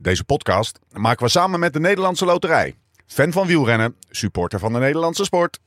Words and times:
Deze 0.00 0.24
podcast 0.24 0.78
maken 0.92 1.24
we 1.24 1.30
samen 1.30 1.60
met 1.60 1.72
de 1.72 1.80
Nederlandse 1.80 2.24
Loterij. 2.24 2.76
Fan 3.06 3.32
van 3.32 3.46
wielrennen, 3.46 3.96
supporter 4.10 4.58
van 4.58 4.72
de 4.72 4.78
Nederlandse 4.78 5.24
sport. 5.24 5.58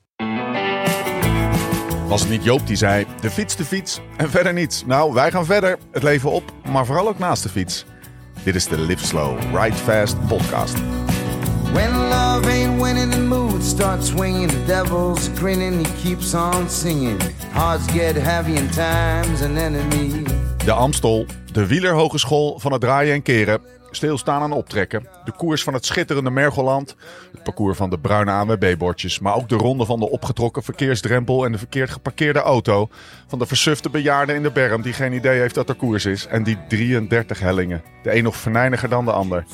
Was 2.07 2.21
het 2.21 2.29
niet 2.29 2.43
Joop 2.43 2.67
die 2.67 2.75
zei: 2.75 3.05
de 3.21 3.29
fiets, 3.29 3.55
de 3.55 3.65
fiets 3.65 3.99
en 4.17 4.29
verder 4.29 4.53
niets? 4.53 4.85
Nou, 4.85 5.13
wij 5.13 5.31
gaan 5.31 5.45
verder, 5.45 5.77
het 5.91 6.03
leven 6.03 6.31
op, 6.31 6.53
maar 6.71 6.85
vooral 6.85 7.07
ook 7.07 7.17
naast 7.17 7.43
de 7.43 7.49
fiets. 7.49 7.85
Dit 8.43 8.55
is 8.55 8.67
de 8.67 8.79
Live 8.79 9.05
Slow, 9.05 9.39
Ride 9.55 9.75
Fast 9.75 10.27
podcast. 10.27 10.77
When 11.73 11.91
love 11.97 12.49
ain't 12.49 12.81
winning, 12.81 13.11
the 13.11 13.21
mood 13.21 13.63
starts 13.63 14.07
swinging. 14.07 14.49
The 14.49 14.65
devil's 14.65 15.29
grinning, 15.35 15.87
he 15.87 16.03
keeps 16.03 16.33
on 16.33 16.69
singing. 16.69 17.21
Hearts 17.51 17.91
get 17.91 18.15
heavy 18.15 18.57
and 18.57 18.73
time's 18.73 19.41
an 19.41 19.57
enemy. 19.57 20.23
De 20.65 20.71
Amstel, 20.71 21.25
de 21.51 21.67
wielerhogeschool 21.67 22.59
van 22.59 22.71
het 22.71 22.81
draaien 22.81 23.13
en 23.13 23.21
keren. 23.21 23.79
Stilstaan 23.91 24.43
en 24.43 24.51
optrekken. 24.51 25.07
De 25.25 25.31
koers 25.31 25.63
van 25.63 25.73
het 25.73 25.85
schitterende 25.85 26.29
Mergeland. 26.29 26.95
Het 27.31 27.43
parcours 27.43 27.77
van 27.77 27.89
de 27.89 27.99
bruine 27.99 28.31
ANWB-bordjes. 28.31 29.19
Maar 29.19 29.35
ook 29.35 29.49
de 29.49 29.55
ronde 29.55 29.85
van 29.85 29.99
de 29.99 30.09
opgetrokken 30.09 30.63
verkeersdrempel 30.63 31.45
en 31.45 31.51
de 31.51 31.57
verkeerd 31.57 31.89
geparkeerde 31.89 32.39
auto. 32.39 32.89
Van 33.27 33.39
de 33.39 33.45
versufte 33.45 33.89
bejaarde 33.89 34.33
in 34.33 34.43
de 34.43 34.51
berm 34.51 34.81
die 34.81 34.93
geen 34.93 35.13
idee 35.13 35.39
heeft 35.39 35.55
dat 35.55 35.69
er 35.69 35.75
koers 35.75 36.05
is. 36.05 36.27
En 36.27 36.43
die 36.43 36.57
33 36.67 37.39
hellingen. 37.39 37.83
De 38.03 38.15
een 38.15 38.23
nog 38.23 38.35
verneiniger 38.35 38.89
dan 38.89 39.05
de 39.05 39.11
ander. 39.11 39.45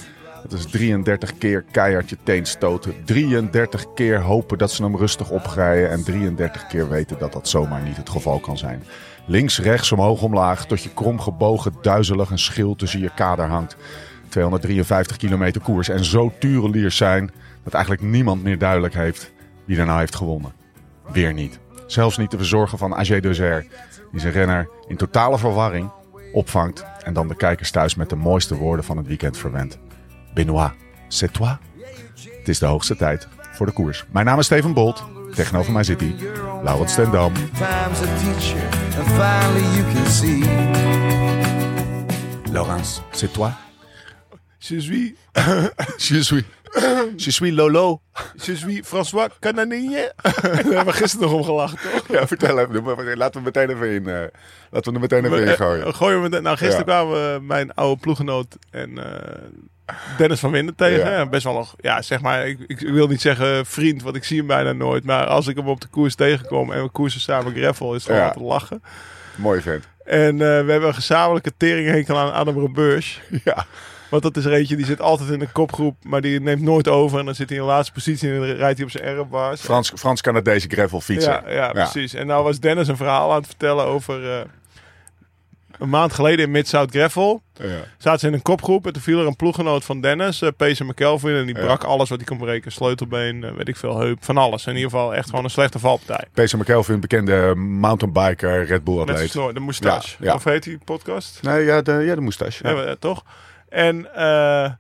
Het 0.41 0.53
is 0.53 0.65
33 0.65 1.37
keer 1.37 1.63
keihard 1.71 2.09
je 2.09 2.17
teen 2.23 2.45
stoten. 2.45 2.93
33 3.05 3.93
keer 3.93 4.21
hopen 4.21 4.57
dat 4.57 4.71
ze 4.71 4.83
hem 4.83 4.97
rustig 4.97 5.29
opgrijden. 5.29 5.89
En 5.89 6.03
33 6.03 6.67
keer 6.67 6.89
weten 6.89 7.17
dat 7.19 7.33
dat 7.33 7.47
zomaar 7.47 7.81
niet 7.81 7.97
het 7.97 8.09
geval 8.09 8.39
kan 8.39 8.57
zijn. 8.57 8.83
Links, 9.25 9.59
rechts, 9.59 9.91
omhoog, 9.91 10.21
omlaag. 10.21 10.65
Tot 10.65 10.83
je 10.83 10.89
krom 10.93 11.19
gebogen, 11.19 11.73
duizelig 11.81 12.29
een 12.29 12.39
schil 12.39 12.75
tussen 12.75 12.99
je 12.99 13.11
kader 13.15 13.45
hangt. 13.45 13.75
253 14.29 15.17
kilometer 15.17 15.61
koers. 15.61 15.89
En 15.89 16.05
zo 16.05 16.33
tureliers 16.39 16.97
zijn 16.97 17.31
dat 17.63 17.73
eigenlijk 17.73 18.03
niemand 18.03 18.43
meer 18.43 18.57
duidelijk 18.57 18.93
heeft 18.93 19.31
wie 19.65 19.77
er 19.77 19.85
nou 19.85 19.99
heeft 19.99 20.15
gewonnen. 20.15 20.51
Weer 21.11 21.33
niet. 21.33 21.59
Zelfs 21.85 22.17
niet 22.17 22.31
de 22.31 22.37
verzorger 22.37 22.77
van 22.77 22.95
AG 22.95 23.19
Deuzer. 23.19 23.65
Die 24.11 24.19
zijn 24.19 24.33
renner 24.33 24.69
in 24.87 24.95
totale 24.95 25.37
verwarring 25.37 25.91
opvangt. 26.33 26.85
En 27.03 27.13
dan 27.13 27.27
de 27.27 27.35
kijkers 27.35 27.71
thuis 27.71 27.95
met 27.95 28.09
de 28.09 28.15
mooiste 28.15 28.55
woorden 28.55 28.85
van 28.85 28.97
het 28.97 29.07
weekend 29.07 29.37
verwendt. 29.37 29.77
Benoît, 30.33 30.71
c'est 31.07 31.33
toi? 31.33 31.57
Het 32.37 32.47
is 32.47 32.59
de 32.59 32.65
hoogste 32.65 32.95
tijd 32.95 33.27
voor 33.51 33.65
de 33.65 33.71
koers. 33.71 34.05
Mijn 34.11 34.25
naam 34.25 34.39
is 34.39 34.45
Steven 34.45 34.73
Bolt. 34.73 35.03
Tegenover 35.33 35.71
mij 35.73 35.83
zit 35.83 35.99
hij, 35.99 36.15
Laurens 36.63 36.91
Stendam. 36.91 37.31
Laurens, 42.51 43.01
c'est 43.11 43.33
toi? 43.33 43.66
Je 44.57 44.79
suis, 44.81 45.13
Je 45.97 46.23
suis, 46.23 46.43
je 47.15 47.31
suis 47.31 47.51
Lolo. 47.51 48.01
je 48.45 48.55
suis 48.55 48.81
François 48.83 49.29
Cananille. 49.39 50.11
Daar 50.41 50.53
hebben 50.53 50.85
we 50.85 50.93
gisteren 50.93 51.25
nog 51.29 51.35
om 51.37 51.43
gelachen, 51.43 51.77
toch? 51.91 52.07
Ja, 52.07 52.27
vertel 52.27 52.59
even. 52.59 53.17
Laten 53.17 53.39
we 53.39 53.45
meteen 53.45 53.69
even 53.69 53.89
in, 53.89 54.07
eh, 54.07 54.27
laten 54.71 54.91
we 54.91 54.99
er 54.99 54.99
meteen 54.99 55.25
even 55.25 55.47
in 55.47 55.55
gooien. 55.55 55.85
Eh, 55.85 55.93
gooien 55.93 56.21
we 56.21 56.29
met- 56.29 56.41
nou, 56.41 56.57
gisteren 56.57 56.77
Ja. 56.85 56.91
kwamen 56.91 57.13
we 57.33 57.39
mijn 57.41 57.73
oude 57.73 58.01
ploeggenoot 58.01 58.55
en 58.71 58.97
eh, 58.97 59.95
Dennis 60.17 60.39
van 60.39 60.51
Winden 60.51 60.75
tegen. 60.75 61.11
Ja. 61.11 61.25
Best 61.25 61.43
wel 61.43 61.53
nog, 61.53 61.75
ja, 61.77 62.01
zeg 62.01 62.21
maar, 62.21 62.47
ik, 62.47 62.59
ik 62.67 62.79
wil 62.79 63.07
niet 63.07 63.21
zeggen 63.21 63.65
vriend, 63.65 64.03
want 64.03 64.15
ik 64.15 64.23
zie 64.23 64.37
hem 64.37 64.47
bijna 64.47 64.71
nooit. 64.71 65.03
Maar 65.03 65.25
als 65.25 65.47
ik 65.47 65.55
hem 65.55 65.67
op 65.67 65.81
de 65.81 65.87
koers 65.87 66.15
tegenkom 66.15 66.71
en 66.71 66.83
we 66.83 66.89
koersen 66.89 67.21
samen 67.21 67.53
gravel, 67.55 67.89
is 67.95 67.95
het 67.95 68.05
gewoon 68.05 68.21
Ja. 68.21 68.27
altijd 68.27 68.45
lachen. 68.45 68.83
Mooi 69.35 69.61
vent. 69.61 69.87
En 70.05 70.37
we 70.37 70.43
hebben 70.71 70.87
een 70.87 70.93
gezamenlijke 70.93 71.51
teringhekel 71.57 72.17
aan 72.17 72.31
Adam 72.33 72.59
Rebeurs. 72.59 73.21
Ja, 73.43 73.65
Want 74.09 74.23
dat 74.23 74.37
is 74.37 74.45
er 74.45 74.53
eentje 74.53 74.75
die 74.75 74.85
zit 74.85 75.01
altijd 75.01 75.29
in 75.29 75.39
de 75.39 75.47
kopgroep, 75.51 75.95
maar 76.03 76.21
die 76.21 76.39
neemt 76.41 76.61
nooit 76.61 76.87
over. 76.87 77.19
En 77.19 77.25
dan 77.25 77.35
zit 77.35 77.49
hij 77.49 77.57
in 77.57 77.63
de 77.63 77.69
laatste 77.69 77.93
positie 77.93 78.29
en 78.31 78.35
dan 78.39 78.43
rijdt 78.49 78.77
hij 78.77 78.85
op 78.85 78.91
zijn 78.91 79.03
airbaars. 79.03 79.61
Frans, 79.61 79.91
Frans 79.95 80.21
kan 80.21 80.43
deze 80.43 80.67
gravel 80.69 81.01
fietsen. 81.01 81.31
Ja, 81.31 81.51
ja, 81.51 81.71
precies. 81.71 82.13
En 82.13 82.27
nou 82.27 82.43
was 82.43 82.59
Dennis 82.59 82.87
een 82.87 82.97
verhaal 82.97 83.29
aan 83.31 83.37
het 83.37 83.47
vertellen 83.47 83.85
over... 83.85 84.31
eh, 84.31 84.39
een 85.79 85.89
maand 85.89 86.13
geleden 86.13 86.45
in 86.45 86.51
Mid-South 86.51 86.91
Gravel. 86.91 87.41
Ja. 87.53 87.65
Zaten 87.97 88.19
ze 88.19 88.27
in 88.27 88.33
een 88.33 88.41
kopgroep 88.41 88.85
en 88.87 88.93
toen 88.93 89.01
viel 89.01 89.19
er 89.19 89.27
een 89.27 89.35
ploeggenoot 89.35 89.85
van 89.85 90.01
Dennis, 90.01 90.41
uh, 90.41 90.49
Pacer 90.57 90.85
McKelvin. 90.85 91.35
En 91.35 91.45
die 91.45 91.55
Ja. 91.55 91.61
brak 91.63 91.83
alles 91.83 92.09
wat 92.09 92.17
hij 92.17 92.27
kon 92.27 92.37
breken. 92.37 92.71
Sleutelbeen, 92.71 93.43
eh, 93.43 93.51
weet 93.51 93.67
ik 93.67 93.75
veel, 93.75 93.97
heup, 93.99 94.17
van 94.25 94.37
alles. 94.37 94.65
In 94.65 94.75
ieder 94.75 94.89
geval 94.89 95.15
echt 95.15 95.29
gewoon 95.29 95.43
een 95.43 95.49
slechte 95.49 95.79
valpartij. 95.79 96.25
Peter 96.33 96.57
McKelvin, 96.57 96.99
bekende 96.99 97.55
mountainbiker, 97.55 98.65
Red 98.65 98.83
Bull 98.83 98.97
Met 98.97 99.09
atleet. 99.09 99.29
snor, 99.31 99.53
de 99.53 99.59
moustache. 99.59 100.15
Ja, 100.19 100.25
ja. 100.25 100.33
Of 100.33 100.43
heet 100.43 100.63
die 100.63 100.77
podcast? 100.85 101.39
Nee, 101.41 101.63
ja, 101.65 101.81
de, 101.81 101.91
ja, 101.91 102.15
de 102.15 102.21
moustache. 102.21 102.67
Ja. 102.67 102.73
Ja. 102.73 102.83
eh, 102.83 102.91
toch? 102.99 103.23
En, 103.69 104.15
eh, 104.15 104.71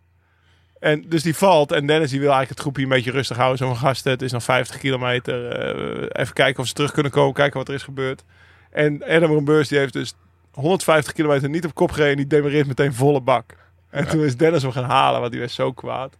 en 0.79 1.03
dus 1.07 1.23
die 1.23 1.35
valt. 1.35 1.71
En 1.71 1.87
Dennis 1.87 2.09
die 2.09 2.19
wil 2.19 2.31
eigenlijk 2.31 2.49
het 2.49 2.59
groepje 2.59 2.83
een 2.83 2.89
beetje 2.89 3.11
rustig 3.11 3.37
houden. 3.37 3.57
Zo'n 3.57 3.77
gasten, 3.77 4.11
het 4.11 4.21
is 4.21 4.31
nog 4.31 4.43
50 4.43 4.77
kilometer. 4.77 5.49
eh, 5.51 6.21
even 6.21 6.33
kijken 6.33 6.61
of 6.61 6.67
ze 6.67 6.73
terug 6.73 6.91
kunnen 6.91 7.11
komen. 7.11 7.33
Kijken 7.33 7.57
wat 7.57 7.67
er 7.67 7.73
is 7.73 7.83
gebeurd. 7.83 8.23
En 8.71 9.03
Adam 9.03 9.33
Rambeurs 9.33 9.67
die 9.67 9.77
heeft 9.77 9.93
dus 9.93 10.13
150 10.51 11.13
kilometer 11.13 11.49
niet 11.49 11.65
op 11.65 11.73
kop 11.73 11.91
gereden. 11.91 12.17
Die 12.17 12.27
demareert 12.27 12.67
meteen 12.67 12.93
volle 12.93 13.21
bak. 13.21 13.55
En 13.89 14.07
toen 14.07 14.23
is 14.23 14.37
Dennis 14.37 14.61
hem 14.61 14.71
gaan 14.71 14.83
halen, 14.83 15.19
want 15.19 15.31
die 15.31 15.41
was 15.41 15.53
zo 15.53 15.71
kwaad. 15.71 16.17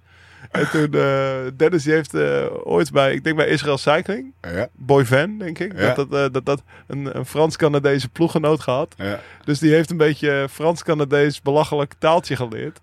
En 0.51 0.69
toen, 0.69 0.93
eh, 0.93 1.35
Dennis 1.57 1.83
die 1.83 1.93
heeft 1.93 2.13
eh, 2.13 2.45
ooit 2.63 2.91
bij, 2.91 3.13
ik 3.13 3.23
denk 3.23 3.35
bij 3.35 3.47
Israel 3.47 3.77
Cycling, 3.77 4.33
Ja, 4.41 4.67
Boy 4.73 5.05
Van, 5.05 5.37
denk 5.37 5.59
ik, 5.59 5.79
Ja. 5.79 5.93
dat 5.93 6.09
dat, 6.09 6.25
eh, 6.27 6.33
dat, 6.33 6.45
dat 6.45 6.61
een, 6.87 7.17
een 7.17 7.25
Frans-Canadese 7.25 8.09
ploeggenoot 8.09 8.59
gehad. 8.61 8.93
ja. 8.97 9.19
Dus 9.45 9.59
die 9.59 9.73
heeft 9.73 9.89
een 9.89 9.97
beetje 9.97 10.47
Frans-Canadees 10.51 11.41
belachelijk 11.41 11.93
taaltje 11.99 12.35
geleerd. 12.35 12.79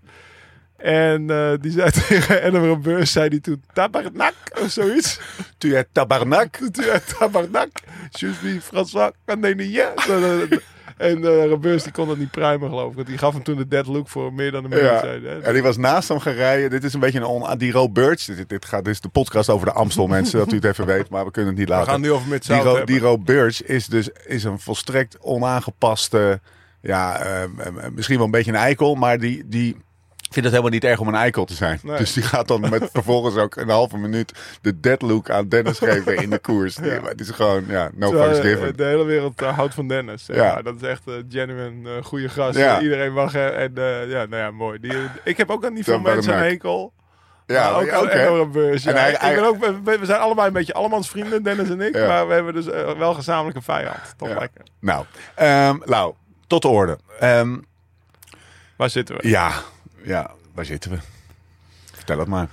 En 0.77 1.31
eh, 1.31 1.53
die 1.61 1.71
zei 1.73 1.91
tegen 2.09 2.43
Adam 2.43 2.65
Rambeurs, 2.65 3.13
zei 3.13 3.29
die 3.29 3.41
toen 3.41 3.63
tabarnak 3.73 4.35
of 4.63 4.71
zoiets. 4.71 5.21
Tu 5.59 5.77
es 5.77 5.85
tabarnak. 5.93 6.57
Toen 6.73 6.85
zei 6.85 7.01
tabarnak, 7.19 7.71
je 8.11 8.33
suis 8.41 8.65
François 8.65 9.11
Canadien. 9.27 9.71
En 10.97 11.49
Rambeurs 11.49 11.83
die 11.83 11.93
kon 11.93 12.09
dat 12.09 12.19
niet 12.19 12.31
pruimen 12.31 12.69
geloof 12.69 12.89
ik. 12.91 12.95
Want 12.95 13.07
die 13.07 13.19
gaf 13.19 13.33
hem 13.33 13.43
toen 13.43 13.57
de 13.57 13.69
dead 13.69 13.87
look 13.87 14.09
voor 14.09 14.33
meer 14.33 14.51
dan 14.51 14.65
een 14.65 14.71
minuut. 14.71 14.85
Ja. 14.85 15.03
En 15.43 15.53
die 15.53 15.63
was 15.63 15.77
naast 15.77 16.09
hem 16.09 16.21
gaan 16.21 16.33
rijden. 16.33 16.71
Dit 16.71 16.85
is 16.85 16.95
een 16.95 17.01
beetje 17.01 17.19
een 17.19 17.25
on 17.25 17.59
die 17.59 17.73
Ro 17.73 17.89
Birch. 17.89 18.25
Dit, 18.25 18.49
dit, 18.49 18.65
gaat, 18.65 18.85
dit 18.85 18.95
is 18.95 19.01
de 19.01 19.09
podcast 19.09 19.49
over 19.49 19.67
de 19.67 19.73
Amstel, 19.73 20.07
mensen, 20.07 20.39
dat 20.39 20.53
u 20.53 20.55
het 20.55 20.65
even 20.65 20.87
weet. 20.87 21.09
Maar 21.09 21.25
we 21.25 21.31
kunnen 21.31 21.51
het 21.51 21.61
niet 21.61 21.69
We 21.69 21.75
laten. 21.75 21.91
gaan 21.91 22.01
nu 22.01 22.13
over 22.13 22.41
die, 22.41 22.57
Ro, 22.57 22.65
hebben. 22.65 22.87
die 22.87 23.01
Ro 23.01 23.19
Birch 23.19 23.65
is 23.65 23.87
dus 23.87 24.09
is 24.27 24.45
een 24.45 24.59
volstrekt 24.59 25.19
onaangepaste... 25.21 26.41
Ja, 26.81 27.19
eh, 27.19 27.43
eh, 27.43 27.51
misschien 27.93 28.17
wel 28.17 28.25
een 28.25 28.31
beetje 28.31 28.51
een 28.51 28.57
eikel, 28.57 28.95
maar 28.95 29.19
die... 29.19 29.43
die 29.47 29.77
vindt 30.35 30.49
het 30.49 30.59
helemaal 30.59 30.71
niet 30.71 30.85
erg 30.85 30.99
om 31.01 31.09
een 31.09 31.15
eikel 31.15 31.45
te 31.45 31.55
zijn. 31.55 31.79
Nee. 31.83 31.97
Dus 31.97 32.13
die 32.13 32.23
gaat 32.23 32.49
dan 32.49 32.61
met 32.61 32.89
vervolgens 32.93 33.37
ook 33.37 33.57
een 33.57 33.69
halve 33.69 33.97
minuut 33.97 34.33
de 34.61 34.81
deadlook 34.81 35.31
aan 35.31 35.49
Dennis 35.49 35.79
geven 35.89 36.17
in 36.17 36.31
de 36.31 36.39
koers. 36.39 36.77
Ja. 36.83 37.01
Het 37.03 37.21
is 37.21 37.31
gewoon, 37.31 37.65
ja, 37.69 37.91
no 37.95 38.11
fucks 38.11 38.39
eh, 38.39 38.45
given. 38.45 38.77
De 38.77 38.85
hele 38.85 39.05
wereld 39.05 39.43
eh, 39.43 39.55
houdt 39.57 39.75
van 39.75 39.89
Dennis. 39.89 40.27
Ja. 40.27 40.63
Dat 40.63 40.75
is 40.77 40.89
echt 40.89 41.03
een 41.07 41.27
genuine 41.29 41.97
eh, 41.97 42.05
goede 42.05 42.29
gast. 42.29 42.59
Ja. 42.59 42.81
Iedereen 42.81 43.13
mag 43.13 43.33
hem. 43.33 43.53
En 43.53 43.73
eh, 43.77 44.11
ja, 44.11 44.25
nou 44.27 44.37
ja, 44.43 44.51
mooi. 44.51 44.79
Die, 44.81 44.93
ik 45.25 45.37
heb 45.37 45.51
ook 45.51 45.65
aan 45.65 45.75
die 45.75 45.85
veel 45.85 46.01
mensen 46.01 46.33
een 46.33 46.45
ik. 46.45 46.51
hekel. 46.51 46.93
Ja, 47.47 47.71
maar 47.71 47.81
ook 48.01 48.13
ja, 48.13 48.25
Rambeurs, 48.25 48.83
ja. 48.83 48.91
En 48.91 48.97
hij- 49.01 49.31
Ik 49.31 49.37
ben 49.41 49.45
ook, 49.45 49.59
we, 49.85 49.99
we 49.99 50.07
zijn 50.07 50.21
allebei 50.21 50.47
een 50.47 50.53
beetje 50.53 50.73
allemans 50.75 51.11
vrienden, 51.11 51.43
Dennis 51.43 51.69
en 51.71 51.81
ik. 51.81 51.95
Maar 51.95 52.29
we 52.29 52.35
hebben 52.35 52.55
dus 52.55 52.67
eh, 52.71 52.91
wel 52.99 53.15
gezamenlijke 53.15 53.63
vijand. 53.63 53.99
Toch 54.17 54.29
lekker. 54.29 54.63
Nou, 54.81 55.05
ehm 55.35 55.77
Lau, 55.85 56.15
tot 56.47 56.63
de 56.63 56.69
orde. 56.69 56.99
Ehm, 57.21 57.57
Waar 58.77 58.91
zitten 58.91 59.17
we? 59.17 59.29
ja, 59.29 59.53
ja, 60.05 60.31
waar 60.55 60.65
zitten 60.65 60.91
we? 60.91 60.97
Vertel 61.95 62.19
het 62.19 62.29
maar. 62.29 62.49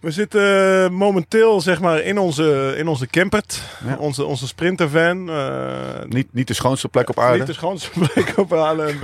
We 0.00 0.10
zitten 0.10 0.42
eh, 0.84 0.90
momenteel 0.90 1.60
zeg 1.60 1.80
maar 1.80 2.00
in 2.00 2.18
onze, 2.18 2.74
in 2.76 2.88
onze 2.88 3.06
campert. 3.06 3.62
Ja. 3.86 3.96
Onze, 3.96 4.24
onze 4.24 4.46
sprintervan. 4.46 5.30
eh, 5.30 6.02
Niet, 6.08 6.32
niet 6.34 6.46
de 6.46 6.54
schoonste 6.54 6.88
plek 6.88 7.08
op 7.08 7.18
aarde. 7.18 7.38
niet 7.38 7.46
de 7.46 7.52
schoonste 7.52 7.90
plek 8.12 8.32
op 8.36 8.50
Haarlem. 8.50 8.98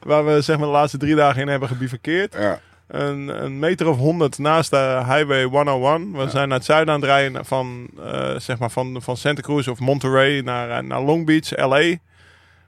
waar 0.00 0.26
we 0.26 0.40
zeg 0.40 0.56
maar 0.58 0.66
de 0.66 0.72
laatste 0.72 0.98
drie 0.98 1.14
dagen 1.14 1.40
in 1.42 1.48
hebben 1.48 1.68
gebivakkeerd. 1.68 2.34
Ja, 2.38 2.60
Een, 2.86 3.44
een 3.44 3.58
meter 3.58 3.88
of 3.88 3.96
honderd 3.96 4.38
naast 4.38 4.70
de 4.70 5.02
Highway 5.06 5.42
101. 5.44 6.12
We 6.12 6.28
zijn 6.30 6.48
naar 6.48 6.56
het 6.56 6.66
zuiden 6.66 6.94
aan 6.94 7.00
het 7.00 7.08
rijden 7.10 7.44
van, 7.44 7.88
eh, 8.04 8.34
zeg 8.38 8.58
maar 8.58 8.70
van, 8.70 9.02
van 9.02 9.16
Santa 9.16 9.40
Cruz 9.42 9.66
of 9.68 9.78
Monterey 9.78 10.40
naar, 10.40 10.84
naar 10.84 11.00
Long 11.02 11.26
Beach, 11.26 11.56
LA. 11.56 11.96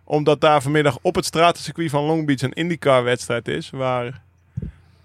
Omdat 0.08 0.40
daar 0.40 0.62
vanmiddag 0.62 0.98
op 1.02 1.14
het 1.14 1.24
stratencircuit 1.24 1.90
van 1.90 2.04
Long 2.04 2.26
Beach 2.26 2.40
een 2.40 2.52
IndyCar 2.52 3.04
wedstrijd 3.04 3.48
is. 3.48 3.70
Waar 3.70 4.22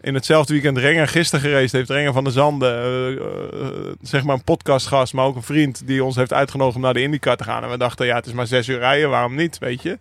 in 0.02 0.14
hetzelfde 0.14 0.54
weekend 0.54 0.78
Renger 0.78 1.08
gisteren 1.08 1.46
gereisd 1.46 1.74
heeft. 1.74 1.90
Renger 1.90 2.14
van 2.14 2.24
der 2.24 2.34
Zanden, 2.34 2.74
eh, 2.74 3.12
eh, 3.12 3.94
zeg 4.02 4.24
maar 4.24 4.36
een 4.36 4.44
podcastgast, 4.44 5.14
maar 5.14 5.26
ook 5.26 5.36
een 5.36 5.44
vriend 5.44 5.88
die 5.88 6.04
ons 6.04 6.16
heeft 6.16 6.34
uitgenodigd 6.34 6.76
om 6.76 6.82
naar 6.82 6.94
de 6.94 7.02
IndyCar 7.02 7.38
te 7.38 7.44
gaan. 7.44 7.64
En 7.64 7.70
we 7.70 7.78
dachten, 7.78 8.06
ja, 8.06 8.16
het 8.16 8.26
is 8.26 8.34
maar 8.34 8.48
zes 8.48 8.68
uur 8.68 8.80
rijden, 8.80 9.10
waarom 9.10 9.36
niet, 9.36 9.58
weet 9.58 9.82
je. 9.82 10.00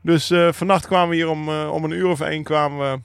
Dus 0.00 0.30
eh, 0.30 0.52
vannacht 0.52 0.86
kwamen 0.86 1.08
we 1.08 1.14
hier 1.14 1.28
om, 1.28 1.48
om 1.48 1.84
een 1.84 1.90
uur 1.90 2.08
of 2.08 2.20
één 2.20 2.42
kwamen 2.42 2.78
we 2.78 3.00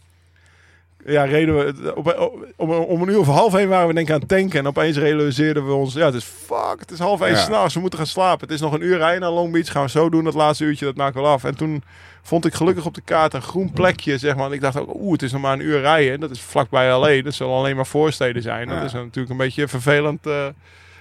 ja, 1.05 1.23
reden 1.23 1.57
we, 1.57 1.93
op, 1.95 2.07
op- 2.07 2.45
om, 2.55 2.69
om 2.71 3.01
een 3.01 3.07
uur 3.09 3.19
of 3.19 3.27
half 3.27 3.53
één 3.55 3.69
waren 3.69 3.87
we 3.87 3.93
denk 3.93 4.07
ik 4.07 4.13
aan 4.13 4.19
het 4.19 4.29
tanken. 4.29 4.59
En 4.59 4.67
opeens 4.67 4.97
realiseerden 4.97 5.67
we 5.67 5.73
ons, 5.73 5.93
ja, 5.93 6.05
het 6.05 6.13
is 6.15 6.23
fuck, 6.23 6.75
het 6.79 6.91
is 6.91 6.99
half 6.99 7.21
één 7.21 7.31
Ja. 7.33 7.37
s'nachts, 7.43 7.73
we 7.73 7.79
moeten 7.79 7.99
gaan 7.99 8.07
slapen. 8.07 8.39
Het 8.47 8.55
is 8.55 8.61
nog 8.61 8.73
een 8.73 8.83
uur 8.83 8.97
rijden 8.97 9.21
naar 9.21 9.29
Long 9.31 9.51
Beach, 9.51 9.71
gaan 9.71 9.83
we 9.83 9.89
zo 9.89 10.09
doen, 10.09 10.23
dat 10.23 10.33
laatste 10.33 10.63
uurtje, 10.63 10.85
dat 10.85 10.95
maken 10.95 11.15
we 11.15 11.21
wel 11.21 11.31
af. 11.31 11.43
En 11.43 11.55
toen 11.55 11.83
vond 12.21 12.45
ik 12.45 12.53
gelukkig 12.53 12.85
op 12.85 12.93
de 12.93 13.01
kaart 13.01 13.33
een 13.33 13.41
groen 13.41 13.71
plekje, 13.71 14.17
zeg 14.17 14.35
maar. 14.35 14.45
En 14.45 14.51
ik 14.51 14.61
dacht 14.61 14.77
ook, 14.79 14.93
oeh, 14.95 15.11
het 15.11 15.21
is 15.21 15.31
nog 15.31 15.41
maar 15.41 15.53
een 15.53 15.65
uur 15.65 15.79
rijden. 15.79 16.19
Dat 16.19 16.31
is 16.31 16.41
vlakbij 16.41 16.89
LA, 16.97 17.21
dat 17.21 17.33
zullen 17.33 17.53
alleen 17.53 17.75
maar 17.75 17.85
voorsteden 17.87 18.41
zijn. 18.41 18.67
Dat 18.67 18.83
is 18.83 18.93
natuurlijk 18.93 19.29
een 19.29 19.37
beetje 19.37 19.67
vervelend, 19.67 20.25
eh, 20.27 20.45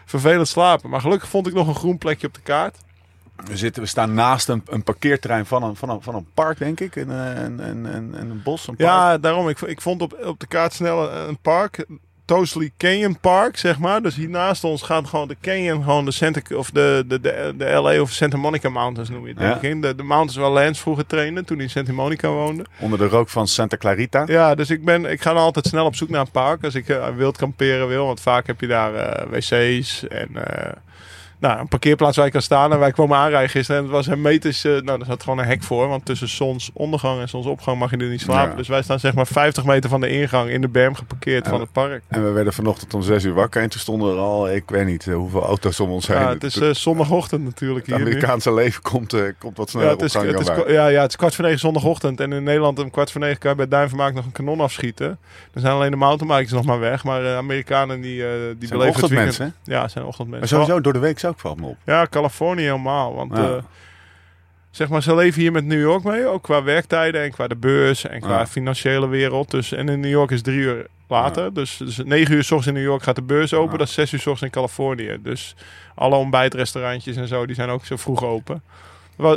vervelend 0.05 0.49
slapen. 0.49 0.91
Maar 0.91 1.01
gelukkig 1.01 1.29
vond 1.29 1.47
ik 1.47 1.55
nog 1.55 1.69
een 1.69 1.75
groen 1.75 1.99
plekje 1.99 2.27
op 2.27 2.35
de 2.35 2.41
kaart. 2.43 2.77
We, 3.37 3.57
zitten, 3.57 3.83
we 3.83 3.89
staan 3.89 4.15
naast 4.15 4.49
een, 4.49 4.63
een 4.67 4.83
parkeerterrein 4.83 5.47
van 5.47 5.63
een, 5.63 5.77
van, 5.77 5.91
een, 5.91 6.03
van 6.03 6.15
een 6.15 6.27
park, 6.35 6.59
denk 6.59 6.81
ik. 6.81 6.97
Een, 6.97 7.09
een, 7.09 7.69
een, 7.69 7.85
een, 7.85 8.15
een 8.21 8.43
bos, 8.43 8.69
een 8.69 8.77
park. 8.77 8.89
Ja, 8.89 9.19
daarom. 9.19 9.49
Ik, 9.49 9.61
ik 9.61 9.81
vond 9.81 10.03
op, 10.03 10.19
op 10.25 10.41
de 10.41 10.47
kaart 10.47 10.73
snel 10.73 11.13
een, 11.13 11.39
park. 11.39 11.87
Tosley 12.25 12.71
Canyon 12.77 13.21
Park, 13.21 13.57
zeg 13.57 13.79
maar. 13.79 14.03
Dus 14.03 14.15
hier 14.15 14.29
naast 14.29 14.65
ons 14.65 14.83
gaat 14.83 15.09
gewoon 15.09 15.29
de 15.29 15.37
canyon, 15.41 15.83
gewoon 15.83 16.05
de 16.05 16.11
Santa, 16.11 16.57
of 16.57 16.71
de, 16.71 17.05
de, 17.07 17.21
de, 17.21 17.55
de 17.57 17.65
LA 17.65 18.01
of 18.01 18.11
Santa 18.11 18.37
Monica 18.37 18.69
Mountains 18.69 19.09
noem 19.09 19.27
je 19.27 19.29
het. 19.33 19.39
Ja. 19.39 19.45
denk 19.45 19.63
ik. 19.63 19.71
in. 19.71 19.81
De, 19.81 19.95
de 19.95 20.03
mountains 20.03 20.37
waar 20.37 20.51
Lance 20.51 20.81
vroeger 20.81 21.07
trainde, 21.07 21.45
toen 21.45 21.57
hij 21.57 21.65
in 21.65 21.73
Santa 21.73 21.93
Monica 21.93 22.29
woonde. 22.29 22.65
Onder 22.79 22.99
de 22.99 23.07
rook 23.07 23.29
van 23.29 23.49
Santa 23.49 23.77
Clarita. 23.77 24.25
Ja, 24.27 24.55
dus 24.55 24.71
ik, 24.71 24.85
ben, 24.85 25.05
ik 25.05 25.23
ga 25.23 25.33
dan 25.33 25.43
altijd 25.43 25.67
snel 25.67 25.85
op 25.85 25.97
zoek 25.97 26.09
naar 26.09 26.21
een 26.21 26.31
park 26.31 26.65
als 26.65 26.75
ik 26.75 26.89
eh, 26.89 27.09
wild 27.17 27.37
kamperen 27.37 27.89
wil. 27.89 28.07
Want 28.07 28.21
vaak 28.21 28.47
heb 28.47 28.61
je 28.61 28.67
daar 28.67 28.95
eh, 28.95 29.27
wc's 29.31 30.07
en 30.09 30.29
eh, 30.35 30.73
nou, 31.39 31.61
een 31.61 31.69
parkeerplaats 31.69 32.17
waar 32.17 32.27
je 32.27 32.33
kan 32.33 32.43
staan. 32.43 32.73
En 32.73 32.79
wij 32.79 32.93
kwamen 32.93 33.17
aanrijden 33.17 33.51
gisteren 33.51 33.77
en 33.81 33.87
het 33.87 33.97
was 33.97 34.07
hermetisch. 34.07 34.65
eh 34.65 34.81
nou, 34.81 35.01
er 35.01 35.07
zat 35.07 35.23
gewoon 35.23 35.39
een 35.39 35.45
hek 35.45 35.63
voor. 35.63 35.89
Want 35.89 36.05
tussen 36.05 36.29
zonsondergang 36.29 37.21
en 37.21 37.29
zonsopgang 37.29 37.79
mag 37.79 37.91
je 37.91 37.97
er 37.97 38.09
niet 38.09 38.21
slapen. 38.21 38.51
Ja. 38.51 38.57
Dus 38.57 38.69
wij 38.69 38.83
staan 38.83 39.01
zeg 39.01 39.15
maar 39.15 39.27
50 39.27 39.65
meter 39.65 39.91
van 39.91 40.01
de 40.01 40.09
ingang 40.09 40.51
in 40.51 40.61
de 40.61 40.69
berm 40.69 40.95
geparkeerd 40.95 41.45
Ja. 41.45 41.51
van 41.51 41.61
het 41.61 41.73
park. 41.73 42.03
En 42.09 42.25
we 42.25 42.31
werden 42.31 42.53
vanochtend 42.53 42.95
om 42.95 43.03
zes 43.03 43.25
uur 43.25 43.35
wakker. 43.35 43.63
En 43.63 43.69
toen 43.69 43.81
stonden 43.81 44.13
er 44.13 44.19
al, 44.19 44.51
ik 44.51 44.63
weet 44.71 44.87
niet 44.87 45.07
eh, 45.07 45.15
hoeveel 45.15 45.43
auto's 45.43 45.81
om 45.81 45.91
ons 45.91 46.07
heen. 46.07 46.19
Ja, 46.19 46.29
het 46.29 46.45
is 46.45 46.57
eh, 46.57 46.71
zondagochtend 46.71 47.45
natuurlijk 47.45 47.87
het 47.87 47.97
hier 47.97 48.05
nu. 48.05 48.11
Amerikaanse 48.11 48.55
leven 48.55 48.83
komt, 48.83 49.15
komt 49.39 49.57
wat 49.57 49.71
Ja 49.73 49.79
sneller 49.79 49.91
het, 49.91 50.03
is, 50.03 50.15
op 50.17 50.23
gang 50.23 50.39
het, 50.39 50.67
is, 50.67 50.73
ja, 50.73 50.87
ja, 50.87 51.01
het 51.01 51.11
is 51.11 51.17
kwart 51.17 51.35
voor 51.35 51.45
negen 51.45 51.59
zondagochtend. 51.61 52.21
En 52.21 52.33
in 52.33 52.43
Nederland 52.43 52.79
om 52.79 52.91
kwart 52.91 53.11
voor 53.11 53.21
negen 53.21 53.39
kan 53.39 53.51
je 53.51 53.57
bij 53.57 53.69
Duinvermaak 53.69 54.15
nog 54.15 54.25
een 54.25 54.33
kanon 54.33 54.61
afschieten. 54.61 55.19
Dan 55.53 55.63
zijn 55.63 55.75
alleen 55.75 55.91
de 55.91 55.97
mountainbikers 55.97 56.53
nog 56.53 56.65
maar 56.65 56.81
weg. 56.81 57.05
Maar 57.05 57.35
Amerikanen 57.37 58.01
die, 58.01 58.13
die 58.13 58.23
Zijn 58.69 58.79
beleven 58.79 59.01
het 59.01 59.11
weekend- 59.11 59.39
hè? 59.39 59.45
Ja, 59.45 59.53
zijn 59.89 59.91
Maar 59.95 60.07
ochtendmensen. 60.07 60.49
sowieso 60.49 60.81
door 60.81 60.93
de 60.93 60.99
week 60.99 61.19
zou 61.19 61.34
valt 61.41 61.61
me 61.61 61.67
op. 61.67 61.77
Ja, 61.85 62.07
Californië 62.11 62.63
helemaal. 62.63 63.15
Want 63.15 63.37
Ja. 63.37 63.43
eh, 63.57 63.63
zeg 64.71 64.89
maar, 64.89 65.03
ze 65.03 65.15
leven 65.15 65.41
hier 65.41 65.53
met 65.53 65.65
New 65.65 65.81
York 65.81 66.05
mee. 66.05 66.27
Ook 66.27 66.43
qua 66.43 66.63
werktijden 66.63 67.23
en 67.23 67.31
qua 67.31 67.47
de 67.49 67.57
beurs 67.57 68.07
en 68.07 68.21
qua 68.21 68.39
Ja. 68.39 68.47
financiële 68.47 69.09
wereld. 69.09 69.51
Dus, 69.51 69.73
en 69.73 69.89
in 69.89 70.01
New 70.01 70.11
York 70.11 70.31
is 70.31 70.43
drie 70.43 70.59
uur 70.59 70.87
later. 71.09 71.55
Dus, 71.55 71.77
dus 71.77 71.97
negen 72.05 72.35
uur 72.35 72.43
s 72.45 72.51
ochtends 72.51 72.67
in 72.67 72.75
New 72.75 72.83
York 72.91 73.03
gaat 73.03 73.15
de 73.17 73.23
beurs 73.23 73.55
open. 73.55 73.79
Dat 73.79 73.89
is 73.89 73.95
zes 73.95 74.13
uur 74.13 74.19
s 74.21 74.27
ochtends 74.27 74.43
in 74.43 74.61
Californië. 74.61 75.19
Dus 75.23 75.55
alle 75.95 76.17
ontbijtrestaurantjes 76.17 77.17
en 77.17 77.29
zo, 77.29 77.47
die 77.47 77.55
zijn 77.55 77.69
ook 77.69 77.85
zo 77.85 77.97
vroeg 77.97 78.25
open. 78.25 78.63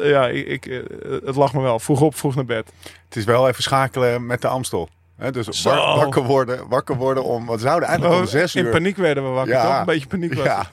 Ja, 0.03 0.27
ik, 0.27 0.45
ik, 0.47 0.65
eh, 0.65 0.79
het 1.25 1.35
lag 1.35 1.53
me 1.53 1.61
wel. 1.61 1.79
Vroeg 1.79 2.01
op, 2.01 2.15
vroeg 2.15 2.35
naar 2.35 2.45
bed. 2.45 2.71
Het 3.05 3.15
is 3.15 3.23
wel 3.25 3.47
even 3.47 3.63
schakelen 3.63 4.25
met 4.25 4.41
de 4.41 4.47
Amstel. 4.47 4.89
Hè, 5.17 5.31
dus 5.31 5.47
Zo. 5.47 5.69
wakker 5.95 6.23
worden, 6.23 6.67
wakker 6.67 6.95
worden 6.95 7.23
om, 7.23 7.45
wat 7.45 7.59
zouden 7.59 7.89
eigenlijk 7.89 8.19
om 8.19 8.27
zes 8.27 8.55
In 8.55 8.65
uur. 8.65 8.71
paniek 8.71 8.97
werden 8.97 9.23
we 9.23 9.29
wakker, 9.29 9.53
Ja. 9.53 9.69
toch? 9.69 9.79
Een 9.79 9.85
beetje 9.85 10.07
paniek 10.07 10.33
was 10.33 10.45
Ja, 10.45 10.65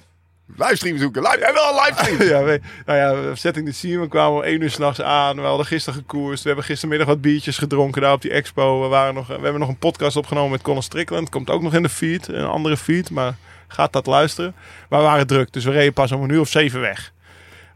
livestream 0.57 0.99
zoeken. 0.99 1.23
Live, 1.23 1.39
jij 1.39 1.53
wil 1.53 1.63
een 1.63 1.85
livestream. 1.85 2.29
ja, 2.39 2.45
we, 2.45 2.61
nou 2.87 2.99
ja, 2.99 3.35
setting 3.35 3.67
the 3.67 3.73
scene. 3.73 4.01
We 4.01 4.09
kwamen 4.09 4.37
om 4.37 4.43
één 4.43 4.61
uur 4.61 4.71
s'nachts 4.71 5.01
aan. 5.03 5.37
We 5.37 5.43
hadden 5.43 5.67
gisteren 5.67 5.99
gekoerst. 5.99 6.41
We 6.43 6.47
hebben 6.49 6.67
gistermiddag 6.67 7.07
wat 7.07 7.21
biertjes 7.21 7.59
gedronken 7.59 8.03
daar 8.03 8.13
op 8.13 8.23
die 8.23 8.31
expo. 8.31 8.83
We, 8.83 8.89
waren 8.89 9.15
nog, 9.15 9.27
we 9.27 9.33
hebben 9.33 9.59
nog 9.61 9.69
een 9.69 9.79
podcast 9.79 10.17
opgenomen 10.17 10.51
met 10.51 10.63
Colin 10.63 10.83
Strickland. 10.83 11.29
Komt 11.29 11.51
ook 11.51 11.63
nog 11.63 11.75
in 11.75 11.83
de 11.83 11.89
feed, 11.89 12.29
een 12.29 12.45
andere 12.45 12.77
feed. 12.77 13.11
Maar 13.11 13.35
gaat 13.69 13.93
dat 13.93 14.07
luisteren. 14.07 14.55
Maar 14.89 14.99
we 15.01 15.05
waren 15.07 15.27
druk, 15.27 15.53
dus 15.53 15.65
we 15.65 15.71
reden 15.71 15.93
pas 15.93 16.13
om 16.13 16.23
een 16.23 16.31
uur 16.31 16.41
of 16.41 16.49
zeven 16.49 16.81
weg. 16.81 17.13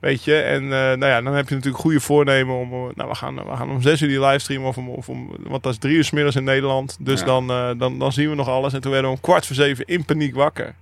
Weet 0.00 0.24
je, 0.24 0.34
en 0.40 0.62
eh, 0.62 0.68
nou 0.70 1.06
ja, 1.06 1.22
dan 1.22 1.34
heb 1.34 1.48
je 1.48 1.54
natuurlijk 1.54 1.82
goede 1.82 2.00
voornemen 2.00 2.54
om... 2.56 2.72
eh, 2.72 2.94
Nou, 2.94 3.08
we 3.08 3.14
gaan, 3.14 3.34
we 3.34 3.56
gaan 3.56 3.70
om 3.70 3.82
zes 3.82 4.00
uur 4.02 4.08
die 4.08 4.20
livestream 4.20 4.64
of 4.64 4.76
om, 4.76 4.88
of 4.88 5.08
om... 5.08 5.30
Want 5.38 5.62
dat 5.62 5.72
is 5.72 5.78
drie 5.78 5.96
uur 5.96 6.04
's 6.04 6.10
middags 6.10 6.36
in 6.36 6.44
Nederland. 6.44 6.96
Dus 7.00 7.20
Ja. 7.20 7.26
dan, 7.26 7.50
eh, 7.50 7.70
dan, 7.78 7.98
dan 7.98 8.12
zien 8.12 8.28
we 8.28 8.34
nog 8.34 8.48
alles. 8.48 8.72
En 8.72 8.80
toen 8.80 8.90
werden 8.92 9.10
we 9.10 9.16
om 9.16 9.22
kwart 9.22 9.46
voor 9.46 9.56
zeven 9.56 9.84
in 9.86 10.04
paniek 10.04 10.34
wakker. 10.34 10.74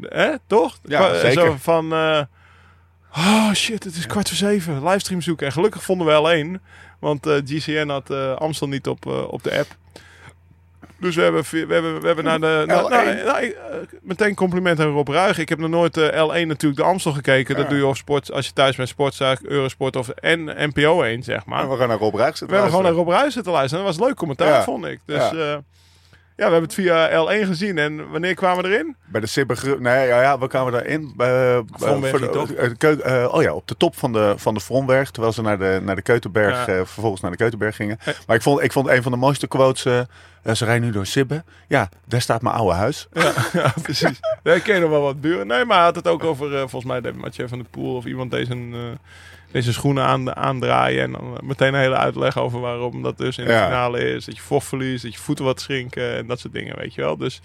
Hè, 0.00 0.30
toch? 0.46 0.78
Ja, 0.84 1.14
zeker. 1.18 1.32
Zo 1.46 1.56
van... 1.58 1.92
eh, 1.92 2.20
Oh 3.16 3.52
shit, 3.52 3.84
het 3.84 3.94
is 3.94 4.06
kwart 4.06 4.28
voor 4.28 4.36
zeven. 4.36 4.84
Livestream 4.84 5.20
zoeken. 5.20 5.46
En 5.46 5.52
gelukkig 5.52 5.82
vonden 5.82 6.06
we 6.06 6.12
wel 6.12 6.30
één. 6.30 6.62
Want 6.98 7.26
eh, 7.26 7.34
GCN 7.44 7.88
had 7.88 8.10
eh, 8.10 8.34
Amstel 8.34 8.68
niet 8.68 8.86
op, 8.88 9.06
op 9.06 9.42
de 9.42 9.58
app. 9.58 9.76
Dus 11.00 11.14
we 11.16 11.22
hebben, 11.22 11.42
we 11.50 11.58
hebben, 11.58 12.00
we 12.00 12.06
hebben 12.06 12.24
naar 12.24 12.40
de... 12.40 12.62
naar- 12.66 12.84
L1. 12.84 12.88
nou, 12.88 13.24
nou, 13.24 13.54
meteen 14.02 14.34
compliment 14.34 14.80
aan 14.80 14.86
Rob 14.92 15.08
Ruig. 15.08 15.38
Ik 15.38 15.48
heb 15.48 15.58
nog 15.58 15.70
nooit 15.70 15.96
eh, 15.96 16.06
L1 16.28 16.46
natuurlijk 16.46 16.76
de 16.80 16.82
Amstel 16.82 17.12
gekeken. 17.12 17.56
Dat 17.56 17.68
doe 17.68 17.78
je 17.78 17.86
op 17.86 17.96
sport, 17.96 18.32
als 18.32 18.46
je 18.46 18.52
thuis 18.52 18.76
bent 18.76 18.88
Sportzaak, 18.88 19.40
Eurosport 19.42 19.96
of 19.96 20.08
en 20.08 20.44
NPO 20.44 21.02
1, 21.02 21.22
zeg 21.22 21.44
maar. 21.46 21.58
Maar 21.58 21.70
we 21.70 21.76
gaan 21.78 21.88
naar 21.88 21.98
Rob 21.98 22.14
Rijks 22.14 22.40
We 22.40 22.46
hebben 22.50 22.68
gewoon 22.68 22.82
naar 22.84 22.92
Rob 22.92 23.08
Ruijs 23.08 23.34
zitten 23.34 23.52
luisteren. 23.52 23.84
Dat 23.84 23.92
was 23.94 24.02
een 24.02 24.08
leuk 24.08 24.18
commentaar, 24.18 24.48
Ja. 24.48 24.62
vond 24.62 24.84
ik. 24.84 25.00
Dus 25.04 25.30
Ja. 25.30 25.62
Ja, 26.38 26.44
we 26.46 26.52
hebben 26.52 26.62
het 26.62 26.74
via 26.74 27.08
L1 27.10 27.46
gezien. 27.46 27.78
En 27.78 28.10
wanneer 28.10 28.34
kwamen 28.34 28.64
we 28.64 28.70
erin? 28.70 28.96
Bij 29.06 29.20
de 29.20 29.26
Sibbe... 29.26 29.76
Nee, 29.78 30.06
ja, 30.06 30.22
ja, 30.22 30.38
we 30.38 30.48
kwamen 30.48 30.72
daarin. 30.72 31.14
Uh, 31.18 31.58
Vromberg, 31.72 32.28
toch? 32.30 32.50
oh 33.32 33.42
ja, 33.42 33.52
op 33.54 33.68
de 33.68 33.76
top 33.76 33.96
van 33.96 34.12
de, 34.12 34.34
van 34.36 34.54
de 34.54 34.60
Vromberg. 34.60 35.10
Terwijl 35.10 35.32
ze 35.32 35.42
naar 35.42 35.58
de, 35.58 35.80
naar 35.82 35.96
de 35.96 36.02
Keutenberg, 36.02 36.66
Ja. 36.66 36.72
eh, 36.72 36.76
vervolgens 36.84 37.20
naar 37.22 37.30
de 37.30 37.36
Keutenberg 37.36 37.76
gingen. 37.76 37.98
Eh. 38.04 38.14
Maar 38.26 38.36
ik 38.36 38.42
vond, 38.42 38.62
ik 38.62 38.72
vond 38.72 38.88
een 38.88 39.02
van 39.02 39.12
de 39.12 39.18
mooiste 39.18 39.46
quotes... 39.46 39.84
eh, 39.84 39.98
eh, 40.42 40.54
ze 40.54 40.64
rijden 40.64 40.84
nu 40.86 40.90
door 40.92 41.06
Sibbe. 41.06 41.44
Ja, 41.68 41.88
daar 42.04 42.20
staat 42.20 42.42
mijn 42.42 42.54
oude 42.54 42.74
huis. 42.74 43.08
Ja, 43.12 43.32
ja 43.62 43.74
precies. 43.82 44.20
Ik 44.42 44.62
ken 44.62 44.80
nog 44.80 44.90
wel 44.90 45.02
wat 45.02 45.20
buren. 45.20 45.46
Nee, 45.46 45.64
maar 45.64 45.76
hij 45.76 45.84
had 45.86 45.94
het 45.96 46.08
ook 46.08 46.24
over, 46.24 46.52
eh, 46.54 46.58
volgens 46.58 46.84
mij, 46.84 47.00
de 47.00 47.12
Mathieu 47.12 47.48
van 47.48 47.58
der 47.58 47.66
Poel 47.70 47.96
of 47.96 48.04
iemand 48.04 48.30
deze, 48.30 48.52
eh, 48.52 48.78
deze 49.52 49.72
schoenen 49.72 50.04
aan, 50.04 50.36
aandraaien. 50.36 51.02
En 51.02 51.12
dan 51.12 51.36
eh, 51.36 51.42
meteen 51.42 51.74
een 51.74 51.80
hele 51.80 51.96
uitleg 51.96 52.38
over 52.38 52.60
waarom 52.60 53.02
dat 53.02 53.18
dus 53.18 53.38
in 53.38 53.44
de 53.44 53.50
Ja. 53.52 53.64
finale 53.64 54.14
is. 54.14 54.24
Dat 54.24 54.36
je 54.36 54.42
vocht 54.42 54.66
verliest, 54.66 55.02
dat 55.02 55.12
je 55.12 55.18
voeten 55.18 55.44
wat 55.44 55.60
schrinken 55.60 56.16
en 56.16 56.26
dat 56.26 56.40
soort 56.40 56.52
dingen, 56.52 56.76
weet 56.78 56.94
je 56.94 57.00
wel. 57.00 57.16
Dus 57.16 57.40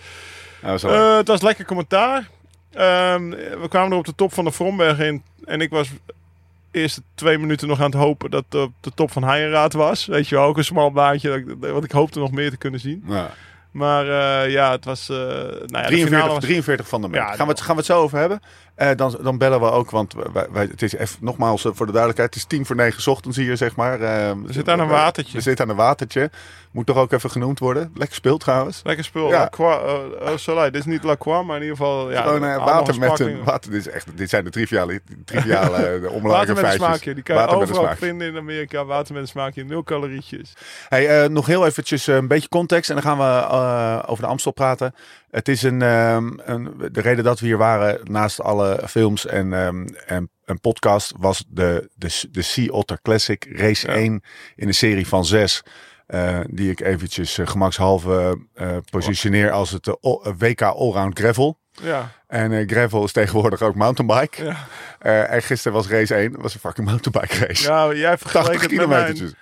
eh, 0.84 1.18
het 1.18 1.28
was 1.28 1.42
lekker 1.42 1.66
commentaar. 1.66 2.30
Ehm, 2.74 3.30
we 3.30 3.66
kwamen 3.70 3.92
er 3.92 3.98
op 3.98 4.06
de 4.06 4.16
top 4.16 4.34
van 4.34 4.44
de 4.46 4.52
Vromberg 4.52 5.00
in. 5.00 5.24
En 5.46 5.62
ik 5.62 5.70
was 5.70 5.90
de 5.90 6.80
eerste 6.80 7.02
twee 7.16 7.38
minuten 7.38 7.68
nog 7.68 7.80
aan 7.80 7.86
het 7.92 7.94
hopen 8.00 8.32
dat 8.32 8.44
het 8.50 8.62
op 8.62 8.72
de 8.82 8.92
top 8.96 9.12
van 9.12 9.24
Heijenraad 9.24 9.74
was. 9.74 10.06
Weet 10.06 10.28
je 10.28 10.36
wel, 10.36 10.46
ook 10.46 10.58
een 10.58 10.64
smal 10.64 10.92
baantje. 10.92 11.58
Want 11.60 11.84
ik 11.84 11.92
hoopte 11.92 12.20
nog 12.20 12.32
meer 12.32 12.50
te 12.50 12.58
kunnen 12.58 12.80
zien. 12.80 13.04
ja. 13.08 13.30
Maar 13.72 14.06
eh, 14.08 14.52
ja, 14.52 14.72
het 14.72 14.86
was... 14.86 15.10
eh 15.10 15.18
nou 15.18 15.28
ja, 15.28 15.58
de 15.58 15.68
43, 15.70 16.08
finale 16.08 16.30
was... 16.34 16.44
43 16.44 16.88
van 16.88 17.02
de. 17.02 17.08
Ja, 17.12 17.26
gaan, 17.36 17.46
we 17.46 17.52
het, 17.52 17.62
gaan 17.62 17.72
we 17.76 17.82
het 17.82 17.86
zo 17.86 18.02
over 18.02 18.18
hebben? 18.20 18.42
Eh, 18.76 18.90
dan, 18.96 19.18
dan 19.22 19.38
bellen 19.38 19.60
we 19.60 19.72
ook, 19.72 19.90
want 19.90 20.14
wij, 20.34 20.48
wij, 20.52 20.66
het 20.66 20.82
is 20.82 20.94
even, 20.94 21.18
nogmaals 21.22 21.66
eh, 21.66 21.72
voor 21.74 21.86
de 21.86 21.92
duidelijkheid, 21.92 22.34
het 22.34 22.44
is 22.44 22.50
tien 22.50 22.66
voor 22.66 22.76
negen 22.76 23.02
's 23.02 23.08
ochtends 23.08 23.38
hier, 23.38 23.58
zeg 23.58 23.76
maar. 23.76 24.02
Eh, 24.02 24.32
We 24.46 24.54
zitten 24.54 24.74
aan 24.74 24.80
een 24.80 24.88
watertje. 24.88 25.38
We 25.38 25.42
zitten 25.42 25.66
aan 25.66 25.72
een 25.72 25.78
watertje. 25.78 26.30
Moet 26.72 26.86
toch 26.86 26.98
ook 26.98 27.12
even 27.12 27.30
genoemd 27.30 27.60
worden. 27.60 27.92
Lekker 27.96 28.16
speelt 28.16 28.40
trouwens. 28.40 28.82
Lekker 28.84 29.04
spul. 29.04 29.30
Ja. 29.30 29.52
Oh, 29.58 30.36
sorry, 30.36 30.64
dit 30.72 30.80
is 30.80 30.86
niet 30.86 31.04
La 31.04 31.16
Croix, 31.18 31.46
maar 31.48 31.56
in 31.56 31.62
ieder 31.62 31.78
geval... 31.78 32.12
Ja, 32.12 32.22
Gewoon 32.22 32.58
water 32.58 33.00
met 33.00 33.20
een... 33.20 33.44
Water, 33.44 33.72
dit, 33.72 33.80
is 33.80 33.94
echt, 33.94 34.18
dit 34.18 34.30
zijn 34.30 34.44
de 34.44 34.50
triviale, 34.50 35.02
triviale 35.26 35.78
de 36.02 36.20
Water 36.22 36.56
met 36.56 36.64
een 36.64 36.72
smaakje. 36.72 37.14
Die 37.14 37.24
kan 37.24 37.36
je 37.36 37.48
overal 37.48 37.96
vinden 37.96 38.28
in 38.28 38.38
Amerika. 38.38 38.86
Water 38.86 39.14
met 39.14 39.22
een 39.22 39.28
smaakje, 39.28 39.64
nul 39.64 39.84
calorietjes. 39.84 40.54
Hey, 40.90 41.28
nog 41.28 41.46
heel 41.46 41.66
eventjes 41.66 42.08
een 42.08 42.28
beetje 42.28 42.50
context 42.50 42.90
en 42.90 42.96
dan 42.96 43.04
gaan 43.04 43.18
we 43.18 44.08
over 44.08 44.24
de 44.24 44.30
Amstel 44.30 44.52
praten. 44.52 44.94
Het 45.34 45.48
is 45.48 45.64
een, 45.64 45.82
ehm, 45.82 46.30
een, 46.38 46.74
de 46.92 47.02
reden 47.02 47.24
dat 47.24 47.40
we 47.40 47.46
hier 47.46 47.58
waren, 47.58 48.00
naast 48.04 48.42
alle 48.42 48.80
films 48.88 49.26
en, 49.26 49.54
ehm, 49.54 49.88
en 50.06 50.30
een 50.46 50.60
podcast, 50.60 51.14
was 51.18 51.44
de, 51.48 51.90
de, 51.96 52.28
de 52.32 52.42
Sea 52.42 52.68
Otter 52.72 53.00
Classic 53.02 53.48
Race 53.52 53.88
Ja. 53.88 53.94
1 53.94 54.24
in 54.56 54.68
een 54.68 54.74
serie 54.74 55.08
van 55.08 55.26
zes. 55.26 55.62
eh, 56.08 56.40
die 56.50 56.70
ik 56.72 56.80
eventjes 56.80 57.38
eh, 57.38 57.48
gemakshalve 57.48 58.40
eh, 58.54 58.78
positioneer 58.90 59.52
als 59.52 59.72
het 59.72 59.98
WK 60.38 60.62
Allround 60.62 61.20
Gravel. 61.20 61.60
Ja, 61.82 62.12
En 62.28 62.70
gravel 62.70 63.04
is 63.04 63.12
tegenwoordig 63.12 63.62
ook 63.62 63.76
mountainbike. 63.76 64.44
ja. 64.44 65.28
En 65.28 65.42
gisteren 65.42 65.78
was 65.78 65.88
race 65.88 66.16
1, 66.16 66.42
was 66.42 66.54
een 66.54 66.60
fucking 66.60 66.88
mountainbike 66.88 67.46
race. 67.46 67.64
ja 67.68 67.94
jij 67.94 68.18
vergelijkt 68.18 68.62
80 68.62 68.80
het 68.80 68.88
met. 68.90 69.36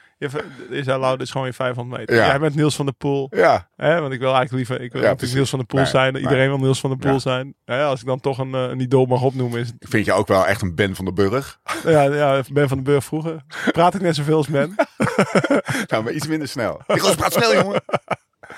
Lau, 0.86 1.12
dit 1.18 1.22
is 1.26 1.32
gewoon 1.32 1.48
je 1.48 1.54
500 1.54 2.00
meter. 2.00 2.16
Ja. 2.16 2.26
Jij 2.28 2.40
bent 2.40 2.56
Niels 2.56 2.76
van 2.76 2.86
der 2.86 2.94
Poel. 2.96 3.28
Ja, 3.36 3.70
Hè? 3.76 4.02
Want 4.02 4.14
ik 4.14 4.20
wil 4.20 4.34
eigenlijk 4.36 4.52
liever... 4.70 4.86
Ik 4.86 4.92
wil 4.92 5.02
Ja, 5.02 5.08
natuurlijk. 5.08 5.34
Niels 5.36 5.50
van 5.50 5.60
der 5.60 5.68
Poel 5.68 5.80
Nee, 5.80 5.90
zijn. 5.90 6.14
nee. 6.14 6.22
Iedereen 6.22 6.48
wil 6.48 6.58
Niels 6.60 6.80
van 6.80 6.90
der 6.90 7.00
Poel 7.00 7.12
Ja. 7.12 7.20
zijn. 7.20 7.56
Ja, 7.66 7.86
als 7.86 8.00
ik 8.02 8.06
dan 8.06 8.20
toch 8.20 8.38
een, 8.38 8.54
eh, 8.54 8.62
een 8.62 8.80
idool 8.80 9.06
mag 9.06 9.22
opnoemen, 9.22 9.60
is 9.60 9.70
ik 9.80 9.88
vind 9.90 10.06
je 10.06 10.14
ook 10.14 10.28
wel 10.28 10.48
echt 10.48 10.62
een 10.62 10.76
Ben 10.76 10.96
van 10.96 11.06
den 11.06 11.14
Burg. 11.14 11.60
Ja, 11.84 12.02
ja, 12.04 12.42
Ben 12.52 12.68
van 12.68 12.78
den 12.78 12.86
Burg 12.86 13.04
vroeger. 13.04 13.42
Praat 13.72 13.96
ik 13.96 14.02
net 14.02 14.16
zoveel 14.16 14.38
als 14.38 14.48
Ben. 14.48 14.76
Nou, 15.88 16.04
maar 16.04 16.14
iets 16.14 16.28
minder 16.28 16.48
snel. 16.48 16.82
Ik 16.88 17.14
praat 17.18 17.34
snel, 17.34 17.54
jongen. 17.54 17.82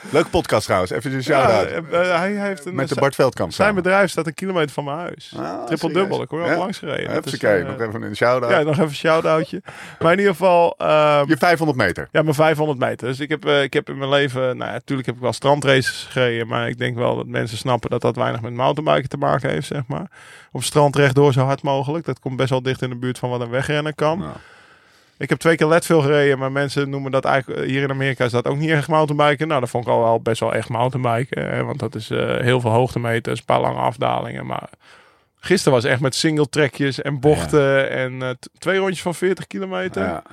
Leuke 0.09 0.29
podcast 0.29 0.63
trouwens. 0.65 0.91
Even 0.91 1.13
een 1.13 1.23
shout-out. 1.23 1.65
eh, 1.67 1.77
eh, 2.11 2.17
hij 2.19 2.31
heeft 2.31 2.65
een, 2.65 2.75
Met 2.75 2.89
de 2.89 2.95
Bart 2.95 3.15
Veldkamp 3.15 3.51
zijn 3.51 3.67
samen. 3.67 3.83
bedrijf 3.83 4.09
staat 4.11 4.27
een 4.27 4.33
kilometer 4.33 4.69
van 4.71 4.83
mijn 4.83 4.97
huis. 4.97 5.33
Ah, 5.37 5.43
Triple 5.65 5.77
serieus? 5.77 5.93
dubbel, 5.93 6.21
ik 6.21 6.29
hoor 6.29 6.43
al 6.51 6.57
langs 6.57 6.77
gereden. 6.77 7.11
Hupsakee, 7.11 7.59
eh, 7.61 7.67
nog 7.67 7.79
even 7.87 8.01
een 8.01 8.15
shout-out. 8.15 8.51
Ja, 8.51 8.61
nog 8.61 8.71
even 8.73 8.83
een 8.83 8.93
shout-outje. 8.95 9.61
Maar 9.99 10.11
in 10.11 10.17
ieder 10.17 10.33
geval, 10.33 10.75
ehm, 10.77 11.23
Je 11.29 11.37
500 11.37 11.77
meter. 11.77 12.07
ja, 12.11 12.21
mijn 12.21 12.33
500 12.35 12.79
meter. 12.79 13.07
Dus 13.07 13.19
ik 13.19 13.29
heb, 13.29 13.45
eh, 13.45 13.61
ik 13.63 13.73
heb 13.73 13.89
in 13.89 13.97
mijn 13.97 14.09
leven, 14.09 14.41
nou 14.41 14.57
ja, 14.69 14.71
natuurlijk 14.71 15.07
heb 15.07 15.15
ik 15.15 15.21
wel 15.21 15.33
strandraces 15.33 16.07
gereden. 16.09 16.47
Maar 16.47 16.67
ik 16.67 16.77
denk 16.77 16.97
wel 16.97 17.15
dat 17.15 17.27
mensen 17.27 17.57
snappen 17.57 17.89
dat 17.89 18.01
dat 18.01 18.15
weinig 18.15 18.41
met 18.41 18.53
mountainbiken 18.53 19.09
te 19.09 19.17
maken 19.17 19.49
heeft, 19.49 19.67
zeg 19.67 19.81
maar. 19.87 20.07
Op 20.51 20.63
strand 20.63 20.95
rechtdoor 20.95 21.33
zo 21.33 21.45
hard 21.45 21.61
mogelijk. 21.63 22.05
Dat 22.05 22.19
komt 22.19 22.35
best 22.37 22.49
wel 22.49 22.61
dicht 22.61 22.81
in 22.81 22.89
de 22.89 22.95
buurt 22.97 23.17
van 23.19 23.29
wat 23.29 23.41
een 23.41 23.49
wegrennen 23.49 23.95
kan. 23.95 24.19
Nou, 24.19 24.31
Ik 25.17 25.29
heb 25.29 25.39
twee 25.39 25.55
keer 25.55 25.67
Leadville 25.67 26.01
gereden, 26.01 26.39
maar 26.39 26.51
mensen 26.51 26.89
noemen 26.89 27.11
dat 27.11 27.25
eigenlijk... 27.25 27.59
eh, 27.61 27.67
Hier 27.67 27.81
in 27.81 27.89
Amerika 27.91 28.25
is 28.25 28.31
dat 28.31 28.47
ook 28.47 28.57
niet 28.57 28.69
echt 28.69 28.87
mountainbiken. 28.87 29.47
Nou, 29.47 29.59
dat 29.59 29.69
vond 29.69 29.85
ik 29.85 29.91
al 29.91 30.01
wel 30.03 30.21
best 30.21 30.39
wel 30.39 30.53
echt 30.53 30.69
mountainbiken. 30.69 31.49
Hè, 31.49 31.63
want 31.63 31.79
dat 31.79 31.95
is 31.95 32.09
eh, 32.09 32.37
heel 32.37 32.59
veel 32.61 32.69
hoogtemeters, 32.71 33.39
een 33.39 33.45
paar 33.45 33.59
lange 33.61 33.79
afdalingen. 33.79 34.45
Maar 34.45 34.69
gisteren 35.39 35.73
was 35.73 35.83
echt 35.83 35.99
met 36.01 36.15
single 36.15 36.49
trekjes 36.49 37.01
en 37.01 37.19
bochten 37.19 37.89
en 37.89 38.21
eh, 38.21 38.29
twee 38.57 38.77
rondjes 38.77 39.01
van 39.01 39.15
40 39.15 39.47
kilometer. 39.47 40.03
ja. 40.03 40.23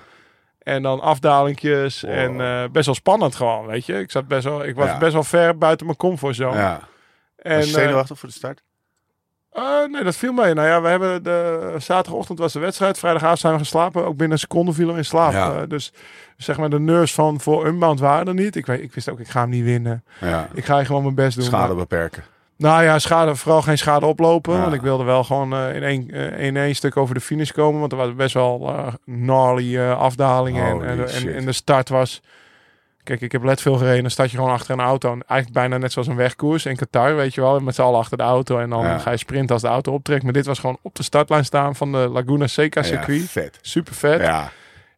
En 0.60 0.82
dan 0.82 1.00
afdalingjes 1.00 2.00
Wow. 2.00 2.10
en 2.12 2.40
eh, 2.40 2.64
best 2.72 2.86
wel 2.86 2.94
spannend 2.94 3.34
gewoon, 3.34 3.66
weet 3.66 3.86
je. 3.86 3.98
Ik, 3.98 4.10
zat 4.10 4.28
best 4.28 4.44
wel, 4.44 4.64
ik 4.64 4.74
was 4.74 4.86
Ja. 4.86 4.98
best 4.98 5.12
wel 5.12 5.22
ver 5.24 5.58
buiten 5.58 5.86
mijn 5.86 5.98
comfortzone. 5.98 6.56
ja. 6.56 6.80
En, 7.36 7.56
Was 7.56 7.64
je 7.66 7.70
zenuwachtig 7.72 8.18
voor 8.18 8.28
de 8.28 8.34
start? 8.34 8.62
Eh, 9.52 9.62
nee, 9.92 10.02
dat 10.04 10.16
viel 10.16 10.32
mee. 10.32 10.54
Nou 10.54 10.68
ja, 10.68 10.82
we 10.82 10.88
hebben 10.88 11.22
de 11.22 11.74
zaterdagochtend 11.78 12.38
was 12.38 12.52
de 12.52 12.58
wedstrijd. 12.58 12.98
Vrijdagavond 12.98 13.38
zijn 13.38 13.52
we 13.52 13.58
geslapen. 13.58 14.02
Ook 14.04 14.16
binnen 14.16 14.30
een 14.32 14.38
seconde 14.38 14.72
vielen 14.72 14.92
we 14.92 14.98
in 15.00 15.04
slaap. 15.06 15.32
Ja. 15.32 15.52
Eh, 15.52 15.62
dus 15.68 15.92
zeg 16.36 16.58
maar 16.58 16.70
de 16.70 16.80
nerves 16.80 17.14
van 17.14 17.40
voor 17.40 17.66
Unbound 17.66 18.00
waren 18.00 18.26
er 18.28 18.34
niet. 18.34 18.56
Ik, 18.56 18.66
weet, 18.66 18.80
ik 18.80 18.92
wist 18.92 19.08
ook, 19.10 19.20
ik 19.20 19.28
ga 19.28 19.40
hem 19.40 19.50
niet 19.50 19.64
winnen. 19.64 20.04
Ja. 20.20 20.48
Ik 20.54 20.64
ga 20.64 20.84
gewoon 20.84 21.02
mijn 21.02 21.14
best 21.14 21.36
doen. 21.36 21.44
Schade 21.44 21.66
Maar- 21.66 21.76
beperken. 21.76 22.22
nou 22.56 22.82
ja, 22.82 22.98
schade, 22.98 23.36
vooral 23.36 23.62
geen 23.62 23.78
schade 23.78 24.06
oplopen. 24.06 24.54
Ja. 24.54 24.60
Want 24.60 24.74
ik 24.74 24.80
wilde 24.82 25.04
wel 25.04 25.24
gewoon 25.24 25.52
eh, 25.52 25.74
in, 25.74 25.82
één, 25.82 26.10
eh, 26.10 26.46
in 26.46 26.56
één 26.56 26.74
stuk 26.74 26.96
over 26.96 27.14
de 27.14 27.20
finish 27.20 27.50
komen. 27.50 27.80
Want 27.80 27.92
er 27.92 27.98
waren 27.98 28.16
best 28.16 28.34
wel 28.34 28.72
gnarly 29.06 29.80
afdalingen. 29.80 30.84
En, 30.86 31.08
en, 31.08 31.34
en 31.34 31.44
de 31.44 31.52
start 31.52 31.88
was... 31.88 32.22
Kijk, 33.10 33.22
ik 33.22 33.32
heb 33.32 33.42
let 33.44 33.60
veel 33.60 33.76
gereden. 33.76 34.00
Dan 34.02 34.10
start 34.10 34.30
je 34.30 34.36
gewoon 34.36 34.52
achter 34.52 34.74
een 34.74 34.80
auto. 34.84 35.08
En 35.12 35.22
eigenlijk 35.26 35.52
bijna 35.60 35.76
net 35.78 35.92
zoals 35.92 36.08
een 36.08 36.16
wegkoers 36.16 36.66
in 36.66 36.76
Qatar, 36.76 37.16
weet 37.16 37.34
je 37.34 37.40
wel. 37.40 37.60
Met 37.60 37.74
z'n 37.74 37.82
allen 37.82 37.98
achter 37.98 38.16
de 38.16 38.22
auto. 38.22 38.58
En 38.58 38.70
dan 38.70 38.82
Ja. 38.84 38.98
ga 38.98 39.10
je 39.10 39.16
sprinten 39.16 39.52
als 39.52 39.62
de 39.62 39.68
auto 39.68 39.92
optrekt. 39.92 40.22
Maar 40.22 40.32
dit 40.32 40.46
was 40.46 40.58
gewoon 40.58 40.78
op 40.82 40.94
de 40.94 41.02
startlijn 41.02 41.44
staan 41.44 41.76
van 41.76 41.92
de 41.92 41.98
Laguna 41.98 42.46
Seca 42.46 42.80
Ja, 42.80 42.86
circuit. 42.86 43.22
vet. 43.30 43.58
Super 43.62 43.94
vet. 43.94 44.20
Ja. 44.20 44.50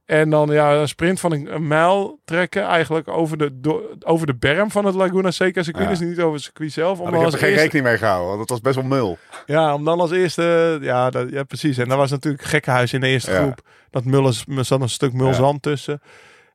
En 0.05 0.31
dan 0.31 0.49
ja, 0.49 0.73
een 0.75 0.89
sprint 0.89 1.21
van 1.21 1.33
een, 1.33 1.55
een 1.55 1.67
mijl 1.67 2.21
trekken 2.25 2.63
eigenlijk 2.63 3.09
over 3.09 3.39
de, 3.39 3.61
do- 3.61 3.83
over 4.05 4.27
de 4.27 4.35
berm 4.35 4.71
van 4.71 4.85
het 4.85 4.95
Laguna 4.95 5.31
Seca 5.31 5.63
circuit. 5.63 5.85
Ja. 5.85 5.91
Dus 5.91 6.01
niet 6.01 6.21
over 6.21 6.35
het 6.35 6.43
circuit 6.43 6.73
zelf. 6.73 6.99
Om 6.99 7.05
dan 7.11 7.15
ik 7.15 7.21
heb 7.21 7.33
er 7.33 7.39
geen 7.39 7.49
eerste- 7.49 7.63
rekening 7.63 7.87
mee 7.87 7.99
gehouden, 7.99 8.29
want 8.29 8.41
het 8.41 8.51
was 8.51 8.61
best 8.61 8.75
wel 8.75 8.85
mul. 8.85 9.19
ja, 9.47 9.75
om 9.75 9.85
dan 9.85 10.01
als 10.01 10.11
eerste... 10.11 10.79
Ja, 10.83 11.11
dat, 11.11 11.31
ja, 11.31 11.43
precies. 11.43 11.79
En 11.79 11.89
dat 11.89 11.99
was 11.99 12.11
natuurlijk 12.11 12.43
gekkenhuis 12.45 12.93
in 12.93 13.01
de 13.01 13.07
eerste 13.09 13.31
Ja. 13.31 13.41
groep. 13.41 13.61
Dat 13.91 14.05
mul 14.05 14.29
is, 14.29 14.45
er 14.57 14.65
zat 14.65 14.81
een 14.81 14.89
stuk 14.89 15.13
mulzand 15.13 15.63
tussen. 15.63 16.01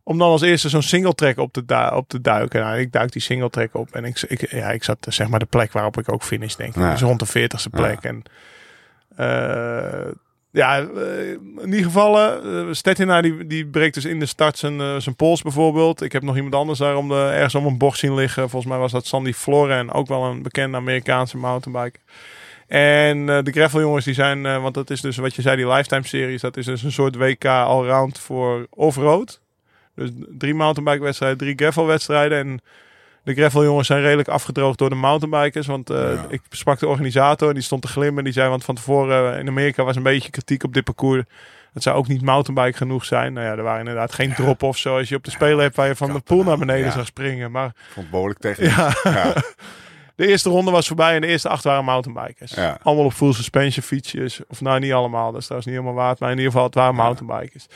Om 0.07 0.17
dan 0.17 0.29
als 0.29 0.41
eerste 0.41 0.69
zo'n 0.69 0.81
single 0.81 1.15
track 1.15 1.37
op 1.37 1.53
te, 1.53 1.91
op 1.93 2.09
te 2.09 2.21
duiken. 2.21 2.61
Nou, 2.61 2.77
ik 2.79 2.91
duik 2.91 3.11
die 3.11 3.21
single 3.21 3.49
track 3.49 3.75
op. 3.75 3.91
En 3.91 4.05
ik, 4.05 4.21
ik, 4.27 4.51
ja, 4.51 4.69
ik 4.71 4.83
zat 4.83 4.97
zeg 5.09 5.27
maar 5.27 5.39
de 5.39 5.45
plek 5.45 5.71
waarop 5.71 5.97
ik 5.97 6.11
ook 6.11 6.23
finish, 6.23 6.55
denk 6.55 6.75
ik. 6.75 6.81
Ja. 6.81 6.91
Dus 6.91 7.01
rond 7.01 7.19
de 7.19 7.49
40ste 7.49 7.69
plek. 7.71 8.03
En 8.03 8.23
eh, 9.15 10.11
ja, 10.51 10.79
eh, 10.79 11.29
in 11.31 11.65
ieder 11.65 11.83
geval, 11.83 12.19
eh 12.19 12.65
Stettina 12.71 13.21
die, 13.21 13.47
die 13.47 13.65
breekt 13.65 13.93
dus 13.93 14.05
in 14.05 14.19
de 14.19 14.25
start 14.25 14.57
zijn, 14.57 15.01
zijn 15.01 15.15
pols 15.15 15.41
bijvoorbeeld. 15.41 16.01
Ik 16.01 16.11
heb 16.11 16.23
nog 16.23 16.35
iemand 16.35 16.55
anders 16.55 16.79
daar 16.79 16.95
om 16.95 17.07
de, 17.07 17.29
ergens 17.33 17.55
om 17.55 17.65
een 17.65 17.77
bocht 17.77 17.99
zien 17.99 18.13
liggen. 18.13 18.49
Volgens 18.49 18.71
mij 18.71 18.81
was 18.81 18.91
dat 18.91 19.05
Sandy 19.05 19.33
Floren, 19.33 19.91
ook 19.91 20.07
wel 20.07 20.23
een 20.23 20.41
bekende 20.41 20.77
Amerikaanse 20.77 21.37
mountainbiker. 21.37 22.01
En 22.67 23.25
de 23.25 23.51
gravel 23.51 23.79
jongens 23.79 24.05
die 24.05 24.13
zijn, 24.13 24.41
want 24.41 24.73
dat 24.73 24.89
is 24.89 25.01
dus 25.01 25.17
wat 25.17 25.35
je 25.35 25.41
zei, 25.41 25.55
die 25.55 25.67
lifetime 25.67 26.05
series, 26.05 26.41
dat 26.41 26.57
is 26.57 26.65
dus 26.65 26.83
een 26.83 26.91
soort 26.91 27.15
WK 27.15 27.45
allround 27.45 28.19
voor 28.19 28.67
off-road. 28.69 29.45
Dus 29.97 30.09
drie 30.37 30.53
mountainbike 30.53 31.03
wedstrijden, 31.03 31.37
drie 31.37 31.55
gravel 31.55 31.85
wedstrijden. 31.85 32.37
En 32.37 32.59
de 33.23 33.33
gravel 33.33 33.63
jongens 33.63 33.87
zijn 33.87 34.01
redelijk 34.01 34.27
afgedroogd 34.27 34.77
door 34.77 34.89
de 34.89 34.95
mountainbikers. 34.95 35.67
Want 35.67 35.89
eh, 35.89 35.97
Ja. 36.13 36.25
ik 36.29 36.41
sprak 36.49 36.79
de 36.79 36.87
organisator, 36.87 37.53
die 37.53 37.63
stond 37.63 37.81
te 37.81 37.87
glimmen. 37.87 38.23
Die 38.23 38.33
zei, 38.33 38.49
want 38.49 38.63
van 38.63 38.75
tevoren 38.75 39.33
eh, 39.33 39.39
in 39.39 39.47
Amerika 39.47 39.83
was 39.83 39.95
een 39.95 40.03
beetje 40.03 40.29
kritiek 40.29 40.63
op 40.63 40.73
dit 40.73 40.83
parcours. 40.83 41.23
Het 41.73 41.83
zou 41.83 41.97
ook 41.97 42.07
niet 42.07 42.21
mountainbike 42.21 42.77
genoeg 42.77 43.05
zijn. 43.05 43.33
Nou 43.33 43.45
ja, 43.45 43.51
er 43.55 43.63
waren 43.63 43.79
inderdaad 43.79 44.13
geen 44.13 44.33
drop-offs 44.33 44.81
zoals 44.81 45.09
je 45.09 45.15
op 45.15 45.23
de 45.23 45.31
Spelen 45.31 45.59
hebt 45.59 45.75
waar 45.75 45.87
je 45.87 45.95
van 45.95 46.13
de 46.13 46.19
pool 46.19 46.43
naar 46.43 46.57
beneden 46.57 46.85
Ja. 46.85 46.91
zag 46.91 47.05
springen. 47.05 47.51
Maar 47.51 47.71
vond 47.93 48.09
behoorlijk 48.09 48.57
Ja. 48.57 48.93
de 50.15 50.27
eerste 50.27 50.49
ronde 50.49 50.71
was 50.71 50.87
voorbij 50.87 51.15
en 51.15 51.21
de 51.21 51.27
eerste 51.27 51.49
acht 51.49 51.63
waren 51.63 51.85
mountainbikers. 51.85 52.57
Allemaal 52.57 53.05
op 53.05 53.13
full 53.13 53.33
suspension 53.33 53.83
fietsjes. 53.83 54.41
Of 54.47 54.61
nou, 54.61 54.79
niet 54.79 54.93
allemaal. 54.93 55.25
Dat 55.31 55.39
is 55.39 55.45
trouwens 55.45 55.71
niet 55.71 55.79
helemaal 55.79 56.03
waard. 56.03 56.19
Maar 56.19 56.31
in 56.31 56.37
ieder 56.37 56.51
geval, 56.51 56.65
het 56.65 56.75
waren 56.75 56.95
mountainbikers. 56.95 57.67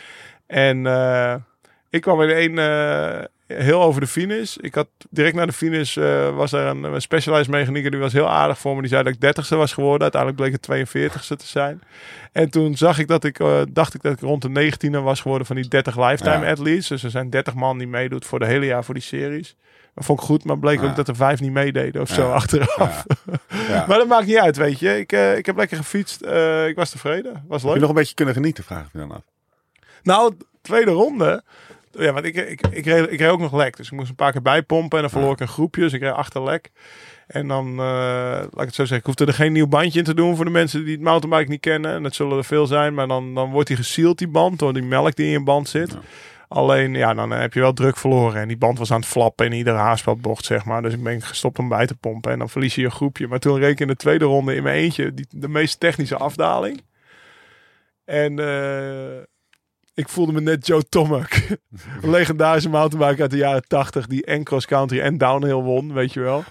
En 0.47 0.85
eh, 0.87 1.35
ik 1.91 2.01
kwam 2.01 2.21
in 2.21 2.29
één 2.29 2.57
eh, 2.57 3.23
heel 3.57 3.81
over 3.81 4.01
de 4.01 4.07
finish. 4.07 4.55
Ik 4.55 4.75
had 4.75 4.87
direct 5.09 5.35
na 5.35 5.45
de 5.45 5.51
finish 5.53 5.97
eh, 5.97 6.35
was 6.35 6.51
er 6.51 6.65
een, 6.65 6.83
een 6.83 7.01
specialized 7.01 7.47
mechanieker. 7.49 7.91
Die 7.91 7.99
was 7.99 8.13
heel 8.13 8.29
aardig 8.29 8.57
voor 8.59 8.75
me. 8.75 8.81
Die 8.81 8.89
zei 8.89 9.03
dat 9.03 9.13
ik 9.13 9.21
dertigste 9.21 9.55
was 9.55 9.73
geworden. 9.73 10.01
Uiteindelijk 10.01 10.41
bleek 10.41 10.77
het 10.77 10.89
42ste 10.89 11.35
te 11.37 11.47
zijn. 11.47 11.81
En 12.31 12.49
toen 12.49 12.77
zag 12.77 12.99
ik 12.99 13.07
dat 13.07 13.23
ik, 13.23 13.39
eh, 13.39 13.61
dacht 13.69 13.93
ik 13.93 14.01
dat 14.01 14.11
ik 14.13 14.19
rond 14.19 14.41
de 14.41 14.49
19e 14.49 15.01
was 15.01 15.21
geworden 15.21 15.47
van 15.47 15.55
die 15.55 15.67
30 15.67 15.97
lifetime 16.09 16.45
Ja. 16.45 16.51
athletes. 16.51 16.87
Dus 16.87 17.03
er 17.03 17.09
zijn 17.09 17.29
30 17.29 17.53
man 17.53 17.77
die 17.77 17.87
meedoet 17.87 18.25
voor 18.25 18.39
de 18.39 18.45
hele 18.45 18.65
jaar 18.65 18.83
voor 18.83 18.93
die 18.93 19.03
series. 19.03 19.55
Dat 19.95 20.05
vond 20.05 20.19
ik 20.19 20.25
goed, 20.25 20.43
maar 20.43 20.59
bleek 20.59 20.81
Ja. 20.81 20.89
ook 20.89 20.95
dat 20.95 21.07
er 21.07 21.15
vijf 21.15 21.39
niet 21.39 21.51
meededen 21.51 22.01
of 22.01 22.09
Ja. 22.09 22.15
zo 22.15 22.31
achteraf. 22.31 23.03
Ja. 23.67 23.85
Maar 23.87 23.97
dat 23.97 24.07
maakt 24.07 24.25
niet 24.27 24.37
uit, 24.37 24.57
weet 24.57 24.79
je. 24.79 24.99
Ik, 24.99 25.11
ik 25.37 25.45
heb 25.45 25.57
lekker 25.57 25.77
gefietst. 25.77 26.21
Ik 26.67 26.75
was 26.75 26.89
tevreden. 26.89 27.43
Was 27.47 27.61
Heb 27.61 27.63
leuk. 27.65 27.73
je 27.73 27.79
nog 27.79 27.89
een 27.89 27.95
beetje 27.95 28.15
kunnen 28.15 28.33
genieten, 28.33 28.63
vraag 28.63 28.85
ik 28.85 28.93
me 28.93 28.99
dan 28.99 29.11
af. 29.11 29.21
Nou, 30.03 30.33
tweede 30.61 30.91
ronde. 30.91 31.43
Ja, 31.91 32.13
want 32.13 32.25
ik, 32.25 32.35
ik, 32.35 32.67
ik, 32.67 32.85
reed, 32.85 33.11
ik 33.11 33.19
reed 33.19 33.29
ook 33.29 33.39
nog 33.39 33.53
lek. 33.53 33.77
Dus 33.77 33.85
ik 33.85 33.97
moest 33.97 34.09
een 34.09 34.15
paar 34.15 34.31
keer 34.31 34.41
bijpompen. 34.41 34.97
En 34.97 35.03
dan 35.03 35.11
verloor 35.13 35.33
ik 35.33 35.39
een 35.39 35.47
groepje. 35.47 35.81
Dus 35.81 35.93
ik 35.93 36.01
reed 36.01 36.11
achter 36.11 36.43
lek. 36.43 36.71
En 37.27 37.47
dan, 37.47 37.69
eh, 37.71 37.75
laat 37.75 38.51
ik 38.51 38.59
het 38.59 38.75
zo 38.75 38.85
zeggen, 38.85 38.97
ik 38.97 39.05
hoefde 39.05 39.25
er 39.25 39.33
geen 39.33 39.51
nieuw 39.51 39.67
bandje 39.67 39.99
in 39.99 40.05
te 40.05 40.13
doen 40.13 40.35
voor 40.35 40.45
de 40.45 40.51
mensen 40.51 40.83
die 40.85 40.93
het 40.93 41.03
mountainbike 41.03 41.49
niet 41.49 41.59
kennen. 41.59 41.93
En 41.93 42.03
dat 42.03 42.15
zullen 42.15 42.37
er 42.37 42.43
veel 42.43 42.67
zijn. 42.67 42.93
Maar 42.93 43.07
dan, 43.07 43.35
dan 43.35 43.51
wordt 43.51 43.67
die 43.67 43.77
gesealed, 43.77 44.17
die 44.17 44.27
band, 44.27 44.59
door 44.59 44.73
die 44.73 44.83
melk 44.83 45.15
die 45.15 45.25
in 45.25 45.31
je 45.31 45.43
band 45.43 45.69
zit. 45.69 45.91
Ja. 45.91 45.99
Alleen, 46.47 46.93
ja, 46.93 47.13
dan 47.13 47.31
heb 47.31 47.53
je 47.53 47.59
wel 47.59 47.73
druk 47.73 47.97
verloren. 47.97 48.41
En 48.41 48.47
die 48.47 48.57
band 48.57 48.77
was 48.77 48.91
aan 48.91 48.99
het 48.99 49.09
flappen 49.09 49.45
in 49.45 49.51
iedere 49.51 49.77
haarspeldbocht, 49.77 50.45
zeg 50.45 50.65
maar. 50.65 50.81
Dus 50.81 50.93
ik 50.93 51.03
ben 51.03 51.21
gestopt 51.21 51.59
om 51.59 51.69
bij 51.69 51.87
te 51.87 51.95
pompen. 51.95 52.31
En 52.31 52.39
dan 52.39 52.49
verlies 52.49 52.75
je 52.75 52.81
je 52.81 52.89
groepje. 52.89 53.27
Maar 53.27 53.39
toen 53.39 53.59
reed 53.59 53.71
ik 53.71 53.79
in 53.79 53.87
de 53.87 53.95
tweede 53.95 54.25
ronde 54.25 54.55
in 54.55 54.63
mijn 54.63 54.75
eentje 54.75 55.13
die, 55.13 55.25
de 55.29 55.47
meest 55.47 55.79
technische 55.79 56.17
afdaling. 56.17 56.81
En 58.05 58.39
eh, 58.39 59.23
ik 59.93 60.09
voelde 60.09 60.31
me 60.31 60.41
net 60.41 60.67
Joe 60.67 60.83
Tomac. 60.83 61.33
een 62.01 62.09
legendarische 62.09 62.69
mountainbiker 62.69 63.21
uit 63.21 63.31
de 63.31 63.37
jaren 63.37 63.67
80 63.67 64.07
die 64.07 64.25
en 64.25 64.43
cross 64.43 64.65
country 64.65 64.99
en 64.99 65.17
downhill 65.17 65.53
won, 65.53 65.93
weet 65.93 66.13
je 66.13 66.19
wel. 66.19 66.43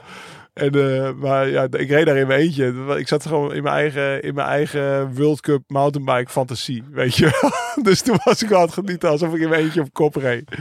En, 0.54 0.70
eh, 0.70 1.12
maar 1.12 1.48
ja, 1.48 1.66
ik 1.70 1.88
reed 1.88 2.06
daar 2.06 2.16
in 2.16 2.26
mijn 2.26 2.40
eentje. 2.40 2.94
Ik 2.96 3.08
zat 3.08 3.26
gewoon 3.26 3.54
in 3.54 3.62
mijn 3.62 3.74
eigen, 3.74 4.22
in 4.22 4.34
mijn 4.34 4.48
eigen 4.48 5.14
World 5.14 5.40
Cup 5.40 5.62
mountainbike 5.66 6.30
fantasie, 6.30 6.84
weet 6.90 7.16
je 7.16 7.38
wel. 7.40 7.50
Dus 7.84 8.02
toen 8.02 8.18
was 8.24 8.42
ik 8.42 8.48
wel 8.48 8.58
aan 8.58 8.64
het 8.64 8.74
genieten 8.74 9.08
alsof 9.08 9.34
ik 9.34 9.40
in 9.40 9.48
mijn 9.48 9.62
eentje 9.62 9.80
op 9.80 9.92
kop 9.92 10.14
reed. 10.14 10.56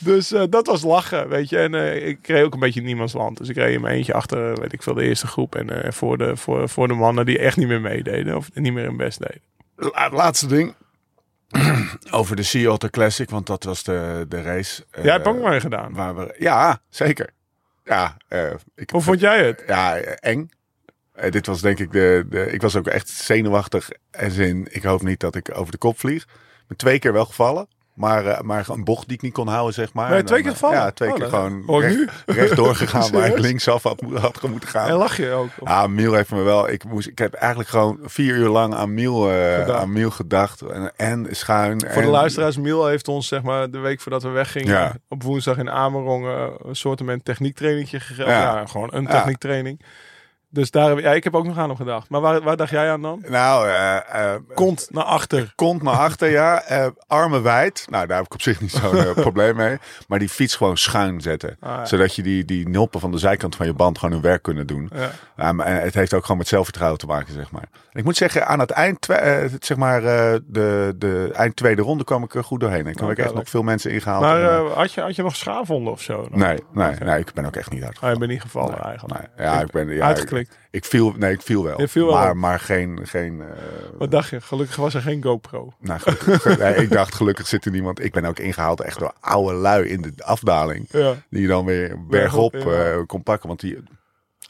Dus 0.00 0.32
eh, 0.32 0.42
dat 0.50 0.66
was 0.66 0.82
lachen, 0.82 1.28
weet 1.28 1.48
je. 1.48 1.58
En 1.58 1.74
eh, 1.74 2.08
ik 2.08 2.26
reed 2.26 2.44
ook 2.44 2.54
een 2.54 2.60
beetje 2.60 2.80
in 2.80 2.86
niemands 2.86 3.12
land. 3.12 3.38
Dus 3.38 3.48
ik 3.48 3.56
reed 3.56 3.74
in 3.74 3.80
mijn 3.80 3.94
eentje 3.94 4.14
achter, 4.14 4.60
weet 4.60 4.72
ik 4.72 4.82
veel, 4.82 4.94
de 4.94 5.04
eerste 5.04 5.26
groep. 5.26 5.54
En 5.54 5.92
voor, 5.92 6.18
de, 6.18 6.36
voor, 6.36 6.68
voor 6.68 6.88
de 6.88 6.94
mannen 6.94 7.26
die 7.26 7.38
echt 7.38 7.56
niet 7.56 7.68
meer 7.68 7.80
meededen. 7.80 8.36
Of 8.36 8.50
niet 8.54 8.72
meer 8.72 8.84
hun 8.84 8.96
best 8.96 9.18
deden. 9.18 9.40
La- 9.76 10.10
laatste 10.10 10.46
ding. 10.46 10.74
Over 12.10 12.36
de 12.36 12.42
Sea 12.42 12.70
Otter 12.70 12.90
Classic, 12.90 13.30
want 13.30 13.46
dat 13.46 13.64
was 13.64 13.82
de, 13.82 14.26
de 14.28 14.42
race. 14.42 14.84
eh, 14.90 15.04
Jij 15.04 15.12
hebt 15.12 15.26
ook 15.26 15.40
maar 15.42 15.60
gedaan. 15.60 15.92
Waar 15.92 16.14
we, 16.16 16.34
ja, 16.38 16.80
zeker. 16.88 17.30
Ja, 17.84 18.16
eh, 18.28 18.50
ik, 18.74 18.90
Hoe 18.90 19.00
vond 19.02 19.20
jij 19.20 19.46
het? 19.46 19.62
ja, 19.66 19.96
eh, 19.98 20.30
eng. 20.32 20.50
Eh, 21.12 21.30
dit 21.30 21.46
was 21.46 21.60
denk 21.60 21.78
ik 21.78 21.92
de, 21.92 22.26
de. 22.28 22.50
Ik 22.52 22.62
was 22.62 22.76
ook 22.76 22.86
echt 22.86 23.08
zenuwachtig. 23.08 23.90
En 24.10 24.30
zin, 24.30 24.68
ik 24.70 24.82
hoop 24.82 25.02
niet 25.02 25.20
dat 25.20 25.34
ik 25.34 25.58
over 25.58 25.72
de 25.72 25.78
kop 25.78 25.98
vlieg. 25.98 26.22
Ik 26.22 26.66
ben 26.68 26.76
twee 26.76 26.98
keer 26.98 27.12
wel 27.12 27.24
gevallen. 27.24 27.68
Maar, 27.94 28.26
eh, 28.26 28.40
maar 28.40 28.68
een 28.68 28.84
bocht 28.84 29.06
die 29.08 29.16
ik 29.16 29.22
niet 29.22 29.32
kon 29.32 29.48
houden, 29.48 29.74
zeg 29.74 29.92
maar. 29.92 30.24
Twee 30.24 30.42
keer 30.42 30.50
gevallen? 30.50 30.76
Ja, 30.76 30.90
twee 30.90 31.10
Oh, 31.10 31.14
keer 31.16 31.28
gewoon 31.28 31.62
Hoor 31.66 31.84
ik 31.84 31.88
recht, 31.96 32.26
nu? 32.26 32.34
recht 32.34 32.56
doorgegaan 32.56 33.12
waar 33.12 33.26
ik 33.26 33.38
linksaf 33.38 33.82
had, 33.82 34.02
had 34.14 34.42
moeten 34.42 34.68
gaan. 34.68 34.88
En 34.88 34.94
lach 34.96 35.16
je 35.16 35.30
ook? 35.30 35.48
Of- 35.58 35.68
Ja, 35.68 35.86
Miel 35.86 36.12
heeft 36.12 36.30
me 36.30 36.42
wel. 36.42 36.68
Ik, 36.70 36.84
moest, 36.84 37.06
ik 37.08 37.18
heb 37.18 37.32
eigenlijk 37.34 37.70
gewoon 37.70 37.98
vier 38.02 38.34
uur 38.34 38.48
lang 38.48 38.74
aan 38.74 38.94
Miel, 38.94 39.30
eh, 39.30 39.54
Gedacht. 39.58 39.78
aan 39.80 39.92
Miel 39.92 40.10
gedacht. 40.10 40.60
En, 40.60 40.92
en 40.96 41.26
schuin. 41.30 41.84
Voor 41.88 42.02
de 42.02 42.08
luisteraars, 42.08 42.56
Miel 42.56 42.86
heeft 42.86 43.08
ons 43.08 43.28
zeg 43.28 43.42
maar 43.42 43.70
de 43.70 43.78
week 43.78 44.00
voordat 44.00 44.22
we 44.22 44.28
weggingen 44.28 44.72
Ja. 44.72 44.94
op 45.08 45.22
woensdag 45.22 45.56
in 45.56 45.70
Amerong 45.70 46.26
eh, 46.26 46.46
een 46.58 46.76
soort 46.76 47.00
techniektrainingje 47.22 48.00
gegeven. 48.00 48.32
Ja. 48.32 48.40
Ja. 48.40 48.66
gewoon 48.66 48.88
een 48.92 49.02
Ja. 49.02 49.10
Dus 50.54 50.70
daar, 50.70 50.88
heb- 50.88 50.98
ja, 50.98 51.12
ik 51.12 51.24
heb 51.24 51.34
ook 51.34 51.46
nog 51.46 51.58
aan 51.58 51.68
hem 51.68 51.76
gedacht. 51.76 52.08
Maar 52.08 52.20
waar, 52.20 52.40
waar 52.42 52.56
dacht 52.56 52.70
jij 52.70 52.90
aan 52.90 53.02
dan? 53.02 53.22
Nou, 53.28 53.68
eh, 53.68 54.34
Kont 54.54 54.88
naar 54.90 55.04
achter. 55.04 55.52
kont 55.54 55.82
naar 55.82 55.94
achter, 55.94 56.30
ja. 56.30 56.62
Eh, 56.74 56.86
armen 57.06 57.42
wijd. 57.42 57.86
Nou, 57.90 58.06
daar 58.06 58.16
heb 58.16 58.26
ik 58.26 58.34
op 58.34 58.42
zich 58.42 58.60
niet 58.60 58.70
zo'n 58.70 59.14
probleem 59.26 59.56
mee. 59.56 59.78
Maar 60.08 60.18
die 60.18 60.28
fiets 60.28 60.56
gewoon 60.56 60.76
schuin 60.76 61.20
zetten. 61.20 61.56
Ah, 61.60 61.70
ja. 61.70 61.84
Zodat 61.84 62.14
je 62.14 62.22
die, 62.22 62.44
die 62.44 62.68
nulpen 62.68 63.00
van 63.00 63.10
de 63.10 63.18
zijkant 63.18 63.56
van 63.56 63.66
je 63.66 63.72
band 63.72 63.98
gewoon 63.98 64.14
hun 64.14 64.22
werk 64.24 64.42
kunnen 64.42 64.66
doen. 64.66 64.90
Ja. 64.94 65.10
En 65.36 65.58
het 65.60 65.94
heeft 65.94 66.14
ook 66.14 66.22
gewoon 66.22 66.36
met 66.38 66.48
zelfvertrouwen 66.48 66.98
te 67.00 67.06
maken, 67.06 67.32
zeg 67.32 67.50
maar. 67.50 67.62
En 67.92 67.98
ik 68.00 68.04
moet 68.04 68.16
zeggen, 68.16 68.46
aan 68.46 68.58
het 68.58 68.70
eind, 68.70 69.06
zeg 69.60 69.76
maar, 69.76 70.00
de, 70.00 70.94
de 70.96 71.30
eind 71.34 71.56
tweede 71.56 71.82
ronde 71.82 72.04
kwam 72.04 72.22
ik 72.22 72.34
er 72.34 72.44
goed 72.44 72.60
doorheen. 72.60 72.86
Ik 72.86 72.86
heb 72.86 72.94
ik 72.96 73.08
echt 73.08 73.16
lekker. 73.18 73.34
nog 73.36 73.48
veel 73.48 73.62
mensen 73.62 73.90
ingehaald. 73.90 74.22
Maar 74.22 74.42
En, 74.64 74.72
had, 74.72 74.92
je, 74.92 75.00
had 75.00 75.16
je 75.16 75.22
nog 75.22 75.36
schaafwonden 75.36 75.92
of 75.92 76.02
zo? 76.02 76.26
nee, 76.30 76.58
nee, 76.72 76.94
nee, 77.04 77.18
ik 77.18 77.32
ben 77.34 77.46
ook 77.46 77.56
echt 77.56 77.70
niet 77.70 77.82
hard. 77.82 77.98
Oh, 78.02 78.10
je 78.10 78.18
bent 78.18 78.30
niet 78.30 78.40
gevallen 78.40 78.78
eigenlijk. 78.82 79.18
Nee, 79.36 79.46
ja, 79.46 79.60
ik 79.60 79.70
ben 79.70 79.88
ja, 79.88 80.14
ik, 80.70 80.84
viel, 80.84 81.12
nee, 81.16 81.32
ik 81.32 81.42
viel 81.42 81.62
wel. 81.64 81.80
Je 81.80 81.88
viel 81.88 82.06
wel. 82.06 82.14
Maar, 82.14 82.36
maar 82.36 82.60
geen, 82.60 82.98
geen 83.02 83.40
eh, 83.40 83.46
Wat 83.98 84.10
dacht 84.10 84.28
je? 84.28 84.40
Gelukkig 84.40 84.76
was 84.76 84.94
er 84.94 85.00
geen 85.00 85.22
GoPro. 85.22 85.72
nou, 85.80 86.00
gelukkig, 86.00 86.58
nee, 86.58 86.74
ik 86.74 86.90
dacht 86.90 87.14
gelukkig 87.14 87.46
zit 87.46 87.64
er 87.64 87.70
niemand. 87.70 88.04
Ik 88.04 88.12
ben 88.12 88.24
ook 88.24 88.38
ingehaald 88.38 88.80
echt 88.80 88.98
door 88.98 89.12
oude 89.20 89.54
lui 89.54 89.88
in 89.88 90.02
de 90.02 90.12
afdaling. 90.24 90.86
Ja. 90.90 91.14
Die 91.30 91.40
je 91.40 91.48
dan 91.48 91.64
weer 91.64 92.06
bergop 92.08 92.52
Bergop, 92.52 92.72
ja. 92.72 92.92
eh, 92.92 92.98
kon 93.06 93.22
pakken. 93.22 93.48
Want 93.48 93.60
die, 93.60 93.78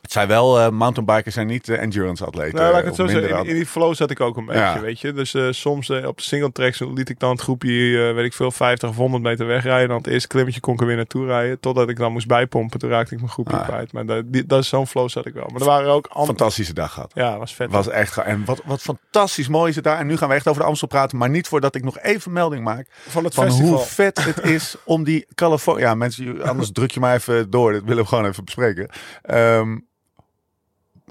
het 0.04 0.12
zijn 0.12 0.28
wel 0.28 0.60
eh, 0.60 0.68
mountainbikers, 0.70 1.34
zijn 1.34 1.46
niet 1.46 1.68
eh, 1.68 1.80
endurance 1.82 2.24
atleten. 2.24 2.54
Nou, 2.58 2.70
laat 2.70 2.80
ik 2.80 2.86
het 2.86 2.94
zo 2.94 3.06
zeggen. 3.06 3.46
In, 3.46 3.54
die 3.54 3.66
flow 3.66 3.94
zat 3.94 4.10
ik 4.10 4.20
ook 4.20 4.36
een 4.36 4.44
beetje, 4.44 4.60
Ja. 4.60 4.80
weet 4.80 5.00
je. 5.00 5.12
Dus 5.12 5.34
eh, 5.34 5.46
soms 5.50 5.90
op 5.90 6.16
de 6.16 6.22
single 6.22 6.52
tracks 6.52 6.80
liet 6.94 7.08
ik 7.08 7.18
dan 7.18 7.30
het 7.30 7.40
groepje, 7.40 8.12
weet 8.14 8.24
ik 8.24 8.32
veel, 8.32 8.50
50 8.50 8.88
of 8.88 8.96
100 8.96 9.22
meter 9.22 9.46
wegrijden. 9.46 9.88
Dan 9.88 9.96
het 9.96 10.06
eerste 10.06 10.28
klimmetje 10.28 10.60
kon 10.60 10.74
ik 10.74 10.80
er 10.80 10.86
weer 10.86 10.96
naartoe 10.96 11.26
rijden. 11.26 11.60
Totdat 11.60 11.88
ik 11.88 11.96
dan 11.96 12.12
moest 12.12 12.26
bijpompen. 12.26 12.78
Toen 12.78 12.90
raakte 12.90 13.12
ik 13.14 13.20
mijn 13.20 13.32
groepje 13.32 13.56
Ah. 13.56 13.68
kwijt. 13.68 13.92
Maar 13.92 14.06
dat, 14.06 14.24
die, 14.26 14.46
dat 14.46 14.60
is 14.62 14.68
zo'n 14.68 14.86
flow 14.86 15.08
zat 15.08 15.26
ik 15.26 15.34
wel. 15.34 15.46
Maar 15.52 15.60
er 15.60 15.66
waren 15.66 15.90
ook 15.90 16.06
andere... 16.06 16.26
Fantastische 16.36 16.74
dag 16.74 16.92
gehad. 16.92 17.10
Ja, 17.14 17.38
was 17.38 17.54
vet. 17.54 17.70
Was 17.70 17.88
echt, 17.88 18.16
en 18.16 18.44
wat, 18.44 18.62
wat 18.64 18.80
fantastisch 18.82 19.48
mooi 19.48 19.68
is 19.68 19.74
het 19.74 19.84
daar. 19.84 19.98
En 19.98 20.06
nu 20.06 20.16
gaan 20.16 20.28
we 20.28 20.34
echt 20.34 20.48
over 20.48 20.62
de 20.62 20.68
Amstel 20.68 20.88
praten. 20.88 21.18
Maar 21.18 21.30
niet 21.30 21.48
voordat 21.48 21.74
ik 21.74 21.84
nog 21.84 21.98
even 21.98 22.32
melding 22.32 22.64
maak. 22.64 22.86
van 22.90 23.24
het 23.24 23.34
Van 23.34 23.44
festival. 23.44 23.70
hoe 23.70 23.80
vet 23.84 24.24
het 24.24 24.40
is 24.56 24.76
om 24.84 25.04
die 25.04 25.26
California. 25.34 25.82
Ja, 25.88 25.94
mensen, 25.94 26.42
anders 26.42 26.72
druk 26.72 26.90
je 26.90 27.00
maar 27.00 27.14
even 27.14 27.50
door. 27.50 27.72
Dat 27.72 27.82
willen 27.84 28.02
we 28.02 28.08
gewoon 28.08 28.26
even 28.26 28.44
bespreken. 28.44 28.88
Ehm, 29.22 29.78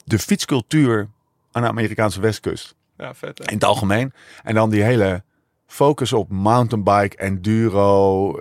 de 0.04 0.20
fietscultuur 0.20 1.08
aan 1.52 1.62
de 1.62 1.68
Amerikaanse 1.68 2.20
westkust. 2.22 2.76
Ja, 2.98 3.14
vet 3.14 3.38
hè? 3.38 3.46
In 3.46 3.54
het 3.54 3.64
algemeen. 3.64 4.14
En 4.44 4.56
dan 4.56 4.70
die 4.70 4.84
hele 4.84 5.24
focus 5.68 6.14
op 6.14 6.30
mountainbike, 6.30 7.18
enduro. 7.18 8.32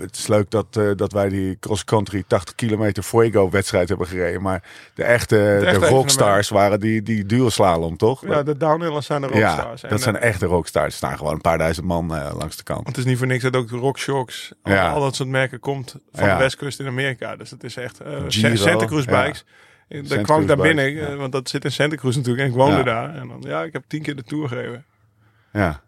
Het 0.00 0.16
is 0.16 0.26
leuk 0.26 0.50
dat, 0.50 0.76
eh, 0.76 0.90
dat 0.96 1.12
wij 1.12 1.28
die 1.28 1.58
cross-country 1.58 2.24
80 2.26 2.54
kilometer 2.54 3.02
Fuego 3.02 3.50
wedstrijd 3.50 3.88
hebben 3.88 4.06
gereden. 4.06 4.42
Maar 4.42 4.62
de 4.94 5.04
echte, 5.04 5.56
de, 5.60 5.66
echte 5.66 5.86
rockstars 5.86 6.48
waren 6.48 6.80
die, 6.80 7.02
die 7.02 7.26
duurslalom, 7.26 7.96
toch? 7.96 8.26
Ja, 8.26 8.42
de 8.42 8.56
downhillers 8.56 9.06
zijn 9.06 9.20
de 9.20 9.28
Ja, 9.32 9.50
rockstars. 9.50 9.82
En, 9.82 9.88
dat 9.88 10.00
zijn 10.02 10.16
eh, 10.16 10.28
echte 10.28 10.46
rockstars. 10.46 10.86
Er 10.86 10.92
staan 10.92 11.16
gewoon 11.16 11.32
een 11.32 11.40
paar 11.40 11.58
duizend 11.58 11.86
man 11.86 12.16
eh, 12.16 12.30
langs 12.38 12.56
de 12.56 12.62
kant. 12.62 12.86
Het 12.86 12.96
is 12.96 13.04
niet 13.04 13.18
voor 13.18 13.26
niks 13.26 13.42
dat 13.42 13.56
ook 13.56 13.68
de 13.68 13.76
Rockshocks, 13.76 14.52
al, 14.62 14.72
Ja. 14.72 14.90
al 14.90 15.00
dat 15.00 15.14
soort 15.14 15.28
merken 15.28 15.60
komt 15.60 15.96
van 16.12 16.26
Ja. 16.26 16.36
de 16.36 16.42
westkust 16.42 16.80
in 16.80 16.86
Amerika. 16.86 17.36
Dus 17.36 17.50
het 17.50 17.64
is 17.64 17.76
echt 17.76 18.00
Giro, 18.28 18.56
Santa 18.56 18.86
Cruz 18.86 19.04
ja. 19.04 19.22
bikes. 19.24 19.44
Santa 19.88 20.22
kwam 20.22 20.40
ik 20.40 20.46
daar 20.46 20.56
binnen, 20.56 21.08
eh, 21.08 21.16
want 21.16 21.32
dat 21.32 21.48
zit 21.48 21.64
in 21.64 21.72
Santa 21.72 21.96
Cruz 21.96 22.16
natuurlijk. 22.16 22.44
En 22.44 22.50
ik 22.50 22.56
woonde 22.56 22.76
Ja. 22.76 22.82
daar. 22.82 23.14
En 23.14 23.28
dan, 23.28 23.42
ja, 23.46 23.62
ik 23.62 23.72
heb 23.72 23.84
tien 23.86 24.02
keer 24.02 24.16
de 24.16 24.22
Tour 24.22 24.48
gereden. 24.48 24.84
Ja. 25.52 25.82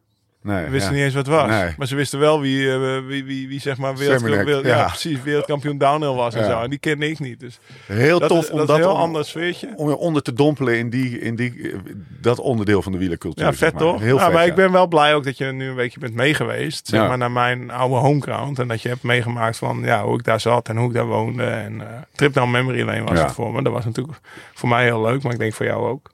Nee, 0.47 0.65
We 0.65 0.71
wisten 0.71 0.91
ja. 0.91 0.97
niet 0.97 1.05
eens 1.05 1.15
wat 1.15 1.27
het 1.27 1.35
was. 1.35 1.49
Nee. 1.49 1.75
Maar 1.79 1.87
ze 1.87 1.95
wisten 1.97 2.19
wel 2.19 2.41
wie, 2.41 2.73
eh, 2.73 2.99
wie, 3.07 3.25
wie, 3.25 3.49
wie 3.49 3.61
zeg 3.61 3.77
maar 3.77 3.97
wereld, 3.97 4.21
Seminek, 4.21 4.45
wereld- 4.45 4.65
ja. 4.65 4.77
ja. 4.77 4.87
precies, 4.87 5.23
wereldkampioen 5.23 5.79
downhill 5.79 6.15
was 6.15 6.35
en 6.35 6.45
zo. 6.45 6.61
En 6.63 6.71
die 6.71 6.79
kende 6.79 7.09
ik 7.09 7.19
niet. 7.19 7.41
Dus 7.41 7.59
Heel 7.87 8.19
dat, 8.19 8.29
tof 8.29 8.45
is, 8.45 8.51
om 8.51 8.59
dat 8.59 8.67
dat, 8.67 8.77
heel 8.77 8.91
om- 8.93 8.97
ander 9.01 9.25
sfeertje. 9.25 9.73
om 9.77 9.89
je 9.89 9.97
onder 9.97 10.23
te 10.23 10.33
dompelen 10.33 10.79
in, 10.79 10.91
die, 10.91 11.19
in 11.19 11.37
die, 11.37 11.71
eh, 11.73 11.79
dat 12.21 12.39
onderdeel 12.39 12.83
van 12.83 12.93
de 12.93 12.99
wielercultuur. 12.99 13.45
Ja, 13.45 13.51
zeg 13.53 13.59
vet 13.59 13.73
maar. 13.73 13.83
toch? 13.83 14.01
Heel 14.01 14.17
ja, 14.17 14.25
vet, 14.25 14.33
maar 14.33 14.47
ik 14.47 14.55
ben 14.55 14.73
wel 14.73 14.87
blij 14.87 15.15
ook 15.15 15.25
dat 15.25 15.39
je 15.39 15.45
nu 15.45 15.69
een 15.69 15.75
weekje 15.75 16.01
bent 16.01 16.15
meegeweest. 16.15 16.87
Zeg 16.89 17.01
maar 17.09 17.19
naar 17.19 17.31
mijn 17.31 17.71
oude 17.71 17.95
homeground. 17.97 18.59
En 18.59 18.69
dat 18.69 18.83
je 18.83 18.89
hebt 18.89 19.03
meegemaakt 19.03 19.57
van 19.57 19.81
ja, 19.85 20.05
hoe 20.05 20.19
ik 20.19 20.25
daar 20.25 20.41
zat 20.41 20.69
en 20.69 20.77
hoe 20.77 20.89
ik 20.89 20.95
daar 20.95 21.07
woonde. 21.07 21.45
En 21.45 21.81
eh 21.81 21.87
trip 22.15 22.33
down 22.35 22.51
memory 22.51 22.83
lane 22.83 23.05
was 23.05 23.19
het 23.19 23.33
voor 23.33 23.53
me. 23.53 23.63
Dat 23.63 23.73
was 23.73 23.85
natuurlijk 23.85 24.19
voor 24.55 24.69
mij 24.69 24.85
heel 24.85 25.01
leuk. 25.03 25.23
Maar 25.23 25.33
ik 25.33 25.39
denk 25.39 25.53
voor 25.55 25.67
jou 25.67 25.89
ook. 25.89 26.11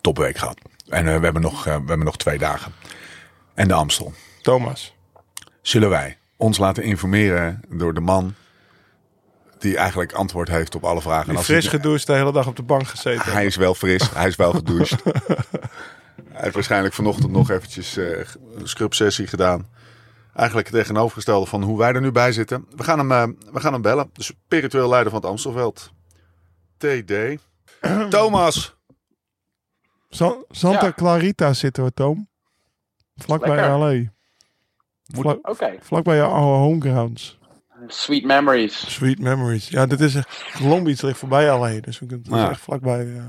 Topweek 0.00 0.36
gehad. 0.38 0.58
En 0.88 1.04
we, 1.04 1.10
hebben 1.10 1.42
nog, 1.42 1.64
we 1.64 1.70
hebben 1.70 2.04
nog 2.04 2.16
twee 2.16 2.38
dagen. 2.38 2.72
En 3.54 3.68
de 3.68 3.74
Amstel. 3.74 4.12
Thomas. 4.42 4.94
Zullen 5.62 5.88
wij 5.88 6.18
ons 6.36 6.58
laten 6.58 6.82
informeren 6.82 7.60
door 7.68 7.94
de 7.94 8.00
man 8.00 8.34
die 9.58 9.76
eigenlijk 9.76 10.12
antwoord 10.12 10.48
heeft 10.48 10.74
op 10.74 10.84
alle 10.84 11.00
vragen. 11.00 11.28
Die 11.28 11.36
als 11.36 11.44
fris 11.46 11.68
hij- 11.70 11.78
gedoucht 11.78 12.06
de 12.06 12.12
hele 12.12 12.32
dag 12.32 12.46
op 12.46 12.56
de 12.56 12.62
bank 12.62 12.86
gezeten. 12.86 13.32
Hij 13.32 13.46
is 13.46 13.56
wel 13.56 13.74
fris, 13.74 14.10
hij 14.14 14.28
is 14.28 14.36
wel 14.36 14.52
gedoucht. 14.52 15.02
hij 16.32 16.42
heeft 16.42 16.54
waarschijnlijk 16.54 16.94
vanochtend 16.94 17.30
nog 17.32 17.50
eventjes 17.50 17.96
eh, 17.96 18.18
een 18.54 18.68
scrubsessie 18.68 19.26
gedaan. 19.26 19.68
Eigenlijk 20.34 20.68
het 20.68 20.76
tegenovergestelde 20.76 21.46
van 21.46 21.62
hoe 21.62 21.78
wij 21.78 21.92
er 21.92 22.00
nu 22.00 22.12
bij 22.12 22.32
zitten. 22.32 22.66
We 22.76 22.82
gaan 22.84 22.98
hem, 22.98 23.12
eh, 23.12 23.52
we 23.52 23.60
gaan 23.60 23.72
hem 23.72 23.82
bellen. 23.82 24.10
De 24.12 24.22
spiritueel 24.22 24.88
leider 24.88 25.10
van 25.12 25.20
het 25.20 25.30
Amstelveld. 25.30 25.92
TD. 26.76 27.12
Thomas. 28.10 28.76
Sa- 30.08 30.36
Santa 30.50 30.84
Ja. 30.86 30.92
Clarita 30.92 31.52
zit 31.52 31.76
hoor, 31.76 31.92
Tom. 31.94 32.28
Vlakbij. 33.24 33.68
LA. 33.68 34.10
Vlak, 35.14 35.48
Oké. 35.48 35.74
vlakbij 35.80 36.16
je 36.16 36.22
oude 36.22 36.58
homegrounds. 36.58 37.38
Sweet 37.86 38.24
memories. 38.24 38.92
Sweet 38.94 39.18
memories. 39.18 39.68
Ja, 39.68 39.86
dit 39.86 40.00
is 40.00 40.14
Long 40.62 40.84
Beach 40.84 41.00
ligt 41.02 41.18
voorbij 41.18 41.58
LA. 41.58 41.80
Dus 41.80 41.98
we 41.98 42.06
kunnen 42.06 42.26
Ja. 42.30 42.50
echt 42.50 42.60
vlakbij. 42.60 43.00
eh, 43.16 43.22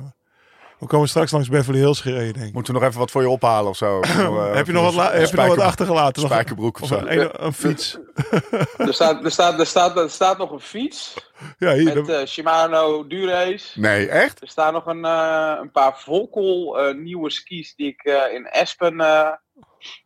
we 0.79 0.87
komen 0.87 1.09
straks 1.09 1.31
langs 1.31 1.49
Beverly 1.49 1.79
Hills 1.79 2.01
gereden, 2.01 2.33
denk 2.33 2.45
ik. 2.47 2.53
Moeten 2.53 2.73
we 2.73 2.79
nog 2.79 2.87
even 2.89 2.99
wat 2.99 3.11
voor 3.11 3.21
je 3.21 3.29
ophalen 3.29 3.69
of 3.69 3.77
zo? 3.77 3.99
Eh, 4.03 4.53
heb 4.53 4.65
je 4.65 4.71
nog 4.71 4.95
wat, 4.95 5.11
heb 5.11 5.29
je 5.29 5.35
nog 5.35 5.47
wat 5.47 5.59
achtergelaten? 5.59 6.21
Spijkerbroek 6.23 6.75
of 6.75 6.81
Of 6.81 6.87
zo. 6.87 6.97
een, 7.05 7.19
een, 7.21 7.45
een 7.45 7.53
fiets. 7.53 7.97
Er 8.77 8.93
staat, 8.93 9.23
er, 9.23 9.31
staat, 9.31 9.59
er, 9.59 9.65
staat, 9.65 9.97
er 9.97 10.09
staat 10.09 10.37
nog 10.37 10.51
een 10.51 10.59
fiets 10.59 11.13
Ja, 11.57 11.73
hier. 11.73 11.93
met 11.95 12.05
de- 12.05 12.13
eh, 12.15 12.25
Shimano 12.27 13.07
Durace. 13.07 13.79
Nee, 13.79 14.07
echt? 14.07 14.41
Er 14.41 14.47
staan 14.47 14.73
nog 14.73 14.85
een, 14.85 15.05
eh, 15.05 15.53
een 15.61 15.71
paar 15.71 15.99
Volkel 15.99 16.79
eh, 16.79 16.95
nieuwe 16.95 17.29
skis 17.29 17.75
die 17.75 17.87
ik 17.87 18.03
eh, 18.03 18.33
in 18.33 18.45
Espen 18.45 18.99
eh, 18.99 19.27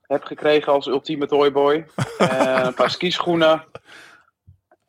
heb 0.02 0.24
gekregen 0.24 0.74
als 0.74 0.88
ultieme 0.88 1.28
toyboy. 1.28 1.86
Eh, 2.18 2.62
een 2.64 2.74
paar 2.74 2.90
skischoenen. 2.90 3.64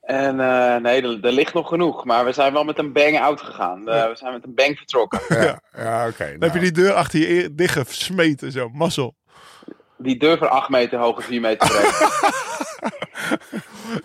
En 0.01 0.41
eh, 0.41 0.77
nee, 0.77 1.03
er, 1.03 1.25
er 1.25 1.33
ligt 1.33 1.55
nog 1.55 1.69
genoeg. 1.69 2.05
Maar 2.05 2.25
we 2.25 2.33
zijn 2.33 2.53
wel 2.53 2.65
met 2.65 2.79
een 2.79 2.93
bang 2.93 3.21
out 3.21 3.41
gegaan. 3.41 3.89
Eh, 3.89 4.09
we 4.09 4.17
zijn 4.17 4.33
met 4.33 4.45
een 4.45 4.55
bang 4.55 4.77
vertrokken. 4.79 5.21
Ja, 5.29 5.61
ja 5.77 6.09
oké. 6.09 6.25
Dan 6.25 6.39
nou. 6.39 6.53
heb 6.53 6.55
je 6.55 6.61
die 6.61 6.73
deur 6.73 6.93
achter 6.93 7.21
je 7.21 7.55
dicht 7.55 7.79
gesmeten, 7.79 8.53
zo. 8.53 8.69
Mazzel. 8.69 9.15
Die 9.97 10.19
deur 10.19 10.39
van 10.39 10.51
8 10.51 10.69
meter 10.69 10.99
hoog 10.99 11.17
en 11.17 11.23
4 11.23 11.41
meter 11.41 11.69
breed. 11.69 11.95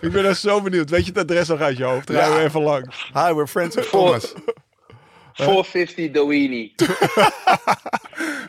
Ik 0.00 0.12
ben 0.12 0.26
echt 0.26 0.40
zo 0.40 0.60
benieuwd. 0.60 0.90
Weet 0.90 1.06
je 1.06 1.12
het 1.12 1.20
adres 1.20 1.48
nog 1.48 1.60
uit 1.60 1.76
je 1.76 1.84
hoofd? 1.84 2.08
Ja. 2.08 2.14
Rijden 2.14 2.36
we 2.36 2.42
even 2.42 2.62
langs. 2.62 3.10
Hi, 3.14 3.32
we're 3.32 3.46
friends 3.46 3.90
Thomas. 3.90 4.34
450 5.32 6.10
Doini. 6.10 6.72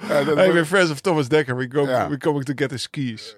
Ja, 0.07 0.23
dat- 0.23 0.35
Hey, 0.37 0.51
we're 0.53 0.65
friends 0.65 0.91
of 0.91 0.99
Thomas 1.01 1.27
Dekker. 1.27 1.57
We 1.57 1.67
go, 1.71 1.81
Ja. 1.87 2.07
we're 2.07 2.17
coming 2.17 2.45
to 2.45 2.53
get 2.55 2.71
his 2.71 2.81
skis. 2.81 3.35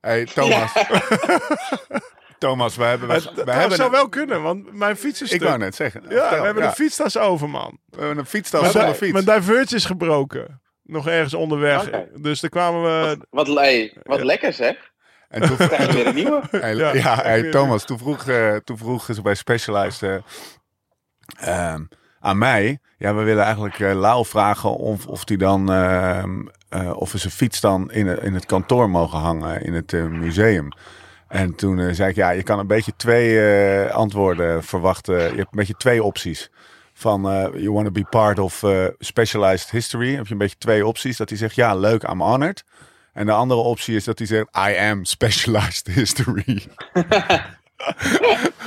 Hey, 0.00 0.24
Thomas. 0.24 0.72
Thomas, 2.38 2.76
we 2.76 2.84
hebben... 2.84 3.08
We, 3.08 3.14
Het, 3.14 3.24
we 3.24 3.44
dat 3.44 3.54
hebben 3.54 3.76
zou 3.76 3.88
een- 3.88 3.94
wel 3.94 4.08
kunnen, 4.08 4.42
want 4.42 4.72
mijn 4.72 4.96
fiets 4.96 5.22
is 5.22 5.30
Ik 5.30 5.36
stuk. 5.36 5.48
wou 5.48 5.58
net 5.60 5.74
zeggen. 5.74 6.02
Ja, 6.08 6.08
we 6.38 6.44
hebben 6.44 6.62
ja. 6.62 6.68
een 6.68 6.74
fietstas 6.74 7.16
over, 7.18 7.48
man. 7.50 7.78
We 7.86 7.98
hebben 7.98 8.18
een 8.18 8.26
fietstas 8.26 8.72
zonder 8.72 8.94
fiets. 8.94 9.12
mijn 9.12 9.24
diverge 9.38 9.74
is 9.74 9.84
gebroken. 9.84 10.60
Nog 10.82 11.08
ergens 11.08 11.34
onderweg. 11.34 11.90
Dus 12.14 12.40
daar 12.40 12.50
kwamen 12.50 12.82
we... 12.82 13.26
Wat, 13.30 13.46
hey, 13.46 13.96
wat 14.02 14.22
lekker 14.22 14.52
zeg. 14.52 14.90
En 15.28 15.42
toen, 15.42 15.56
Krijg 15.56 15.86
je 15.86 15.92
weer 15.92 16.06
een 16.06 16.14
nieuwe. 16.14 16.42
Hey, 16.60 16.74
Ja. 16.74 16.94
ja, 16.94 17.16
hey, 17.22 17.50
Thomas, 17.50 17.84
toen 17.84 17.98
vroeg, 17.98 18.26
eh, 18.28 18.56
toen 18.56 18.78
vroegen 18.78 19.14
ze 19.14 19.22
bij 19.22 19.34
Specialized 19.34 20.02
eh, 20.02 20.14
ehm, 21.48 21.54
aan 21.74 21.88
mij. 22.34 22.78
Ja, 22.98 23.14
we 23.14 23.22
willen 23.22 23.44
eigenlijk 23.44 23.78
eh 23.78 23.94
Lau 23.94 24.26
vragen 24.26 24.76
of, 24.76 25.06
of 25.06 25.24
die 25.24 25.38
dan 25.38 25.72
ehm, 25.72 26.46
eh, 26.68 26.96
of 26.96 27.12
we 27.12 27.18
zijn 27.18 27.32
fiets 27.32 27.60
dan 27.60 27.90
in, 27.90 28.22
in 28.22 28.34
het 28.34 28.46
kantoor 28.46 28.90
mogen 28.90 29.18
hangen 29.18 29.62
in 29.62 29.74
het 29.74 29.92
eh, 29.92 30.04
museum. 30.04 30.68
En 31.28 31.54
toen 31.54 31.94
zei 31.94 32.10
ik, 32.10 32.16
ja, 32.16 32.30
je 32.30 32.42
kan 32.42 32.58
een 32.58 32.66
beetje 32.66 32.92
twee 32.96 33.40
antwoorden 33.90 34.64
verwachten. 34.64 35.14
Je 35.14 35.20
hebt 35.20 35.38
een 35.38 35.46
beetje 35.50 35.76
twee 35.76 36.02
opties. 36.02 36.50
Van, 36.92 37.22
you 37.54 37.72
want 37.72 37.84
to 37.84 37.92
be 37.92 38.06
part 38.10 38.38
of 38.38 38.64
specialized 38.98 39.70
history. 39.70 40.14
heb 40.14 40.26
je 40.26 40.32
een 40.32 40.38
beetje 40.38 40.58
twee 40.58 40.86
opties. 40.86 41.16
Dat 41.16 41.28
hij 41.28 41.38
zegt, 41.38 41.54
ja, 41.54 41.74
leuk, 41.74 42.02
I'm 42.02 42.22
honored. 42.22 42.64
En 43.12 43.26
de 43.26 43.32
andere 43.32 43.60
optie 43.60 43.96
is 43.96 44.04
dat 44.04 44.18
hij 44.18 44.26
zegt, 44.26 44.48
I 44.56 44.76
am 44.90 45.04
specialized 45.04 45.86
history. 46.00 46.62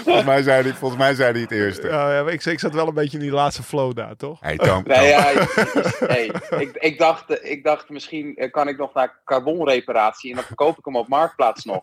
volgens, 0.03 0.25
mij 0.25 0.41
zei 0.43 0.63
hij, 0.63 0.73
volgens 0.73 0.99
mij 1.01 1.13
zei 1.13 1.32
hij 1.32 1.41
het 1.41 1.51
eerste. 1.51 1.88
Ja, 1.88 2.13
ja, 2.13 2.27
ik, 2.29 2.45
ik 2.45 2.60
zat 2.60 2.73
wel 2.73 2.88
een 2.88 2.93
beetje 2.93 3.17
in 3.17 3.23
die 3.23 3.32
laatste 3.34 3.63
flow 3.63 3.95
daar, 3.95 4.15
toch? 4.15 4.38
Hey, 4.41 4.58
Tom, 4.58 4.84
Nee, 4.86 5.08
ja, 5.08 5.21
hey, 6.05 6.32
ik, 6.58 6.69
ik, 6.79 6.97
dacht, 6.99 7.23
ik 7.49 7.63
dacht 7.63 7.89
misschien 7.89 8.36
eh, 8.36 8.51
kan 8.51 8.67
ik 8.67 8.77
nog 8.77 8.93
naar 8.93 9.19
carbonreparatie 9.25 10.29
en 10.29 10.36
dan 10.36 10.45
verkoop 10.45 10.77
ik 10.77 10.86
hem 10.86 10.95
op 10.95 11.08
Marktplaats 11.08 11.65
nog. 11.65 11.82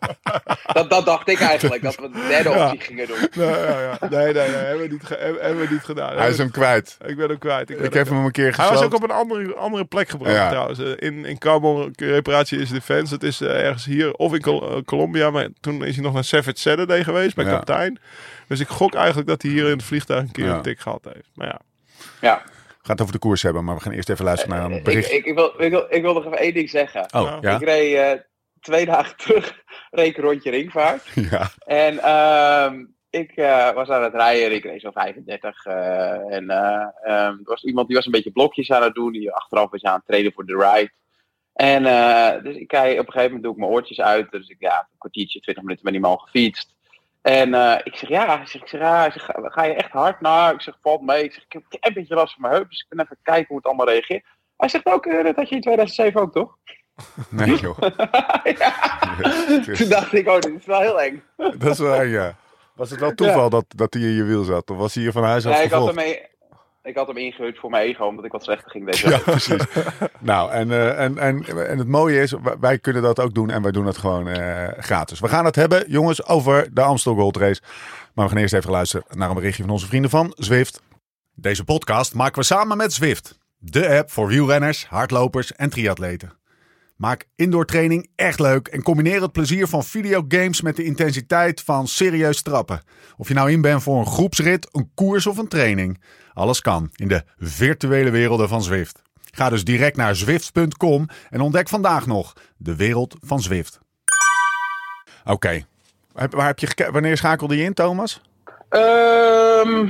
Dat, 0.73 0.89
dat 0.89 1.05
dacht 1.05 1.29
ik 1.29 1.39
eigenlijk, 1.39 1.81
dat 1.83 1.95
we 1.95 2.09
de 2.09 2.25
derde 2.27 2.49
Ja. 2.49 2.65
optie 2.65 2.79
gingen 2.81 3.07
doen. 3.07 3.17
Nee, 3.35 3.47
ja, 3.49 3.79
ja. 3.79 3.97
nee, 4.09 4.33
nee, 4.33 4.33
nee 4.33 4.43
hebben, 4.49 4.87
we 4.87 4.93
niet 4.93 5.03
ge- 5.05 5.17
hebben, 5.19 5.41
hebben 5.43 5.67
we 5.67 5.73
niet 5.73 5.83
gedaan. 5.83 6.17
Hij 6.17 6.29
is 6.29 6.37
hem 6.37 6.51
kwijt. 6.51 6.97
Ik 7.05 7.17
ben 7.17 7.27
hem 7.29 7.37
kwijt. 7.37 7.69
Ik, 7.69 7.93
heb 7.93 8.07
hem 8.07 8.25
een 8.25 8.31
keer 8.31 8.43
Hij 8.55 8.55
was 8.57 8.67
gesloopt. 8.67 8.85
ook 8.93 9.03
op 9.03 9.09
een 9.09 9.15
andere, 9.15 9.53
andere 9.55 9.85
plek 9.85 10.09
gebracht 10.09 10.35
Ja. 10.35 10.49
trouwens. 10.49 10.79
Eh, 10.79 10.85
In, 11.07 11.25
in 11.25 11.37
Carbon 11.37 11.93
Reparatie 11.95 12.59
is 12.59 12.69
Defense. 12.69 13.13
Het 13.13 13.23
is 13.23 13.41
eh, 13.41 13.65
ergens 13.65 13.85
hier 13.85 14.13
of 14.13 14.33
in 14.33 14.41
Col- 14.41 14.83
Colombia. 14.83 15.29
Maar 15.31 15.47
toen 15.59 15.85
is 15.85 15.95
hij 15.95 16.03
nog 16.03 16.13
naar 16.13 16.23
Savage 16.23 16.57
Saturday 16.59 17.03
geweest 17.03 17.26
bij 17.33 17.45
Ja. 17.45 17.51
kapitein. 17.51 17.99
Dus 18.47 18.59
ik 18.59 18.67
gok 18.67 18.93
eigenlijk 18.95 19.27
dat 19.27 19.41
hij 19.41 19.51
hier 19.51 19.65
in 19.65 19.71
het 19.71 19.83
vliegtuig 19.83 20.21
een 20.21 20.31
keer 20.31 20.45
Ja. 20.45 20.55
een 20.55 20.61
tik 20.61 20.79
gehad 20.79 21.03
heeft. 21.13 21.29
Maar 21.33 21.47
ja. 21.47 21.59
Ja, 22.21 22.41
We 22.45 22.93
gaan 22.93 22.95
het 22.95 23.01
over 23.01 23.13
de 23.13 23.19
koers 23.19 23.41
hebben, 23.41 23.63
maar 23.63 23.75
we 23.75 23.81
gaan 23.81 23.91
eerst 23.91 24.09
even 24.09 24.25
luisteren 24.25 24.55
naar 24.57 24.65
een 24.65 24.77
ik, 24.77 24.83
bericht. 24.83 25.11
ik, 25.11 25.25
ik, 25.25 25.35
wil, 25.35 25.53
ik, 25.61 25.69
wil, 25.71 25.85
ik 25.89 26.01
wil 26.01 26.13
nog 26.13 26.25
even 26.25 26.37
één 26.37 26.53
ding 26.53 26.69
zeggen. 26.69 27.13
Oh, 27.13 27.37
ja? 27.41 27.55
Ik 27.55 27.63
reed 27.63 27.95
eh, 27.95 28.11
twee 28.61 28.85
dagen 28.85 29.17
terug, 29.25 29.61
reed 29.91 30.07
ik 30.07 30.17
rondje 30.17 30.49
ringvaart. 30.49 31.03
Ja. 31.31 31.49
En 31.65 31.99
ehm, 31.99 32.83
ik 33.09 33.31
eh, 33.31 33.71
was 33.73 33.89
aan 33.89 34.03
het 34.03 34.13
rijden, 34.13 34.51
ik 34.55 34.63
reed 34.63 34.81
zo 34.81 34.91
35. 34.91 35.65
eh, 35.65 36.33
en 36.35 36.49
eh, 36.49 36.87
ehm, 37.03 37.31
er 37.31 37.37
was 37.43 37.63
iemand 37.63 37.87
die 37.87 37.95
was 37.95 38.05
een 38.05 38.11
beetje 38.11 38.31
blokjes 38.31 38.71
aan 38.71 38.83
het 38.83 38.93
doen, 38.93 39.11
die 39.11 39.31
achteraf 39.31 39.71
was 39.71 39.83
aan 39.83 39.95
het 39.95 40.05
trainen 40.05 40.33
voor 40.33 40.45
de 40.45 40.55
ride. 40.71 40.91
En 41.53 41.85
eh, 41.85 42.43
dus 42.43 42.55
ik 42.55 42.67
kijk, 42.67 42.91
op 42.99 43.05
een 43.05 43.11
gegeven 43.13 43.23
moment 43.25 43.43
doe 43.43 43.51
ik 43.53 43.57
mijn 43.59 43.71
oortjes 43.71 44.01
uit. 44.01 44.31
Dus 44.31 44.47
ik 44.47 44.55
ja, 44.59 44.79
een 44.79 44.97
kwartiertje, 44.97 45.39
20 45.39 45.63
minuten 45.63 45.83
met 45.85 45.93
die 45.93 46.01
man 46.03 46.19
gefietst. 46.19 46.75
En 47.27 47.53
eh, 47.53 47.79
ik 47.83 47.95
zeg 47.95 48.09
ja, 48.09 48.41
ik 48.41 48.47
zeg, 48.47 48.61
ik 48.61 48.67
zeg, 48.67 48.81
ja, 48.81 49.05
ik 49.05 49.11
zeg, 49.11 49.23
ga, 49.25 49.33
ga 49.43 49.63
je 49.63 49.73
echt 49.73 49.91
hard? 49.91 50.21
Nou, 50.21 50.53
ik 50.53 50.61
zeg, 50.61 50.77
valt 50.81 51.01
mee. 51.01 51.23
Ik 51.23 51.33
zeg, 51.33 51.43
ik 51.43 51.53
heb 51.53 51.63
een 51.79 51.93
beetje 51.93 52.15
last 52.15 52.33
van 52.33 52.41
mijn 52.41 52.53
heup, 52.53 52.69
dus 52.69 52.79
ik 52.79 52.85
ben 52.89 53.05
even 53.05 53.17
kijken 53.23 53.45
hoe 53.47 53.57
het 53.57 53.65
allemaal 53.65 53.89
reageert. 53.89 54.25
Hij 54.57 54.69
zegt 54.69 54.85
ook, 54.85 55.05
eh, 55.05 55.23
dat 55.23 55.35
had 55.35 55.49
je 55.49 55.55
in 55.55 55.61
2007 55.61 56.21
ook, 56.21 56.31
toch? 56.33 56.57
Nee, 57.29 57.55
joh. 57.65 57.77
ja. 58.57 58.73
Toen 59.75 59.89
dacht 59.89 60.13
ik, 60.13 60.27
oh, 60.27 60.39
dit 60.39 60.59
is 60.59 60.65
wel 60.65 60.79
heel 60.81 61.01
eng. 61.01 61.23
Dat 61.57 61.71
is 61.71 61.79
wel 61.79 61.95
eng, 62.01 62.09
ja. 62.09 62.35
Was 62.73 62.89
het 62.89 62.99
wel 62.99 63.13
toeval 63.13 63.49
dat, 63.49 63.65
dat 63.67 63.93
hij 63.93 64.03
in 64.03 64.13
je 64.13 64.23
wiel 64.23 64.43
zat? 64.43 64.69
Of 64.69 64.77
was 64.77 64.93
hij 64.93 65.03
hier 65.03 65.11
van 65.11 65.23
huis 65.23 65.45
uit 65.45 65.55
Nee, 65.55 65.63
ik 65.65 65.71
had, 65.71 65.83
vervolgd? 65.83 66.07
hem, 66.07 66.15
e- 66.21 66.25
ik 66.87 66.95
had 66.95 67.07
hem 67.07 67.17
ingehuurd 67.17 67.57
voor 67.59 67.69
mijn 67.69 67.87
ego, 67.87 68.05
omdat 68.05 68.25
ik 68.25 68.31
wat 68.31 68.43
slechter 68.43 68.71
ging 68.71 68.85
deze 68.85 69.09
Ja, 69.09 69.17
precies. 69.17 69.61
nou, 70.19 70.51
en, 70.51 70.71
eh, 70.71 71.03
en, 71.03 71.17
en, 71.17 71.67
en 71.69 71.77
het 71.77 71.87
mooie 71.87 72.21
is, 72.21 72.33
wij- 72.59 72.79
kunnen 72.79 73.01
dat 73.01 73.19
ook 73.19 73.33
doen 73.33 73.49
en 73.49 73.61
wij 73.61 73.71
doen 73.71 73.85
het 73.85 73.97
gewoon 73.97 74.27
eh, 74.27 74.67
gratis. 74.77 75.19
We 75.19 75.27
gaan 75.27 75.45
het 75.45 75.55
hebben, 75.55 75.83
jongens, 75.87 76.25
over 76.25 76.73
de 76.73 76.81
Amstel 76.81 77.15
Gold 77.15 77.37
Race. 77.37 77.61
Maar 78.13 78.25
we 78.25 78.31
gaan 78.31 78.41
eerst 78.41 78.53
even 78.53 78.71
luisteren 78.71 79.05
naar 79.09 79.29
een 79.29 79.35
berichtje 79.35 79.63
van 79.63 79.71
onze 79.71 79.87
vrienden 79.87 80.09
van 80.09 80.33
Zwift. 80.35 80.81
Deze 81.33 81.63
podcast 81.63 82.13
maken 82.13 82.39
we 82.39 82.45
samen 82.45 82.77
met 82.77 82.93
Zwift. 82.93 83.37
De 83.57 83.89
app 83.97 84.11
voor 84.11 84.27
wielrenners, 84.27 84.85
hardlopers 84.85 85.53
en 85.55 85.69
triatleten. 85.69 86.31
Maak 86.97 87.27
indoor 87.35 87.65
training 87.65 88.09
echt 88.15 88.39
leuk 88.39 88.67
en 88.67 88.83
combineer 88.83 89.21
het 89.21 89.31
plezier 89.31 89.67
van 89.67 89.83
videogames 89.83 90.61
met 90.61 90.75
de 90.75 90.83
intensiteit 90.83 91.61
van 91.61 91.87
serieus 91.87 92.41
trappen. 92.41 92.81
Of 93.17 93.27
je 93.27 93.33
nou 93.33 93.51
in 93.51 93.61
bent 93.61 93.83
voor 93.83 93.99
een 93.99 94.05
groepsrit, 94.05 94.69
een 94.71 94.91
koers 94.93 95.27
of 95.27 95.37
een 95.37 95.47
training. 95.47 96.01
Alles 96.33 96.61
kan 96.61 96.89
in 96.95 97.07
de 97.07 97.23
virtuele 97.37 98.09
werelden 98.09 98.49
van 98.49 98.63
Zwift. 98.63 99.01
Ga 99.31 99.49
dus 99.49 99.63
direct 99.63 99.97
naar 99.97 100.15
zwift.com 100.15 101.07
en 101.29 101.41
ontdek 101.41 101.69
vandaag 101.69 102.05
nog 102.05 102.33
de 102.57 102.75
wereld 102.75 103.15
van 103.19 103.41
Zwift. 103.41 103.79
Oké, 105.25 105.65
waar 106.11 106.45
heb 106.45 106.59
je 106.59 106.89
wanneer 106.91 107.17
schakelde 107.17 107.57
je 107.57 107.63
in, 107.63 107.73
Thomas? 107.73 108.21
Ehm 108.69 109.89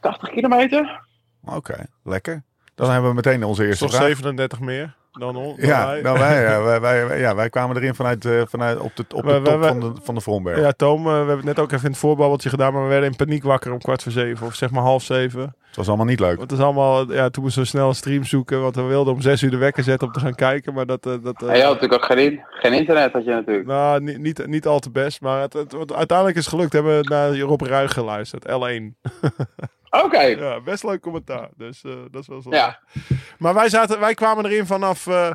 80 0.00 0.28
kilometer? 0.28 1.00
Oké, 1.44 1.86
lekker. 2.04 2.42
Dan 2.74 2.90
hebben 2.90 3.08
we 3.10 3.16
meteen 3.16 3.44
onze 3.44 3.66
eerste 3.66 3.84
toch 3.84 3.94
vraag. 3.94 4.06
37 4.06 4.60
meer 4.60 5.00
dan, 5.18 5.34
dan 5.34 5.54
Ja, 5.56 5.86
wij? 5.86 6.00
nou 6.02 6.18
wij, 6.18 6.42
ja, 6.42 6.62
wij, 6.62 6.80
wij, 6.80 7.18
ja, 7.20 7.34
wij 7.34 7.48
kwamen 7.50 7.76
erin 7.76 7.94
vanuit, 7.94 8.24
eh, 8.24 8.42
vanuit 8.48 8.78
op 8.78 8.96
de, 8.96 9.04
op 9.14 9.22
de 9.22 9.28
Wij- 9.28 9.40
top 9.42 9.58
wij- 9.60 9.68
van 9.68 9.80
de, 9.80 9.92
van 10.02 10.14
de 10.14 10.20
Vromberg. 10.20 10.58
Ja, 10.58 10.72
Toom, 10.72 10.98
eh, 11.06 11.10
we 11.12 11.16
hebben 11.16 11.36
het 11.36 11.44
net 11.44 11.58
ook 11.58 11.72
even 11.72 11.84
in 11.84 11.90
het 11.90 12.00
voorbabbeltje 12.00 12.48
gedaan, 12.48 12.72
maar 12.72 12.82
we 12.82 12.88
werden 12.88 13.10
in 13.10 13.16
paniek 13.16 13.42
wakker 13.42 13.72
om 13.72 13.78
kwart 13.78 14.02
voor 14.02 14.12
zeven 14.12 14.46
of 14.46 14.54
zeg 14.54 14.70
maar 14.70 14.82
half 14.82 15.02
zeven. 15.02 15.54
Het 15.66 15.76
was 15.76 15.88
allemaal 15.88 16.06
niet 16.06 16.20
leuk. 16.20 16.40
Het 16.40 16.52
is 16.52 16.58
allemaal, 16.58 17.12
ja, 17.12 17.28
toen 17.30 17.42
moesten 17.42 17.62
we 17.62 17.68
snel 17.68 17.88
een 17.88 17.94
stream 17.94 18.24
zoeken, 18.24 18.60
want 18.62 18.74
we 18.76 18.82
wilden 18.82 19.12
om 19.14 19.20
zes 19.20 19.42
uur 19.42 19.50
de 19.50 19.56
wekker 19.56 19.82
zetten 19.82 20.06
om 20.06 20.12
te 20.12 20.20
gaan 20.20 20.34
kijken, 20.34 20.74
maar 20.74 20.86
dat, 20.86 21.06
eh, 21.06 21.12
dat 21.22 21.42
eh, 21.42 21.48
Ja, 21.48 21.54
je 21.54 21.62
had 21.62 21.72
natuurlijk 21.72 22.02
ook 22.02 22.18
geen, 22.18 22.40
geen 22.50 22.72
internet, 22.72 23.12
had 23.12 23.24
je 23.24 23.30
natuurlijk. 23.30 23.66
nou, 23.66 24.00
niet, 24.02 24.18
niet, 24.18 24.46
niet 24.46 24.66
al 24.66 24.78
te 24.78 24.90
best, 24.90 25.20
maar 25.20 25.40
het, 25.40 25.52
het, 25.52 25.72
het- 25.72 25.92
uiteindelijk 25.92 26.38
is 26.38 26.44
het 26.44 26.54
gelukt. 26.54 26.72
We 26.72 26.76
hebben 26.78 27.04
naar 27.10 27.38
Rob 27.38 27.60
Ruig 27.60 27.92
geluisterd, 27.92 28.44
L1. 28.48 28.82
Oké. 30.04 30.20
Ja, 30.20 30.60
best 30.60 30.84
leuk 30.84 31.00
commentaar, 31.00 31.48
dus 31.56 31.84
eh, 31.84 31.92
dat 32.10 32.20
is 32.22 32.28
wel 32.28 32.42
zo. 32.42 32.50
Ja. 32.50 32.78
Maar 33.38 33.54
wij, 33.54 33.68
zaten, 33.68 34.00
wij 34.00 34.14
kwamen 34.14 34.44
erin 34.44 34.66
vanaf, 34.66 35.06
eh, 35.06 35.30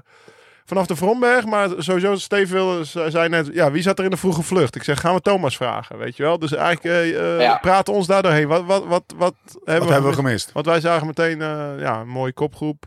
vanaf 0.65 0.85
de 0.87 0.95
Vromberg. 0.95 1.45
Maar 1.45 1.69
sowieso, 1.77 2.15
Steve 2.15 2.53
wilde, 2.53 2.85
ze- 2.85 3.09
zei 3.09 3.29
net, 3.29 3.49
ja, 3.53 3.71
wie 3.71 3.81
zat 3.81 3.97
er 3.99 4.05
in 4.05 4.09
de 4.11 4.17
vroege 4.17 4.41
vlucht? 4.41 4.75
Ik 4.75 4.83
zeg, 4.83 4.99
gaan 4.99 5.13
we 5.13 5.21
Thomas 5.21 5.57
vragen, 5.57 5.97
weet 5.97 6.17
je 6.17 6.23
wel? 6.23 6.39
Dus 6.39 6.53
eigenlijk 6.53 6.95
eh, 6.95 7.35
eh, 7.35 7.41
Ja. 7.41 7.57
praten 7.57 7.93
ons 7.93 8.07
daar 8.07 8.21
doorheen. 8.21 8.47
Wat, 8.47 8.65
wat, 8.65 8.83
wat, 8.85 9.03
wat, 9.17 9.33
hebben, 9.63 9.79
Wat 9.83 9.89
hebben 9.93 10.09
we 10.09 10.15
gemist? 10.15 10.51
Want 10.51 10.65
wij 10.65 10.79
zagen 10.79 11.07
meteen 11.07 11.41
eh, 11.41 11.79
ja, 11.79 11.99
een 11.99 12.07
mooie 12.09 12.33
kopgroep. 12.33 12.83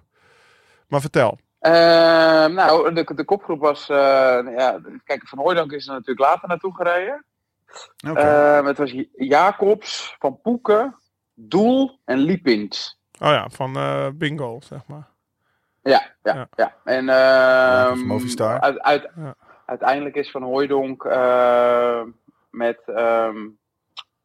Maar 0.88 1.00
vertel. 1.00 1.38
Ehm, 1.60 2.54
nou, 2.54 2.94
de, 2.94 3.14
de 3.14 3.24
kopgroep 3.24 3.60
was... 3.60 3.88
eh, 3.88 3.96
ja, 4.56 4.78
kijk, 5.04 5.28
Van 5.28 5.38
Hooydonk 5.38 5.72
is 5.72 5.86
er 5.86 5.92
natuurlijk 5.92 6.20
later 6.20 6.48
naartoe 6.48 6.74
gereden. 6.74 7.24
Oké. 8.08 8.20
Ehm, 8.20 8.64
het 8.66 8.78
was 8.78 8.94
Jacobs, 9.12 10.16
Van 10.18 10.40
Poeken, 10.42 10.94
Doel 11.48 11.98
en 12.04 12.18
Liepins. 12.18 12.98
Oh 13.20 13.28
ja, 13.28 13.48
van 13.48 13.76
eh, 13.76 14.06
Bingo, 14.14 14.58
zeg 14.60 14.80
maar. 14.86 15.08
Ja, 15.82 16.02
ja, 16.22 16.34
Ja. 16.34 16.48
ja. 16.56 16.74
En 16.84 17.08
ehm, 17.08 17.88
van 17.88 18.06
Movistar. 18.06 18.60
Uit, 18.60 18.80
uit, 18.80 19.08
Ja. 19.16 19.34
uiteindelijk 19.66 20.14
is 20.16 20.30
Van 20.30 20.42
Hooijdonk 20.42 21.04
eh, 21.04 22.00
met, 22.50 22.78
ehm, 22.86 23.36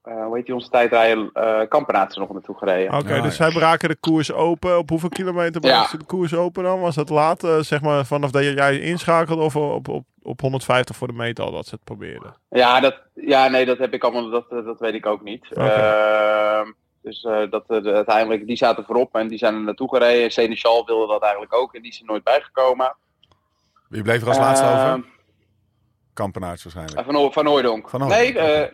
eh, 0.02 0.24
hoe 0.26 0.36
heet 0.36 0.46
die 0.46 0.56
onze 0.56 0.70
tijdrijder, 0.70 1.30
eh 1.34 1.68
Kampenaerts 1.68 2.16
er 2.16 2.22
nog 2.22 2.32
naartoe 2.34 2.58
gereden. 2.58 2.94
Oké, 2.94 3.14
Ja, 3.16 3.22
dus 3.22 3.38
ja. 3.38 3.44
zij 3.44 3.60
braken 3.60 3.90
de 3.90 3.96
koers 3.96 4.32
open. 4.32 4.78
Op 4.78 4.90
hoeveel 4.90 5.10
kilometer 5.10 5.62
braken 5.62 5.90
ze 5.90 5.98
de 5.98 6.06
koers 6.06 6.34
open 6.34 6.64
dan? 6.64 6.80
Was 6.80 6.96
dat 6.96 7.10
laat, 7.10 7.48
zeg 7.60 7.82
maar, 7.82 8.06
vanaf 8.06 8.32
dat 8.32 8.44
jij 8.44 8.80
inschakelde 8.80 9.42
of 9.44 9.56
op, 9.56 9.88
op, 9.88 10.06
op 10.22 10.42
150 10.42 10.96
voor 10.96 11.08
de 11.08 11.14
meter 11.14 11.44
al 11.44 11.52
dat 11.52 11.66
ze 11.68 11.76
het 11.76 11.84
probeerden? 11.84 12.36
Ja, 12.50 12.80
dat, 12.80 13.02
ja, 13.14 13.48
nee, 13.48 13.66
dat 13.66 13.78
heb 13.78 13.94
ik 13.94 14.04
allemaal, 14.04 14.30
dat, 14.30 14.50
dat 14.50 14.80
weet 14.80 14.94
ik 14.94 15.06
ook 15.06 15.22
niet. 15.24 15.46
Dus 17.06 17.24
eh, 17.24 17.50
dat, 17.50 17.64
de- 17.68 17.94
uiteindelijk, 17.94 18.48
die 18.48 18.56
zaten 18.58 18.86
voorop 18.86 19.16
en 19.16 19.28
die 19.28 19.38
zijn 19.38 19.54
er 19.54 19.62
naartoe 19.62 19.90
gereden. 19.90 20.32
Seneschal 20.32 20.86
wilde 20.86 21.08
dat 21.14 21.22
eigenlijk 21.22 21.54
ook 21.54 21.74
en 21.76 21.82
die 21.82 21.92
is 21.92 22.00
er 22.00 22.06
nooit 22.06 22.24
bijgekomen. 22.24 22.96
Wie 23.90 24.02
bleef 24.02 24.22
er 24.22 24.28
als 24.28 24.38
laatste 24.38 24.66
over? 24.66 24.78
Ehm, 24.80 25.02
Kampenaerts 26.14 26.64
waarschijnlijk. 26.64 27.00
Eh, 27.00 27.06
Van, 27.06 27.32
van. 27.32 27.84
Van 27.90 28.08
Nee, 28.08 28.40
eh, 28.40 28.72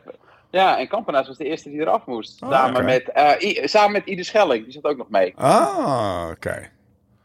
ja, 0.49 0.79
en 0.79 0.87
Kampenaerts 0.87 1.27
was 1.27 1.37
de 1.37 1.45
eerste 1.45 1.69
die 1.69 1.79
eraf 1.79 2.05
moest. 2.05 2.41
Oh, 2.43 2.49
samen, 2.51 2.85
met, 2.85 3.11
I- 3.41 3.67
samen 3.67 3.91
met 3.91 4.05
Ieder 4.05 4.25
Schelling, 4.25 4.63
die 4.63 4.73
zat 4.73 4.83
ook 4.83 4.97
nog 4.97 5.09
mee. 5.09 5.33
Ah, 5.37 6.27
oké. 6.31 6.69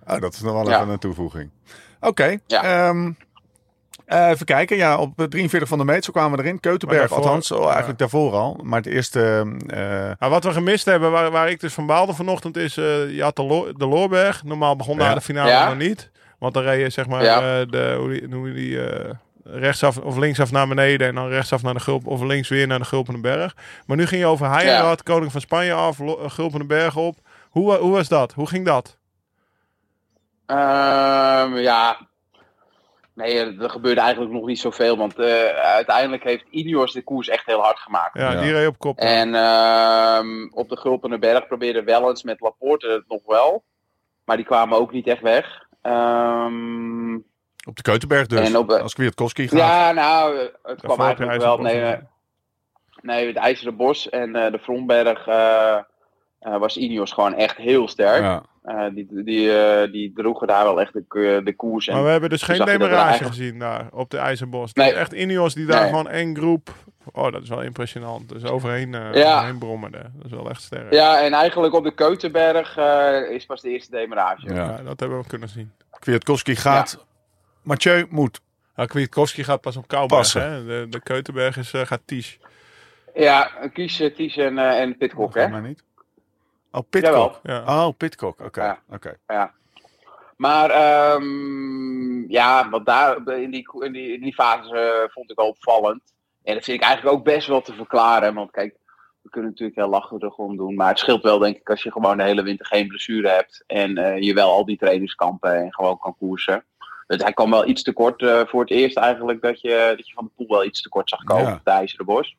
Oh, 0.07 0.21
dat 0.21 0.33
is 0.35 0.41
nog 0.41 0.53
wel 0.53 0.69
Ja. 0.69 0.77
even 0.81 0.89
een 0.93 0.99
toevoeging. 0.99 1.51
Oké. 2.01 2.39
Ja. 2.47 2.63
ehm, 2.89 3.13
eh, 4.07 4.29
even 4.29 4.47
kijken. 4.47 4.77
Ja, 4.77 4.97
op 4.99 5.13
43 5.29 5.69
van 5.69 5.79
de 5.79 5.85
meet, 5.85 6.05
zo 6.05 6.13
kwamen 6.13 6.39
we 6.39 6.45
erin. 6.45 6.61
Keutenberg, 6.61 7.13
althans, 7.13 7.51
oh, 7.51 7.69
eigenlijk 7.69 7.99
daarvoor 7.99 8.33
al. 8.33 8.61
Maar 8.63 8.79
het 8.79 8.87
eerste... 8.93 9.21
eh, 9.67 9.79
Nou, 10.19 10.33
wat 10.33 10.45
we 10.45 10.53
gemist 10.53 10.85
hebben, 10.85 11.11
waar, 11.11 11.31
waar 11.31 11.51
ik 11.51 11.61
dus 11.61 11.75
van 11.75 11.87
baalde 11.87 12.13
vanochtend, 12.15 12.57
is 12.57 12.77
eh, 12.77 13.15
je 13.15 13.23
had 13.23 13.37
de, 13.37 13.43
Lo- 13.45 13.73
de 13.73 13.87
Loorberg. 13.87 14.45
Normaal 14.45 14.77
begon 14.77 14.97
Ja. 14.99 15.05
daar 15.05 15.15
de 15.15 15.21
finale 15.21 15.51
Ja. 15.51 15.69
nog 15.69 15.77
niet. 15.79 16.11
Want 16.39 16.55
dan 16.55 16.63
reed 16.63 16.81
je 16.81 16.91
zeg 16.91 17.07
maar 17.07 17.23
Ja. 17.25 17.37
eh, 17.61 17.67
de, 17.71 17.97
hoe 17.99 18.09
die, 18.11 18.35
hoe 18.35 18.53
die 18.53 18.87
eh, 18.87 19.11
rechtsaf 19.45 19.99
of 19.99 20.17
linksaf 20.17 20.51
naar 20.53 20.69
beneden 20.69 21.09
en 21.09 21.15
dan 21.15 21.29
rechtsaf 21.29 21.63
naar 21.63 21.75
de 21.75 21.81
Gulp 21.81 22.07
of 22.07 22.23
links 22.23 22.49
weer 22.49 22.67
naar 22.67 22.79
de 22.79 22.85
Gulpenberg. 22.85 23.57
Maar 23.87 23.97
nu 23.97 24.07
ging 24.07 24.21
je 24.21 24.27
over 24.27 24.51
Heijerad, 24.51 25.03
koning 25.03 25.33
van 25.33 25.41
Spanje 25.41 25.73
af, 25.73 26.01
eh, 26.01 26.13
Gulpenberg 26.27 26.97
op. 26.97 27.17
Hoe, 27.51 27.75
hoe 27.77 27.93
was 27.93 28.09
dat? 28.09 28.33
Hoe 28.33 28.47
ging 28.49 28.67
dat? 28.67 28.99
Ehm, 30.47 31.57
ja, 31.57 31.97
nee, 33.17 33.39
er 33.39 33.63
er 33.63 33.71
gebeurde 33.71 34.01
eigenlijk 34.01 34.33
nog 34.33 34.47
niet 34.47 34.59
zoveel. 34.59 34.97
Want 34.97 35.19
eh, 35.19 35.45
uiteindelijk 35.55 36.25
heeft 36.25 36.45
Ineos 36.51 36.93
de 36.93 37.03
koers 37.03 37.29
echt 37.29 37.47
heel 37.47 37.61
hard 37.63 37.79
gemaakt. 37.79 38.19
Ja, 38.19 38.33
Ja. 38.33 38.41
die 38.41 38.53
reed 38.53 38.67
op 38.69 38.79
kop. 38.79 38.99
En 38.99 39.35
ehm, 39.35 40.49
op 40.51 40.69
de 40.69 40.77
Gulpenberg 40.77 41.47
probeerde 41.47 41.83
wel 41.83 42.09
eens 42.09 42.23
met 42.23 42.41
Laporte 42.41 42.89
het 42.89 43.05
nog 43.09 43.21
wel. 43.27 43.65
Maar 44.25 44.37
die 44.37 44.47
kwamen 44.47 44.79
ook 44.79 44.93
niet 44.93 45.07
echt 45.07 45.23
weg. 45.23 45.65
Ehm, 45.83 47.15
op 47.69 47.77
de 47.77 47.83
Keutenberg 47.83 48.27
dus. 48.27 48.49
En 48.49 48.57
op, 48.57 48.71
eh, 48.71 48.83
als 48.83 48.95
Kwiatkowski 48.95 49.49
gaat. 49.49 49.59
ja, 49.59 49.93
nou, 49.93 50.37
eh, 50.37 50.41
het 50.63 50.81
kwam 50.81 50.97
Daarvoor 50.99 51.05
eigenlijk 51.05 51.43
wel. 51.43 51.59
Nee, 51.59 51.81
eh, 51.83 51.99
nee, 53.03 53.27
het 53.27 53.37
IJzeren 53.37 53.77
Bos 53.77 54.09
en 54.09 54.37
eh, 54.37 54.53
de 54.53 54.59
Vromberg. 54.59 55.27
Eh 56.47 56.59
was 56.59 56.77
Ineos 56.77 57.13
gewoon 57.13 57.35
echt 57.35 57.57
heel 57.57 57.89
sterk. 57.89 58.21
Ja. 58.23 58.43
Eh, 58.65 58.85
die, 58.95 59.07
die, 59.25 59.59
eh, 59.59 59.93
die 59.93 60.13
droegen 60.15 60.47
daar 60.47 60.65
wel 60.65 60.81
echt 60.81 60.93
de, 60.93 61.05
ko- 61.09 61.43
de 61.43 61.53
koers. 61.57 61.87
En, 61.89 61.95
Maar 61.95 62.05
we 62.05 62.11
hebben 62.11 62.29
dus 62.31 62.43
geen 62.43 62.65
demarage 62.65 62.95
eigenlijk- 62.95 63.35
gezien 63.35 63.59
daar 63.59 63.89
op 63.93 64.11
de 64.11 64.19
IJzerbos. 64.19 64.69
Het 64.69 64.77
Nee. 64.77 64.91
is 64.91 64.95
echt 64.95 65.13
Ineos 65.13 65.55
die 65.55 65.67
daar 65.67 65.81
Nee. 65.81 65.89
gewoon 65.89 66.09
één 66.09 66.37
groep... 66.37 66.75
Oh, 67.13 67.33
dat 67.33 67.43
is 67.43 67.49
wel 67.49 67.63
impressionant. 67.63 68.29
Dus 68.29 68.45
overheen, 68.45 68.95
eh 68.95 69.15
Ja. 69.15 69.35
overheen 69.37 69.59
brommerde. 69.59 69.99
Dat 70.15 70.25
is 70.25 70.31
wel 70.31 70.51
echt 70.51 70.63
sterk. 70.63 70.93
Ja, 70.93 71.21
en 71.21 71.33
eigenlijk 71.33 71.75
op 71.75 71.85
de 71.85 71.95
Keutenberg 71.95 72.77
eh, 72.77 73.31
is 73.31 73.47
pas 73.47 73.61
de 73.61 73.71
eerste 73.71 73.91
demarrage. 73.91 74.47
Ja. 74.49 74.55
Ja, 74.55 74.81
dat 74.85 75.01
hebben 75.01 75.19
we 75.19 75.27
kunnen 75.27 75.49
zien. 75.49 75.73
Kwiatkowski 75.99 76.57
gaat. 76.57 77.07
Mathieu 77.63 78.07
moet. 78.11 78.41
Nou, 78.77 78.89
Kwiatkowski 78.89 79.45
gaat 79.45 79.61
pas 79.61 79.77
op 79.77 79.89
Kouwberg. 79.89 80.33
Hè? 80.33 80.65
De, 80.65 80.87
de 80.91 81.01
Keutenberg 81.03 81.57
is, 81.57 81.71
gaat 81.75 82.01
Ties. 82.05 82.39
Ja, 83.15 83.51
Kies, 83.73 84.03
Ties 84.17 84.37
en, 84.37 84.59
eh, 84.59 84.81
en 84.81 84.97
Pitcock, 84.97 85.35
hè? 85.35 85.49
Mij 85.49 85.61
niet. 85.61 85.83
Oh, 86.77 86.83
Pitcock. 86.91 87.41
Ja. 87.43 87.63
Oh, 87.87 87.97
Pitcock. 87.97 88.41
Oké. 88.41 88.63
Ja. 88.65 88.79
oké. 88.91 89.17
Ja. 89.27 89.53
Maar 90.37 90.71
ehm, 90.71 92.31
ja, 92.31 92.69
wat 92.71 92.87
daar 92.87 93.17
in 93.29 93.51
die, 93.51 93.69
in 93.85 93.93
die, 93.93 94.13
in 94.13 94.21
die 94.21 94.35
fase 94.35 94.79
eh, 94.79 95.13
vond 95.13 95.31
ik 95.31 95.37
wel 95.37 95.49
opvallend. 95.49 96.03
En 96.45 96.55
dat 96.55 96.65
vind 96.65 96.77
ik 96.81 96.85
eigenlijk 96.87 97.17
ook 97.17 97.25
best 97.25 97.47
wel 97.47 97.61
te 97.61 97.75
verklaren. 97.75 98.35
Want 98.35 98.51
kijk, 98.51 98.75
we 99.23 99.31
kunnen 99.31 99.51
natuurlijk 99.51 99.79
heel 99.79 99.89
lacherig 99.89 100.37
om 100.37 100.57
doen. 100.57 100.75
Maar 100.75 100.89
het 100.89 100.99
scheelt 100.99 101.23
wel, 101.23 101.39
denk 101.39 101.57
ik, 101.57 101.71
als 101.71 101.83
je 101.83 101.93
gewoon 101.93 102.17
de 102.17 102.23
hele 102.23 102.43
winter 102.43 102.67
geen 102.67 102.87
blessure 102.89 103.29
hebt. 103.29 103.65
En 103.67 103.97
eh, 103.99 104.21
je 104.23 104.35
wel 104.35 104.51
al 104.51 104.65
die 104.65 104.79
trainingskampen 104.79 105.55
en 105.63 105.75
gewoon 105.75 105.99
kan 105.99 106.17
koersen. 106.19 106.65
Dus 107.07 107.23
hij 107.23 107.33
kwam 107.33 107.51
wel 107.51 107.67
iets 107.69 107.83
te 107.83 107.93
kort 107.93 108.23
eh, 108.23 108.41
voor 108.47 108.61
het 108.61 108.71
eerst 108.71 108.97
eigenlijk 108.97 109.43
dat 109.43 109.61
je, 109.61 109.93
dat 109.97 110.07
je 110.09 110.15
van 110.15 110.25
de 110.25 110.31
poel 110.37 110.47
wel 110.57 110.65
iets 110.65 110.83
te 110.83 110.89
kort 110.89 111.09
zag 111.09 111.23
komen 111.25 111.45
Ja. 111.45 111.61
de 111.65 111.71
IJzeren 111.71 112.07
Bos. 112.07 112.37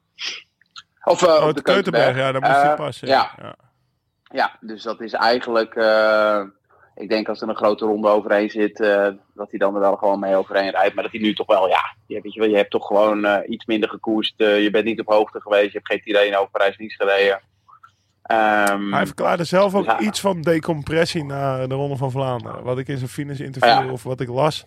Of 1.03 1.23
eh, 1.23 1.33
Oh, 1.41 1.47
op 1.47 1.55
de 1.55 1.61
Keutenberg, 1.61 2.15
ja, 2.17 2.31
daar 2.31 2.41
moest 2.41 2.53
hij 2.61 2.71
Eh, 2.71 2.75
passen. 2.75 3.07
ja. 3.07 3.31
ja. 3.41 3.55
Ja, 4.33 4.57
dus 4.59 4.83
dat 4.83 5.01
is 5.01 5.13
eigenlijk. 5.13 5.75
eh, 5.75 6.41
ik 6.95 7.09
denk 7.09 7.29
als 7.29 7.41
er 7.41 7.49
een 7.49 7.55
grote 7.55 7.85
ronde 7.85 8.07
overheen 8.07 8.49
zit, 8.49 8.79
eh, 8.79 9.07
dat 9.33 9.49
hij 9.49 9.59
dan 9.59 9.73
er 9.75 9.79
wel 9.81 9.95
gewoon 9.95 10.19
mee 10.19 10.35
overheen 10.35 10.69
rijdt. 10.69 10.93
Maar 10.93 11.03
dat 11.03 11.11
hij 11.13 11.21
nu 11.21 11.33
toch 11.33 11.47
wel, 11.47 11.67
ja, 11.67 11.95
je, 12.07 12.19
weet 12.21 12.33
je, 12.33 12.39
wel, 12.39 12.49
je 12.49 12.55
hebt 12.55 12.71
toch 12.71 12.87
gewoon 12.87 13.25
eh, 13.25 13.49
iets 13.49 13.65
minder 13.65 13.89
gekoerst. 13.89 14.33
je 14.37 14.69
bent 14.71 14.85
niet 14.85 14.99
op 14.99 15.07
hoogte 15.07 15.41
geweest. 15.41 15.65
Je 15.71 15.77
hebt 15.77 15.87
geen 15.87 16.01
Tirreno 16.01 16.37
over 16.37 16.51
Parijs-Nice 16.51 16.95
gereden. 16.95 17.41
Ehm, 18.23 18.93
Hij 18.93 19.05
verklaarde 19.05 19.43
zelf 19.43 19.75
ook 19.75 19.85
Ja. 19.85 19.99
iets 19.99 20.19
van 20.19 20.41
decompressie 20.41 21.23
na 21.23 21.67
de 21.67 21.75
Ronde 21.75 21.95
van 21.97 22.11
Vlaanderen. 22.11 22.63
Wat 22.63 22.77
ik 22.77 22.87
in 22.87 22.97
zijn 22.97 23.09
finish 23.09 23.39
interview 23.39 23.85
Ja. 23.85 23.91
of 23.91 24.03
wat 24.03 24.19
ik 24.19 24.27
las. 24.29 24.65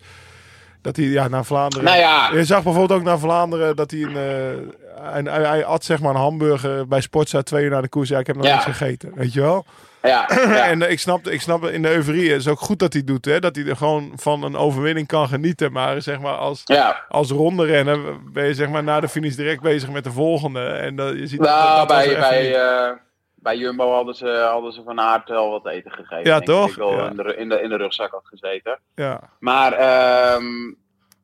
Dat 0.82 0.96
hij 0.96 1.04
ja, 1.04 1.28
naar 1.28 1.44
Vlaanderen... 1.44 1.84
nou 1.84 1.98
ja, 1.98 2.30
Je 2.32 2.44
zag 2.44 2.62
bijvoorbeeld 2.62 2.98
ook 3.00 3.04
naar 3.06 3.18
Vlaanderen 3.18 3.76
dat 3.76 3.90
hij 3.90 4.00
een... 4.00 4.74
en 5.02 5.26
hij, 5.26 5.42
hij 5.42 5.64
at 5.64 5.84
zeg 5.84 6.00
maar 6.00 6.10
een 6.14 6.20
hamburger 6.20 6.88
bij 6.88 7.00
Sportza 7.00 7.42
twee 7.42 7.64
uur 7.64 7.70
na 7.70 7.80
de 7.80 7.88
koers. 7.88 8.08
Ja, 8.08 8.18
ik 8.18 8.26
heb 8.26 8.36
nog 8.36 8.44
Ja. 8.46 8.52
niks 8.52 8.64
gegeten. 8.64 9.12
Weet 9.14 9.32
je 9.32 9.40
wel? 9.40 9.64
ja, 10.02 10.28
ja, 10.56 10.64
en 10.66 10.90
ik 10.90 10.98
snap, 10.98 11.26
ik 11.26 11.40
snap 11.40 11.64
in 11.64 11.82
de 11.82 11.90
euforie. 11.94 12.30
Het 12.30 12.40
is 12.40 12.48
ook 12.48 12.58
goed 12.60 12.78
dat 12.78 12.92
hij 12.92 13.04
doet. 13.04 13.24
Hè? 13.24 13.40
Dat 13.40 13.56
hij 13.56 13.64
er 13.66 13.76
gewoon 13.76 14.12
van 14.16 14.42
een 14.42 14.56
overwinning 14.56 15.06
kan 15.06 15.28
genieten. 15.28 15.72
Maar 15.72 16.02
zeg 16.02 16.20
maar 16.20 16.34
als, 16.34 16.62
ja. 16.64 17.04
als 17.08 17.30
ronde 17.30 17.64
renner 17.64 17.98
ben 18.32 18.46
je 18.46 18.54
zeg 18.54 18.68
maar 18.68 18.82
na 18.82 19.00
de 19.00 19.08
finish 19.08 19.34
direct 19.34 19.62
bezig 19.62 19.90
met 19.90 20.04
de 20.04 20.12
volgende. 20.12 20.60
En 20.66 20.96
dat, 20.96 21.14
je 21.18 21.26
ziet 21.26 21.40
Nou, 21.40 21.78
dat 21.78 21.86
bij, 21.88 22.18
bij, 22.18 22.54
eh, 22.54 22.90
bij 23.34 23.56
Jumbo 23.56 23.92
hadden 23.92 24.14
ze, 24.14 24.46
hadden 24.50 24.72
ze 24.72 24.82
van 24.82 25.00
Aert 25.00 25.28
wel 25.28 25.50
wat 25.50 25.66
eten 25.66 25.90
gegeven. 25.92 26.24
Ja, 26.30 26.40
toch? 26.40 26.68
Ik 26.70 26.76
wel 26.76 27.06
in, 27.06 27.16
de, 27.16 27.34
in, 27.36 27.48
de, 27.48 27.60
in 27.60 27.68
de 27.68 27.76
rugzak 27.76 28.10
had 28.10 28.26
gezeten. 28.26 28.78
ja. 28.94 29.20
Maar 29.38 29.72
ehm, 29.72 30.44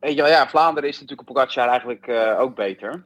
weet 0.01 0.15
je 0.15 0.23
wel, 0.23 0.31
ja, 0.31 0.49
Vlaanderen 0.49 0.89
is 0.89 1.01
natuurlijk 1.01 1.29
op 1.29 1.35
Pogacar 1.35 1.69
eigenlijk 1.69 2.07
eh, 2.07 2.41
ook 2.41 2.55
beter. 2.55 3.05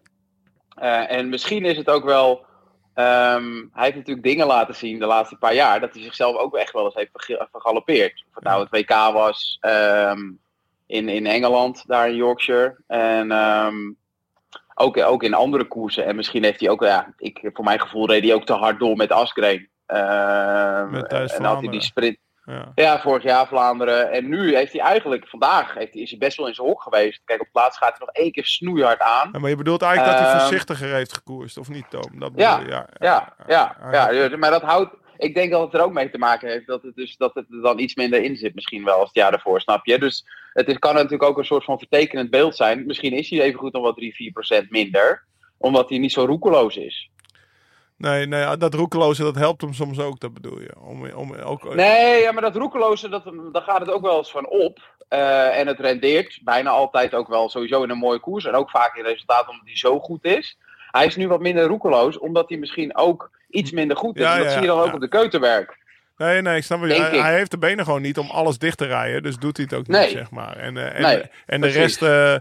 Eh, 0.81 1.11
en 1.11 1.29
misschien 1.29 1.65
is 1.65 1.77
het 1.77 1.89
ook 1.89 2.05
wel. 2.05 2.49
ehm, 2.95 3.55
hij 3.73 3.85
heeft 3.85 3.97
natuurlijk 3.97 4.27
dingen 4.27 4.47
laten 4.47 4.75
zien 4.75 4.99
de 4.99 5.07
laatste 5.07 5.37
paar 5.37 5.55
jaar. 5.55 5.81
Dat 5.81 5.95
hij 5.95 6.03
zichzelf 6.03 6.37
ook 6.37 6.57
echt 6.57 6.73
wel 6.73 6.85
eens 6.85 6.95
heeft 6.95 7.11
vergalopeerd. 7.51 8.25
Of 8.29 8.35
het 8.35 8.45
nou 8.45 8.61
het 8.61 8.71
WK 8.71 9.13
was 9.13 9.59
ehm, 9.61 10.31
in, 10.87 11.09
in 11.09 11.27
Engeland, 11.27 11.85
daar 11.87 12.09
in 12.09 12.15
Yorkshire. 12.15 12.77
En 12.87 13.31
ehm, 13.31 13.93
ook, 14.75 14.97
ook 14.97 15.23
in 15.23 15.35
andere 15.35 15.65
koersen. 15.65 16.05
En 16.05 16.17
misschien 16.17 16.45
heeft 16.45 16.61
hij 16.61 16.69
ook, 16.69 16.83
ja, 16.83 17.15
ik, 17.17 17.51
voor 17.53 17.65
mijn 17.65 17.81
gevoel 17.81 18.07
reed 18.09 18.25
hij 18.25 18.35
ook 18.35 18.47
te 18.47 18.53
hard 18.53 18.79
door 18.79 18.97
met 18.97 19.13
Asgreen. 19.13 19.69
Ehm, 19.87 20.91
Met 20.91 21.13
en 21.13 21.45
had 21.45 21.61
hij 21.61 21.71
die 21.71 21.83
sprint. 21.83 22.19
Ja. 22.51 22.73
Ja, 22.75 23.01
vorig 23.01 23.23
jaar 23.23 23.47
Vlaanderen. 23.47 24.11
En 24.13 24.29
nu 24.29 24.57
heeft 24.57 24.73
hij 24.73 24.81
eigenlijk, 24.81 25.29
vandaag 25.29 25.75
heeft 25.75 25.93
hij, 25.93 26.03
is 26.03 26.11
hij 26.11 26.19
best 26.19 26.37
wel 26.37 26.47
in 26.47 26.55
zijn 26.55 26.67
hok 26.67 26.83
geweest. 26.83 27.21
Kijk, 27.25 27.41
op 27.41 27.49
plaats 27.53 27.79
gaat 27.79 27.99
hij 27.99 28.07
nog 28.07 28.15
één 28.15 28.33
keer 28.33 28.45
snoeihard 28.45 29.01
aan. 29.01 29.29
Ja, 29.33 29.39
maar 29.39 29.51
je 29.51 29.57
bedoelt 29.57 29.83
eigenlijk 29.83 30.13
dat 30.13 30.23
hij 30.25 30.31
Ehm, 30.31 30.41
voorzichtiger 30.41 30.95
heeft 30.95 31.13
gekoerst, 31.13 31.59
of 31.59 31.69
niet, 31.69 31.91
Toom? 31.91 32.19
Dat 32.19 32.33
Ja, 32.37 32.61
ja, 32.99 33.35
Ja, 33.47 34.11
ja, 34.11 34.37
maar 34.37 34.51
dat 34.51 34.63
houdt. 34.63 34.95
Ik 35.17 35.35
denk 35.35 35.51
dat 35.51 35.63
het 35.63 35.75
er 35.75 35.85
ook 35.87 35.93
mee 35.93 36.11
te 36.11 36.19
maken 36.19 36.49
heeft 36.49 36.67
dat 36.67 36.83
het, 36.83 36.95
dus, 36.95 37.17
dat 37.17 37.35
het 37.35 37.47
er 37.51 37.63
dan 37.63 37.79
iets 37.79 37.95
minder 37.95 38.23
in 38.23 38.37
zit, 38.37 38.55
misschien 38.55 38.85
wel 38.85 38.99
als 38.99 39.07
het 39.07 39.15
jaar 39.15 39.33
ervoor, 39.33 39.61
snap 39.61 39.87
je? 39.87 39.99
Dus 39.99 40.25
het 40.53 40.69
is, 40.69 40.79
kan 40.79 40.95
natuurlijk 40.95 41.23
ook 41.23 41.39
een 41.39 41.45
soort 41.45 41.65
van 41.65 41.79
vertekenend 41.79 42.31
beeld 42.31 42.57
zijn. 42.57 42.87
Misschien 42.87 43.13
is 43.13 43.31
hij 43.31 43.41
even 43.41 43.59
goed 43.59 43.73
nog 43.73 43.83
wat 43.83 43.97
3, 43.97 44.15
4 44.15 44.33
procent 44.33 44.71
minder, 44.71 45.25
omdat 45.59 45.89
hij 45.89 45.99
niet 45.99 46.13
zo 46.13 46.25
roekeloos 46.25 46.77
is. 46.77 47.11
Nee, 48.01 48.27
nee, 48.27 48.57
dat 48.57 48.75
roekeloze, 48.75 49.23
dat 49.23 49.35
helpt 49.35 49.61
hem 49.61 49.73
soms 49.73 49.99
ook, 49.99 50.21
dat 50.21 50.35
bedoel 50.35 50.61
je. 50.61 50.71
Om, 50.81 51.11
om, 51.11 51.35
ook, 51.35 51.75
Nee, 51.75 52.21
ja, 52.23 52.33
maar 52.33 52.43
dat 52.43 52.57
roekeloze, 52.57 53.09
dat, 53.09 53.23
daar 53.53 53.63
gaat 53.63 53.81
het 53.81 53.91
ook 53.91 54.03
wel 54.03 54.19
eens 54.19 54.31
van 54.31 54.49
op. 54.49 54.79
Eh, 55.09 55.59
en 55.59 55.67
het 55.67 55.81
rendeert 55.81 56.41
bijna 56.43 56.71
altijd 56.71 57.15
ook 57.15 57.29
wel 57.29 57.49
sowieso 57.49 57.83
in 57.83 57.91
een 57.91 57.99
mooie 57.99 58.21
koers. 58.21 58.45
En 58.45 58.55
ook 58.55 58.71
vaak 58.71 58.97
in 58.97 59.05
resultaat 59.05 59.49
omdat 59.49 59.67
hij 59.67 59.77
zo 59.77 59.99
goed 59.99 60.25
is. 60.25 60.59
Hij 60.91 61.07
is 61.07 61.17
nu 61.17 61.29
wat 61.29 61.41
minder 61.41 61.67
roekeloos, 61.67 62.19
omdat 62.19 62.49
hij 62.49 62.59
misschien 62.59 62.97
ook 62.97 63.31
iets 63.51 63.71
minder 63.71 63.97
goed 63.97 64.17
is. 64.17 64.23
Ja, 64.23 64.37
dat 64.37 64.45
ja, 64.45 64.51
zie 64.51 64.61
je 64.61 64.67
dan 64.67 64.81
ook 64.81 64.95
op 64.95 65.01
de 65.01 65.09
keutenwerk. 65.09 65.79
Nee, 66.17 66.43
nee, 66.43 66.57
ik 66.57 66.65
snap 66.65 66.81
Denk 66.81 67.11
hij, 67.11 67.35
heeft 67.35 67.51
de 67.51 67.59
benen 67.59 67.85
gewoon 67.85 68.03
niet 68.03 68.19
om 68.19 68.31
alles 68.31 68.59
dicht 68.59 68.79
te 68.79 68.87
rijden, 68.87 69.23
dus 69.23 69.37
doet 69.37 69.57
hij 69.57 69.67
het 69.71 69.79
ook 69.79 69.87
niet, 69.87 69.97
Nee. 69.97 70.11
zeg 70.11 70.31
maar. 70.31 70.57
En, 70.57 70.77
eh, 70.77 70.95
en, 70.95 71.03
Nee, 71.03 71.23
en 71.47 71.61
de 71.61 71.69
rest 71.69 72.03
eh, 72.03 72.35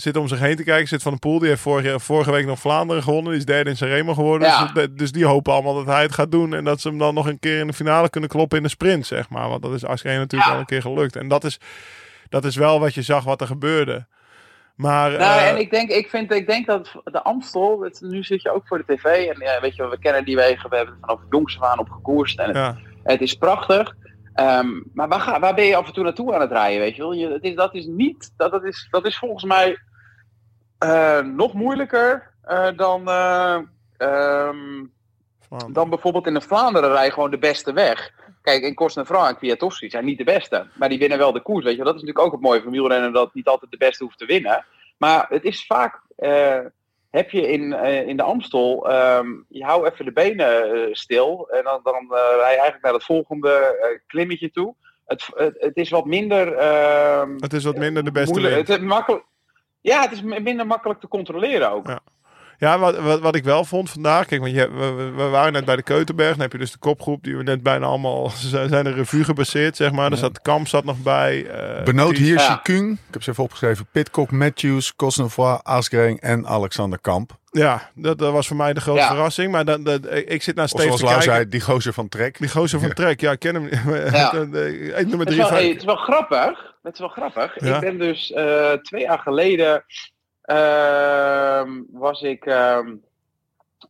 zit 0.00 0.16
om 0.16 0.28
zich 0.28 0.38
heen 0.38 0.56
te 0.56 0.64
kijken. 0.64 0.88
Zit 0.88 1.02
Van 1.02 1.12
de 1.12 1.18
Poel, 1.18 1.38
die 1.38 1.48
heeft 1.48 1.60
vorige, 1.60 2.00
vorige 2.00 2.30
week 2.30 2.46
nog 2.46 2.58
Vlaanderen 2.58 3.02
gewonnen. 3.02 3.30
Die 3.30 3.38
is 3.38 3.46
derde 3.46 3.70
in 3.70 3.76
Sanremo 3.76 4.14
geworden. 4.14 4.48
Ja. 4.48 4.70
Dus, 4.74 4.88
dus 4.90 5.12
die 5.12 5.24
hopen 5.26 5.52
allemaal 5.52 5.74
dat 5.74 5.86
hij 5.86 6.02
het 6.02 6.12
gaat 6.12 6.30
doen. 6.30 6.54
En 6.54 6.64
dat 6.64 6.80
ze 6.80 6.88
hem 6.88 6.98
dan 6.98 7.14
nog 7.14 7.26
een 7.26 7.38
keer 7.38 7.58
in 7.58 7.66
de 7.66 7.72
finale 7.72 8.10
kunnen 8.10 8.30
kloppen 8.30 8.56
in 8.56 8.62
de 8.62 8.68
sprint, 8.68 9.06
zeg 9.06 9.28
maar. 9.28 9.48
Want 9.48 9.62
dat 9.62 9.72
is 9.72 9.84
Asgreen 9.84 10.18
natuurlijk 10.18 10.50
Ja. 10.50 10.54
al 10.54 10.60
een 10.60 10.66
keer 10.66 10.82
gelukt. 10.82 11.16
En 11.16 11.28
dat 11.28 11.44
is, 11.44 11.60
dat 12.28 12.44
is 12.44 12.56
wel 12.56 12.80
wat 12.80 12.94
je 12.94 13.02
zag 13.02 13.24
wat 13.24 13.40
er 13.40 13.46
gebeurde. 13.46 14.06
Maar, 14.74 15.10
Nou, 15.10 15.40
eh, 15.40 15.48
en 15.48 15.58
ik 15.58 15.70
denk, 15.70 15.90
ik, 15.90 16.08
vind, 16.08 16.32
ik 16.32 16.46
denk 16.46 16.66
dat 16.66 16.92
de 17.04 17.22
Amstel, 17.22 17.80
het, 17.80 18.00
nu 18.00 18.22
zit 18.22 18.42
je 18.42 18.52
ook 18.52 18.66
voor 18.66 18.84
de 18.86 18.94
tv. 18.94 19.04
En 19.04 19.36
ja, 19.38 19.60
weet 19.60 19.76
je, 19.76 19.88
we 19.88 19.98
kennen 19.98 20.24
die 20.24 20.36
wegen, 20.36 20.70
we 20.70 20.76
hebben 20.76 20.94
er 20.94 21.00
vanaf 21.00 21.20
jongs 21.30 21.60
aan 21.60 21.78
op 21.78 21.90
gekoerst. 21.90 22.38
En 22.38 22.46
het, 22.46 22.56
ja. 22.56 22.76
het 23.02 23.20
is 23.20 23.34
prachtig. 23.34 23.96
Ehm, 24.34 24.68
maar 24.94 25.08
waar, 25.08 25.20
ga, 25.20 25.40
waar 25.40 25.54
ben 25.54 25.64
je 25.64 25.76
af 25.76 25.86
en 25.86 25.92
toe 25.92 26.04
naartoe 26.04 26.34
aan 26.34 26.40
het 26.40 26.50
rijden, 26.50 26.80
weet 26.80 26.96
je 26.96 27.02
wel? 27.02 27.12
Je, 27.12 27.28
het 27.32 27.42
is, 27.42 27.54
dat 27.54 27.74
is 27.74 27.86
niet, 27.86 28.32
dat, 28.36 28.50
dat, 28.50 28.64
is, 28.64 28.88
dat 28.90 29.06
is 29.06 29.18
volgens 29.18 29.44
mij 29.44 29.78
eh, 30.78 31.20
nog 31.20 31.52
moeilijker 31.52 32.30
eh, 32.42 32.68
dan, 32.76 33.08
eh, 33.08 33.58
ehm, 33.96 34.84
dan 35.68 35.88
bijvoorbeeld 35.88 36.26
in 36.26 36.34
de 36.34 36.40
Vlaanderen 36.40 36.90
rijden 36.90 37.12
gewoon 37.12 37.30
de 37.30 37.38
beste 37.38 37.72
weg. 37.72 38.10
Kijk, 38.42 38.62
in 38.62 38.74
Cosnefranc 38.74 39.28
en 39.28 39.36
Kwiatkowski 39.36 39.90
zijn 39.90 40.04
niet 40.04 40.18
de 40.18 40.24
beste. 40.24 40.66
Maar 40.74 40.88
die 40.88 40.98
winnen 40.98 41.18
wel 41.18 41.32
de 41.32 41.42
koers, 41.42 41.64
weet 41.64 41.76
je. 41.76 41.84
Dat 41.84 41.94
is 41.94 42.00
natuurlijk 42.00 42.26
ook 42.26 42.32
het 42.32 42.40
mooie 42.40 42.62
van 42.62 42.72
wielrennen, 42.72 43.12
dat 43.12 43.34
niet 43.34 43.46
altijd 43.46 43.70
de 43.70 43.76
beste 43.76 44.04
hoeft 44.04 44.18
te 44.18 44.26
winnen. 44.26 44.64
Maar 44.96 45.26
het 45.28 45.44
is 45.44 45.66
vaak, 45.66 46.00
heb 47.10 47.30
je 47.30 47.48
in, 47.48 47.72
in 48.06 48.16
de 48.16 48.22
Amstel, 48.22 48.90
ehm, 48.90 49.26
je 49.48 49.64
hou 49.64 49.86
even 49.86 50.04
de 50.04 50.12
benen 50.12 50.88
stil. 50.96 51.48
En 51.50 51.64
dan, 51.64 51.80
dan 51.82 52.06
rij 52.10 52.52
je 52.52 52.58
eigenlijk 52.58 52.82
naar 52.82 52.92
het 52.92 53.04
volgende 53.04 53.76
klimmetje 54.06 54.50
toe. 54.50 54.74
Het, 55.06 55.26
het, 55.34 55.56
het 55.58 55.76
is 55.76 55.90
wat 55.90 56.04
minder... 56.04 56.52
ehm, 56.52 57.34
Het 57.38 57.52
is 57.52 57.64
wat 57.64 57.76
minder 57.76 58.04
de 58.04 58.12
beste 58.12 58.30
moeilijk-. 58.30 58.68
Het 58.68 58.68
is 58.68 58.78
makkelijk, 58.78 59.24
ja, 59.88 60.00
het 60.02 60.12
is 60.12 60.22
minder 60.22 60.66
makkelijk 60.66 61.00
te 61.00 61.08
controleren 61.08 61.72
ook. 61.72 61.86
Ja. 61.86 62.00
Ja, 62.60 62.78
wat, 62.78 62.98
wat, 62.98 63.20
wat 63.20 63.34
ik 63.34 63.44
wel 63.44 63.64
vond 63.64 63.90
vandaag, 63.90 64.26
kijk, 64.26 64.40
want 64.40 64.52
je, 64.54 64.70
we, 65.16 65.28
waren 65.28 65.52
net 65.52 65.64
bij 65.64 65.76
de 65.76 65.82
Keutenberg, 65.82 66.30
dan 66.30 66.40
heb 66.40 66.52
je 66.52 66.58
dus 66.58 66.72
de 66.72 66.78
kopgroep 66.78 67.24
die 67.24 67.36
we 67.36 67.42
net 67.42 67.62
bijna 67.62 67.86
allemaal 67.86 68.30
ze 68.50 68.66
zijn 68.68 68.84
de 68.84 68.92
revue 68.92 69.24
gebaseerd, 69.24 69.76
zeg 69.76 69.92
maar. 69.92 70.10
Er 70.10 70.16
zat 70.16 70.42
Kamp 70.42 70.68
zat 70.68 70.84
nog 70.84 71.02
bij. 71.02 71.46
eh, 71.46 71.84
Benoot 71.84 72.16
Hirschi 72.16 72.52
Ja. 72.52 72.60
Ik 72.84 72.98
heb 73.10 73.22
ze 73.22 73.30
even 73.30 73.44
opgeschreven. 73.44 73.86
Pitcock, 73.92 74.30
Matthews, 74.30 74.96
Cosnefroid, 74.96 75.64
Asgreen 75.64 76.18
en 76.18 76.46
Alexander 76.46 76.98
Kamp. 77.00 77.38
Ja, 77.58 77.90
dat, 77.94 78.18
dat 78.18 78.32
was 78.32 78.46
voor 78.46 78.56
mij 78.56 78.72
de 78.72 78.80
grote 78.80 79.00
Ja. 79.00 79.06
verrassing. 79.08 79.52
Maar 79.52 79.64
dat, 79.64 79.84
dat, 79.84 80.00
ik 80.10 80.42
zit 80.42 80.54
naar 80.54 80.64
Of 80.64 80.70
Steve 80.70 80.84
zoals 80.84 81.00
te 81.00 81.04
Lau 81.06 81.16
kijken. 81.18 81.34
zei, 81.34 81.48
die 81.48 81.60
gozer 81.60 81.92
van 81.92 82.08
Trek. 82.08 82.38
Die 82.38 82.48
gozer 82.48 82.80
van 82.80 82.92
Trek, 82.92 83.20
ja, 83.20 83.30
ik 83.32 83.38
ken 83.38 83.54
hem. 83.54 83.68
Ja. 84.12 84.32
Eh, 84.32 84.40
nummer 84.40 84.92
Het 84.94 85.06
is, 85.18 85.24
drie 85.24 85.36
wel, 85.36 85.46
van- 85.46 85.56
hey, 85.56 85.68
het 85.68 85.76
is 85.78 85.84
wel 85.84 85.96
grappig. 85.96 86.74
Het 86.82 86.92
is 86.92 86.98
wel 86.98 87.08
grappig. 87.08 87.60
Ja. 87.64 87.74
Ik 87.74 87.80
ben 87.80 87.98
dus 87.98 88.32
eh, 88.32 88.72
twee 88.72 89.02
jaar 89.02 89.18
geleden 89.18 89.84
ehm, 90.42 91.70
was 91.92 92.22
ik 92.22 92.44
ehm, 92.46 92.94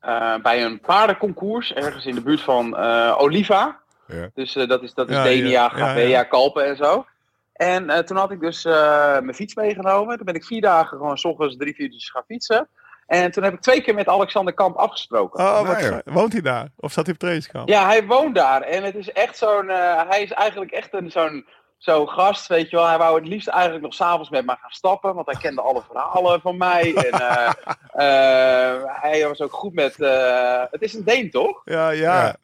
eh, 0.00 0.34
bij 0.42 0.64
een 0.64 0.80
paardenconcours 0.80 1.72
ergens 1.74 2.06
in 2.06 2.14
de 2.14 2.22
buurt 2.22 2.40
van 2.40 2.76
eh, 2.76 3.14
Oliva. 3.18 3.78
Ja. 4.06 4.30
Dus 4.34 4.56
eh, 4.56 4.68
dat 4.68 4.82
is, 4.82 4.94
dat 4.94 5.08
is 5.10 5.16
Ja, 5.16 5.22
Denia, 5.22 5.42
ja, 5.48 5.50
ja, 5.50 5.68
Gavea, 5.68 6.06
ja. 6.08 6.22
Kalpen 6.22 6.66
en 6.66 6.76
zo. 6.76 7.06
En 7.52 7.90
eh, 7.90 7.98
toen 7.98 8.16
had 8.16 8.30
ik 8.30 8.40
dus 8.40 8.64
eh, 8.64 8.72
mijn 9.20 9.34
fiets 9.34 9.54
meegenomen. 9.54 10.16
Toen 10.16 10.26
ben 10.26 10.34
ik 10.34 10.44
vier 10.44 10.60
dagen 10.60 10.96
gewoon 10.98 11.18
s 11.18 11.24
ochtends 11.24 11.56
drie, 11.56 11.74
vier 11.74 11.84
uurtjes 11.86 12.10
gaan 12.10 12.24
fietsen. 12.26 12.68
En 13.08 13.30
toen 13.30 13.42
heb 13.42 13.52
ik 13.52 13.60
twee 13.60 13.80
keer 13.80 13.94
met 13.94 14.08
Alexander 14.08 14.54
Kamp 14.54 14.76
afgesproken. 14.76 15.40
Oh, 15.44 15.66
wat 15.66 15.76
Nee, 15.80 15.86
ga- 15.90 16.00
woont 16.04 16.32
hij 16.32 16.42
daar? 16.42 16.66
Of 16.76 16.92
zat 16.92 17.04
hij 17.04 17.12
op 17.14 17.18
trainingskamp? 17.20 17.68
Ja, 17.68 17.86
hij 17.86 18.06
woont 18.06 18.34
daar. 18.34 18.60
En 18.62 18.82
het 18.84 18.94
is 18.94 19.12
echt 19.12 19.36
zo'n. 19.36 19.70
eh, 19.70 20.02
hij 20.08 20.22
is 20.22 20.30
eigenlijk 20.32 20.70
echt 20.70 20.94
een 20.94 21.10
zo'n 21.10 21.46
zo'n 21.78 22.08
gast, 22.08 22.46
weet 22.46 22.70
je 22.70 22.76
wel. 22.76 22.86
Hij 22.86 22.98
wou 22.98 23.18
het 23.18 23.28
liefst 23.28 23.48
eigenlijk 23.48 23.82
nog 23.82 23.94
s'avonds 23.94 24.30
met 24.30 24.46
mij 24.46 24.56
gaan 24.60 24.70
stappen. 24.70 25.14
Want 25.14 25.26
hij 25.26 25.40
kende 25.40 25.60
alle 25.62 25.82
verhalen 25.90 26.40
van 26.40 26.56
mij. 26.56 26.94
En 27.10 27.20
eh, 27.20 27.50
eh, 27.92 28.82
hij 28.86 29.28
was 29.28 29.40
ook 29.40 29.52
goed 29.52 29.74
met. 29.74 30.00
eh, 30.00 30.62
het 30.70 30.82
is 30.82 30.94
een 30.94 31.04
Deen, 31.04 31.30
toch? 31.30 31.60
Ja, 31.64 31.90
ja. 31.90 32.22
Ja. 32.24 32.36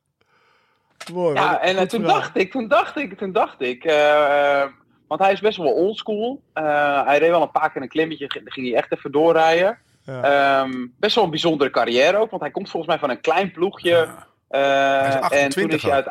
Mooi. 1.12 1.34
Ja, 1.34 1.60
en 1.60 1.88
toen 1.88 2.00
verhaal. 2.00 2.20
dacht 2.20 2.36
ik, 2.36 2.50
toen 2.50 2.68
dacht 2.68 2.96
ik, 2.96 3.18
toen 3.18 3.32
dacht 3.32 3.60
ik. 3.60 3.84
eh, 3.84 4.62
want 5.08 5.20
hij 5.20 5.32
is 5.32 5.40
best 5.40 5.58
wel 5.58 5.72
oldschool. 5.72 6.42
Eh 6.52 7.04
hij 7.06 7.18
reed 7.18 7.30
wel 7.30 7.42
een 7.42 7.50
paar 7.50 7.70
keer 7.72 7.82
een 7.82 7.88
klimmetje, 7.88 8.30
ging 8.30 8.52
ging 8.52 8.66
hij 8.68 8.76
echt 8.76 8.92
even 8.92 9.12
doorrijden. 9.12 9.78
Ja. 10.04 10.22
Ehm, 10.62 10.86
best 10.98 11.14
wel 11.14 11.24
een 11.24 11.30
bijzondere 11.30 11.70
carrière 11.70 12.16
ook, 12.16 12.30
want 12.30 12.42
hij 12.42 12.50
komt 12.50 12.70
volgens 12.70 12.92
mij 12.92 13.00
van 13.00 13.10
een 13.10 13.20
klein 13.20 13.52
ploegje. 13.52 14.08
Eh, 14.48 14.60
Hij 14.60 15.08
is 15.08 15.14
en 15.14 15.20
toen 15.20 15.22
28 15.22 15.76
is 15.76 15.82
hij 15.82 15.92
uit. 15.92 16.08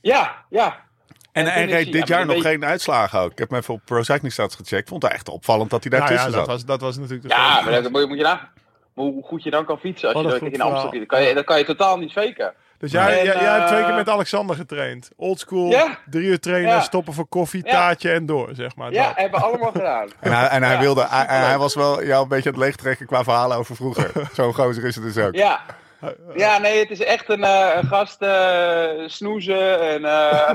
Ja, 0.00 0.44
ja. 0.48 0.86
En 1.32 1.46
En 1.46 1.52
hij 1.52 1.64
reed 1.64 1.72
hij- 1.72 1.84
dit 1.92 2.08
ja, 2.08 2.16
jaar 2.16 2.26
nog 2.26 2.42
geen 2.42 2.64
uitslagen 2.64 3.20
ook. 3.20 3.30
Ik 3.32 3.38
heb 3.38 3.50
hem 3.50 3.58
even 3.58 3.74
op 3.74 3.80
Pro 3.84 4.02
Cycling 4.02 4.32
Stats 4.32 4.54
gecheckt. 4.54 4.88
Vond 4.88 5.02
het 5.02 5.12
echt 5.12 5.28
opvallend 5.28 5.70
dat 5.70 5.82
hij 5.82 5.90
daar 5.90 6.00
Nou 6.00 6.12
ja, 6.12 6.18
tussen 6.18 6.38
dat 6.38 6.46
zat. 6.48 6.54
was, 6.56 6.64
dat 6.64 6.80
was 6.80 6.96
natuurlijk 6.96 7.22
de 7.22 7.34
Ja, 7.34 7.60
maar 7.60 7.82
dan 7.82 7.90
moet 7.92 8.00
je, 8.00 8.06
moet 8.06 8.16
je 8.16 8.22
na. 8.22 8.50
Hoe 8.94 9.22
goed 9.24 9.42
je 9.42 9.50
dan 9.50 9.64
kan 9.64 9.78
fietsen. 9.78 10.08
Als 10.08 10.22
Wat 10.22 10.32
je 10.34 10.40
dat 10.40 10.52
in 10.52 10.60
Amsterdam 10.60 10.98
dat 10.98 11.08
kan, 11.08 11.22
je, 11.22 11.34
dat 11.34 11.44
kan 11.44 11.58
je 11.58 11.64
totaal 11.64 11.98
niet 11.98 12.12
faken. 12.12 12.54
Dus 12.78 12.92
jij, 12.92 13.18
En, 13.18 13.24
jij, 13.24 13.34
jij 13.40 13.52
hebt 13.54 13.66
twee 13.66 13.80
keer 13.80 13.90
eh, 13.90 13.96
met 13.96 14.08
Alexander 14.08 14.56
getraind. 14.56 15.10
Oldschool, 15.16 15.70
Ja. 15.70 15.98
drie 16.10 16.24
uur 16.24 16.40
trainen, 16.40 16.70
Ja. 16.70 16.80
stoppen 16.80 17.12
voor 17.12 17.26
koffie, 17.26 17.64
Ja. 17.66 17.70
taartje 17.72 18.10
en 18.10 18.26
door, 18.26 18.48
zeg 18.52 18.76
maar. 18.76 18.92
Ja, 18.92 19.06
Dat. 19.06 19.16
hebben 19.16 19.40
we 19.40 19.46
allemaal 19.46 19.70
gedaan. 19.72 20.08
En 20.20 20.32
hij, 20.32 20.48
en 20.48 20.62
hij, 20.62 20.74
Ja, 20.74 20.80
wilde, 20.80 21.00
hij, 21.08 21.20
superleuk. 21.20 21.46
hij 21.46 21.58
was 21.58 21.74
wel 21.74 22.04
jou 22.04 22.22
een 22.22 22.28
beetje 22.28 22.48
aan 22.48 22.54
het 22.54 22.64
leegtrekken 22.64 23.06
qua 23.06 23.22
verhalen 23.24 23.56
over 23.56 23.76
vroeger. 23.76 24.10
Zo'n 24.32 24.54
gozer 24.54 24.84
is 24.84 24.94
het 24.94 25.04
dus 25.04 25.18
ook. 25.24 25.34
Ja. 25.34 25.60
Ja, 26.34 26.58
nee, 26.58 26.78
het 26.80 26.90
is 26.90 27.00
echt 27.02 27.28
een, 27.28 27.44
eh, 27.44 27.70
een 27.76 27.86
gast 27.88 28.22
eh, 28.22 28.88
snoezen 29.06 29.80
en 29.80 30.04
eh, 30.04 30.54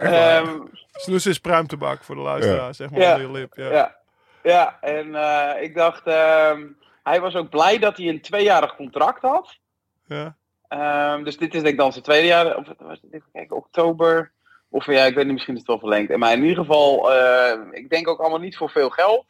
ehm, 0.36 0.48
Snoes 0.92 1.26
is 1.26 1.38
pruimtebak 1.38 2.04
voor 2.04 2.14
de 2.14 2.20
luisteraar, 2.20 2.74
zeg 2.74 2.90
maar, 2.90 3.00
Ja. 3.00 3.12
onder 3.14 3.26
je 3.26 3.32
lip. 3.32 3.52
Ja. 3.56 3.70
ja. 3.70 3.96
ja, 4.42 4.76
en 4.80 5.14
eh, 5.14 5.62
ik 5.62 5.74
dacht, 5.74 6.06
ehm, 6.06 6.62
hij 7.02 7.20
was 7.20 7.34
ook 7.34 7.50
blij 7.50 7.78
dat 7.78 7.96
hij 7.96 8.06
een 8.08 8.20
tweejarig 8.20 8.76
contract 8.76 9.22
had. 9.22 9.58
Ja. 10.06 10.34
Ehm, 10.70 11.24
dus 11.24 11.36
dit 11.36 11.54
is 11.54 11.60
denk 11.60 11.72
ik 11.72 11.80
dan 11.80 11.92
zijn 11.92 12.04
tweede 12.04 12.26
jaar, 12.26 12.56
of 12.56 12.66
was 12.78 13.00
het, 13.02 13.12
even 13.12 13.28
kijken, 13.32 13.56
oktober. 13.56 14.32
Of 14.68 14.86
ja, 14.86 15.04
ik 15.04 15.14
weet 15.14 15.24
niet, 15.24 15.32
misschien 15.32 15.54
is 15.54 15.60
het 15.60 15.68
wel 15.68 15.78
verlengd. 15.78 16.16
Maar 16.16 16.32
in 16.32 16.42
ieder 16.42 16.64
geval, 16.64 17.12
eh, 17.12 17.58
ik 17.70 17.90
denk 17.90 18.08
ook 18.08 18.20
allemaal 18.20 18.38
niet 18.38 18.56
voor 18.56 18.70
veel 18.70 18.90
geld. 18.90 19.24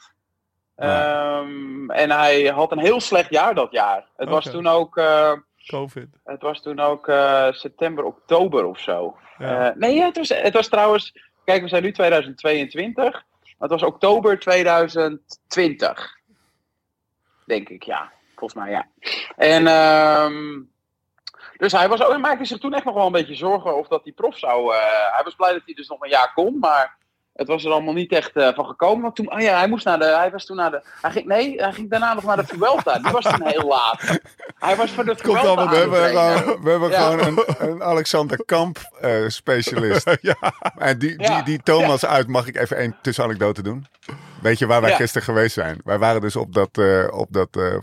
Ehm, 0.76 1.90
en 1.90 2.11
hij 2.11 2.44
had 2.44 2.72
een 2.72 2.79
heel 2.79 3.00
slecht 3.00 3.31
jaar 3.31 3.55
dat 3.55 3.70
jaar. 3.70 4.07
Het 4.16 4.29
was 4.29 4.50
toen 4.50 4.66
ook, 4.66 4.96
eh, 4.96 5.33
Covid. 5.66 6.09
het 6.24 6.42
was 6.42 6.62
toen 6.62 6.81
ook 6.81 7.09
eh, 7.09 7.53
september, 7.53 8.05
oktober 8.05 8.64
of 8.64 8.79
zo. 8.79 9.16
Ja. 9.38 9.70
Eh, 9.70 9.76
nee, 9.76 10.03
het 10.03 10.16
was, 10.16 10.29
het 10.29 10.55
was 10.55 10.68
trouwens, 10.68 11.12
kijk, 11.44 11.62
we 11.62 11.68
zijn 11.68 11.83
nu 11.83 11.92
2022. 11.92 13.12
maar 13.12 13.22
Het 13.59 13.70
was 13.70 13.83
oktober 13.83 14.38
2020. 14.38 16.18
Denk 17.46 17.68
ik, 17.68 17.83
ja. 17.83 18.12
Volgens 18.37 18.61
mij, 18.61 18.70
ja. 18.70 18.87
En 19.37 19.66
ehm, 19.66 20.61
dus 21.61 21.73
hij 21.73 21.88
was 21.88 22.03
ook, 22.03 22.11
hij 22.11 22.18
maakte 22.18 22.44
zich 22.44 22.59
toen 22.59 22.75
echt 22.75 22.85
nog 22.85 22.94
wel 22.94 23.07
een 23.07 23.12
beetje 23.12 23.35
zorgen 23.35 23.77
of 23.77 23.88
dat 23.88 24.01
hij 24.05 24.12
prof 24.12 24.38
zou. 24.38 24.75
eh, 24.75 25.14
hij 25.14 25.20
was 25.25 25.35
blij 25.35 25.53
dat 25.53 25.62
hij 25.64 25.75
dus 25.75 25.88
nog 25.88 26.03
een 26.03 26.09
jaar 26.09 26.33
kon, 26.35 26.59
maar 26.59 26.96
het 27.40 27.48
was 27.48 27.64
er 27.64 27.70
allemaal 27.70 27.94
niet 27.94 28.12
echt 28.12 28.37
eh, 28.37 28.55
van 28.55 28.64
gekomen. 28.66 29.03
Want 29.03 29.16
toen, 29.16 29.33
oh 29.33 29.40
ja, 29.40 29.59
hij 29.59 29.68
moest 29.68 29.85
naar 29.85 29.98
de, 29.98 30.05
hij 30.05 30.31
was 30.31 30.44
toen 30.44 30.57
naar 30.57 30.70
de, 30.70 30.83
hij 31.00 31.11
ging, 31.11 31.26
nee, 31.26 31.55
hij 31.62 31.72
ging 31.72 31.90
daarna 31.90 32.14
nog 32.14 32.24
naar 32.24 32.37
de 32.37 32.46
Vuelta. 32.46 32.98
Die 32.98 33.12
was 33.12 33.24
toen 33.24 33.46
heel 33.46 33.68
laat. 33.68 34.18
Hij 34.59 34.76
was 34.76 34.90
voor 34.90 35.05
de 35.05 35.11
Komt 35.22 35.38
Vuelta 35.40 35.48
allemaal, 35.48 35.68
we 35.68 35.76
aan 35.76 35.90
het 35.90 36.03
hebben, 36.03 36.38
gewoon, 36.42 36.62
we 36.62 36.70
hebben 36.70 36.90
Ja. 36.90 37.00
gewoon 37.11 37.26
een, 37.26 37.70
een 37.70 37.83
Alexander 37.83 38.44
Kamp 38.44 38.79
eh, 39.00 39.12
specialist. 39.26 40.16
ja. 40.20 40.37
En 40.79 40.98
die, 40.98 41.16
die, 41.18 41.42
die 41.42 41.62
Thomas 41.62 42.05
uit, 42.07 42.29
mag 42.29 42.46
ik 42.46 42.57
even 42.57 42.76
één 42.76 42.96
tussenanekdote 43.03 43.62
doen? 43.62 43.87
Weet 44.42 44.59
je 44.59 44.66
waar 44.66 44.81
wij 44.81 44.90
Ja. 44.90 44.96
gisteren 44.96 45.22
geweest 45.22 45.55
zijn? 45.55 45.81
Wij 45.85 45.98
waren 45.98 46.20
dus 46.20 46.37
op 46.37 46.55
dat, 46.55 46.79
eh, 46.79 47.07
op 47.11 47.26
dat 47.31 47.48
eh, 47.57 47.76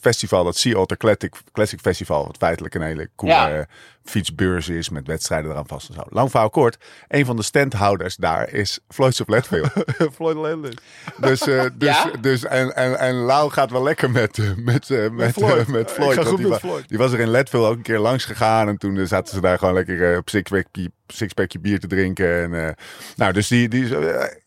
festival, 0.00 0.44
dat 0.44 0.56
Sea 0.56 0.78
Otter 0.78 0.96
Classic, 0.96 1.34
Classic 1.52 1.80
Festival. 1.80 2.26
Wat 2.26 2.36
feitelijk 2.36 2.74
een 2.74 2.82
hele 2.82 3.10
coole 3.16 3.32
Ja. 3.34 3.50
eh, 3.58 3.64
fietsbeurs 4.04 4.68
is 4.68 4.88
met 4.88 5.06
wedstrijden 5.06 5.50
eraan 5.50 5.66
vast 5.66 5.88
en 5.88 5.94
zo. 5.94 6.02
Lang 6.08 6.30
verhaal 6.30 6.50
kort. 6.50 6.76
Een 7.08 7.24
van 7.24 7.36
de 7.36 7.42
standhouders 7.42 8.16
daar 8.16 8.50
is 8.52 8.78
Floyd 8.94 9.20
of 9.20 9.28
Letfield. 9.28 9.70
Floyd 10.14 10.36
Landis. 10.36 10.74
Dus, 11.16 11.40
eh, 11.46 11.64
dus, 11.74 11.88
Ja? 11.88 12.10
dus 12.20 12.44
en, 12.44 12.76
en, 12.76 12.98
en 12.98 13.14
Lau 13.14 13.50
gaat 13.50 13.70
wel 13.70 13.82
lekker 13.82 14.10
met, 14.10 14.38
eh, 14.38 14.44
met, 14.56 14.90
eh, 14.90 15.10
met, 15.10 15.32
Floyd. 15.32 15.66
met 15.66 15.80
Ik 15.88 15.94
Floyd. 15.94 16.10
ga 16.10 16.16
want 16.16 16.28
goed 16.28 16.38
die, 16.38 16.48
met 16.48 16.60
wa- 16.60 16.68
Floyd. 16.68 16.88
die 16.88 16.98
was 16.98 17.12
er 17.12 17.20
in 17.20 17.28
Leadville 17.28 17.66
ook 17.66 17.76
een 17.76 17.82
keer 17.82 17.98
langs 17.98 18.24
gegaan. 18.24 18.68
En 18.68 18.76
toen 18.78 19.06
zaten 19.06 19.34
ze 19.34 19.40
daar 19.40 19.58
gewoon 19.58 19.74
lekker 19.74 20.18
op 20.18 20.28
sixpackje, 20.28 20.90
sixpackje 21.06 21.58
bier 21.58 21.80
te 21.80 21.86
drinken. 21.86 22.42
En, 22.42 22.66
eh, 22.66 22.72
nou, 23.16 23.32
dus 23.32 23.48
die, 23.48 23.68
die 23.68 23.96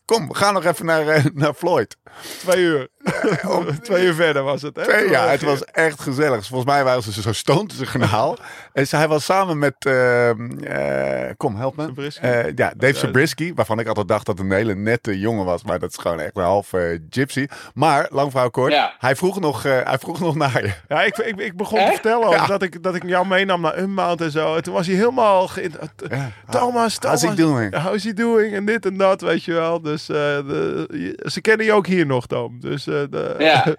kom, 0.04 0.32
ga 0.32 0.50
nog 0.50 0.64
even 0.64 0.86
naar, 0.86 1.08
eh, 1.08 1.24
naar 1.34 1.54
Floyd. 1.54 1.96
Twee 2.38 2.62
uur. 2.62 2.88
Twee 3.82 4.04
uur 4.06 4.14
verder 4.14 4.42
was 4.42 4.62
het, 4.62 4.76
hè? 4.76 4.82
Twee, 4.82 5.08
ja, 5.10 5.26
het 5.28 5.42
was 5.42 5.64
echt 5.64 6.00
gezellig. 6.00 6.38
Dus 6.38 6.48
Volgens 6.48 6.70
mij 6.70 6.84
waren 6.84 7.02
ze 7.02 7.22
zo 7.22 7.32
stoned, 7.32 7.72
ze 7.72 7.86
gehaal. 7.86 8.36
En 8.72 8.86
ze- 8.86 8.96
hij 8.96 9.08
was 9.08 9.24
samen 9.24 9.58
met, 9.58 9.74
ehm, 9.78 10.50
eh, 10.58 11.30
kom, 11.36 11.56
help 11.56 11.76
me. 11.76 12.10
Eh, 12.20 12.44
ja, 12.54 12.72
Dave 12.76 12.94
Zabriskie, 12.98 13.54
waarvan 13.54 13.78
ik 13.78 13.86
altijd 13.88 14.08
dacht 14.08 14.26
dat 14.26 14.38
het 14.38 14.46
een 14.46 14.52
hele 14.52 14.74
nette 14.74 15.18
jongen 15.18 15.44
was. 15.44 15.64
Maar 15.64 15.78
dat 15.78 15.90
is 15.90 15.96
gewoon 15.96 16.20
echt 16.20 16.36
een 16.36 16.42
half 16.42 16.72
eh, 16.72 16.98
gypsy. 17.10 17.46
Maar, 17.74 18.06
lang 18.10 18.30
verhaal 18.30 18.50
kort, 18.50 18.72
Ja. 18.72 18.94
hij, 18.98 19.16
vroeg 19.16 19.40
nog, 19.40 19.64
eh, 19.64 19.72
hij 19.84 19.98
vroeg 19.98 20.20
nog 20.20 20.34
naar 20.34 20.62
je. 20.64 20.72
Ja, 20.88 21.02
ik, 21.02 21.16
ik, 21.18 21.36
ik 21.40 21.56
begon 21.56 21.78
te 21.78 21.90
vertellen 21.92 22.30
Ja. 22.30 22.46
dat, 22.46 22.62
ik, 22.62 22.82
dat 22.82 22.94
ik 22.94 23.02
jou 23.06 23.26
meenam 23.26 23.60
naar 23.60 23.78
Unmount 23.78 24.20
en 24.20 24.30
zo. 24.30 24.56
En 24.56 24.62
toen 24.62 24.74
was 24.74 24.86
hij 24.86 24.96
helemaal... 24.96 25.48
ge- 25.48 25.70
Ja. 26.08 26.30
Thomas, 26.50 26.98
Thomas. 26.98 27.22
How's 27.22 27.22
he 27.22 27.34
doing? 27.34 27.82
How's 27.82 28.04
he 28.04 28.12
doing? 28.12 28.54
En 28.54 28.64
dit 28.64 28.86
en 28.86 28.96
dat, 28.96 29.20
weet 29.20 29.44
je 29.44 29.52
wel. 29.52 29.80
Dus 29.80 30.08
eh, 30.08 30.14
de, 30.16 31.22
ze 31.26 31.40
kennen 31.40 31.66
je 31.66 31.72
ook 31.72 31.86
hier 31.86 32.06
nog, 32.06 32.26
Tom. 32.26 32.60
Dus 32.60 32.86
de, 33.10 33.34
Ja. 33.38 33.64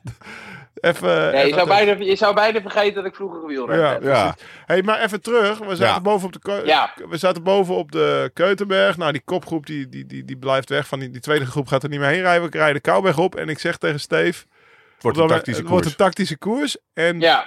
even... 0.90 1.10
Ja, 1.10 1.40
je, 1.42 1.54
zou 1.54 1.68
bijna, 1.68 1.92
je 2.06 2.16
zou 2.16 2.36
bijna 2.36 2.62
vergeten 2.62 2.94
dat 2.96 3.06
ik 3.06 3.16
vroeger 3.16 3.40
gewielrend 3.40 3.80
Ja, 3.80 3.92
heb. 3.92 4.04
Ja. 4.04 4.36
Hey, 4.66 4.82
maar 4.84 5.00
even 5.02 5.22
terug. 5.22 5.58
We 5.58 5.66
zaten, 5.76 5.86
Ja. 5.86 6.02
boven, 6.02 6.28
op 6.28 6.34
de 6.44 6.62
Ja. 6.66 6.94
we 7.10 7.18
zaten 7.18 7.44
boven 7.44 7.76
op 7.76 7.92
de 7.92 8.32
Keutenberg. 8.34 8.98
Nou, 8.98 9.12
die 9.12 9.22
kopgroep 9.26 9.66
die, 9.66 9.90
die, 9.90 10.06
die, 10.06 10.26
die 10.26 10.38
blijft 10.38 10.70
weg. 10.70 10.88
Van 10.88 11.00
die, 11.00 11.10
die 11.10 11.22
tweede 11.22 11.46
groep 11.46 11.68
gaat 11.68 11.84
er 11.84 11.90
niet 11.90 12.00
meer 12.00 12.10
heen 12.10 12.22
rijden. 12.22 12.50
We 12.52 12.58
rijden 12.58 12.76
de 12.76 12.82
Kouwberg 12.82 13.18
op. 13.18 13.36
En 13.36 13.50
ik 13.50 13.60
zeg 13.60 13.78
tegen 13.78 14.00
Steve... 14.00 14.44
Het 14.94 15.04
wordt 15.04 15.18
een 15.18 15.28
tactische 15.28 15.62
het 15.62 15.70
wordt 15.70 15.86
koers. 15.86 15.98
een 16.00 16.06
tactische 16.06 16.38
koers. 16.38 16.78
En 16.94 17.20
Ja, 17.20 17.46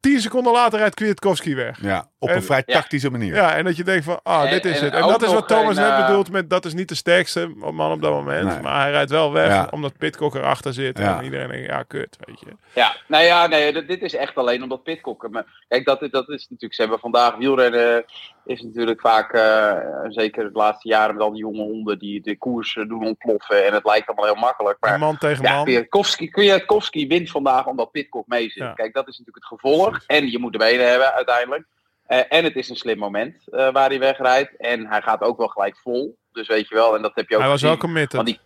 tien 0.00 0.20
seconden 0.20 0.52
later 0.52 0.78
rijdt 0.78 0.94
Kwiatkowski 0.94 1.54
weg. 1.54 1.78
Ja, 1.82 2.08
op 2.24 2.30
En- 2.30 2.36
een 2.36 2.42
vrij 2.42 2.62
Ja. 2.66 2.74
tactische 2.74 3.10
manier. 3.10 3.34
Ja, 3.34 3.54
en 3.54 3.64
dat 3.64 3.76
je 3.76 3.84
denkt 3.84 4.04
van, 4.04 4.20
ah, 4.22 4.50
dit 4.50 4.64
is 4.64 4.78
en 4.78 4.84
het. 4.84 4.94
En 4.94 5.00
dat 5.00 5.22
is 5.22 5.32
wat 5.32 5.48
Thomas 5.48 5.76
een, 5.76 5.82
net 5.82 5.92
eh, 5.92 6.06
bedoelt 6.06 6.30
met, 6.30 6.50
dat 6.50 6.64
is 6.64 6.74
niet 6.74 6.88
de 6.88 6.94
sterkste 6.94 7.52
man 7.72 7.92
op 7.92 8.02
dat 8.02 8.12
moment. 8.12 8.46
Nee. 8.46 8.60
Maar 8.60 8.80
hij 8.80 8.90
rijdt 8.90 9.10
wel 9.10 9.32
weg, 9.32 9.48
Ja. 9.48 9.68
omdat 9.70 9.98
Pitcock 9.98 10.34
erachter 10.34 10.72
zit. 10.72 10.98
Ja. 10.98 11.18
En 11.18 11.24
iedereen 11.24 11.48
denkt, 11.48 11.66
ja, 11.66 11.82
kut, 11.82 12.16
weet 12.20 12.40
je. 12.40 12.46
ja. 12.72 12.96
Nou 13.08 13.24
ja, 13.24 13.46
nee, 13.46 13.84
dit, 13.86 14.02
is 14.02 14.14
echt 14.14 14.34
alleen 14.36 14.62
omdat 14.62 14.82
Pitcock. 14.82 15.28
Maar 15.30 15.44
kijk, 15.68 15.84
dat, 15.84 16.00
dat 16.10 16.28
is 16.28 16.42
natuurlijk, 16.42 16.74
ze 16.74 16.80
hebben 16.80 16.98
vandaag 16.98 17.36
wielrennen 17.36 18.04
is 18.46 18.62
natuurlijk 18.62 19.00
vaak, 19.00 19.32
eh, 19.32 19.76
zeker 20.08 20.44
de 20.52 20.58
laatste 20.58 20.88
jaren 20.88 21.14
met 21.14 21.24
al 21.24 21.30
die 21.30 21.40
jonge 21.40 21.62
honden 21.62 21.98
die 21.98 22.20
de 22.20 22.36
koers 22.38 22.76
eh, 22.76 22.88
doen 22.88 23.06
ontploffen. 23.06 23.66
En 23.66 23.72
het 23.72 23.84
lijkt 23.84 24.06
allemaal 24.06 24.24
heel 24.24 24.34
makkelijk. 24.42 24.76
Maar 24.80 24.98
man 24.98 25.18
tegen 25.18 25.44
ja, 25.44 25.54
man. 25.54 25.64
Kwiatkowski, 25.64 26.28
Kwiatkowski 26.30 27.06
wint 27.06 27.30
vandaag 27.30 27.66
omdat 27.66 27.90
Pitcock 27.90 28.26
mee 28.26 28.42
zit. 28.50 28.62
Ja. 28.62 28.72
Kijk, 28.72 28.94
dat 28.94 29.08
is 29.08 29.18
natuurlijk 29.18 29.46
het 29.48 29.60
gevolg. 29.60 30.00
En 30.06 30.30
je 30.30 30.38
moet 30.38 30.52
de 30.52 30.58
benen 30.58 30.88
hebben 30.88 31.12
uiteindelijk. 31.12 31.64
Eh, 32.06 32.20
en 32.28 32.44
het 32.44 32.56
is 32.56 32.68
een 32.68 32.76
slim 32.76 32.98
moment 32.98 33.48
eh, 33.48 33.72
waar 33.72 33.88
hij 33.88 33.98
wegrijdt. 33.98 34.56
En 34.56 34.86
hij 34.86 35.02
gaat 35.02 35.20
ook 35.20 35.38
wel 35.38 35.48
gelijk 35.48 35.76
vol. 35.82 36.16
Dus 36.32 36.46
weet 36.48 36.68
je 36.68 36.74
wel, 36.74 36.96
en 36.96 37.02
dat 37.02 37.12
heb 37.14 37.28
je 37.28 37.34
ook 37.34 37.40
Hij 37.40 37.50
was 37.50 37.62
wel 37.62 37.70
gezien. 37.74 37.86
committed. 37.86 38.12
Want 38.12 38.26
die, 38.26 38.38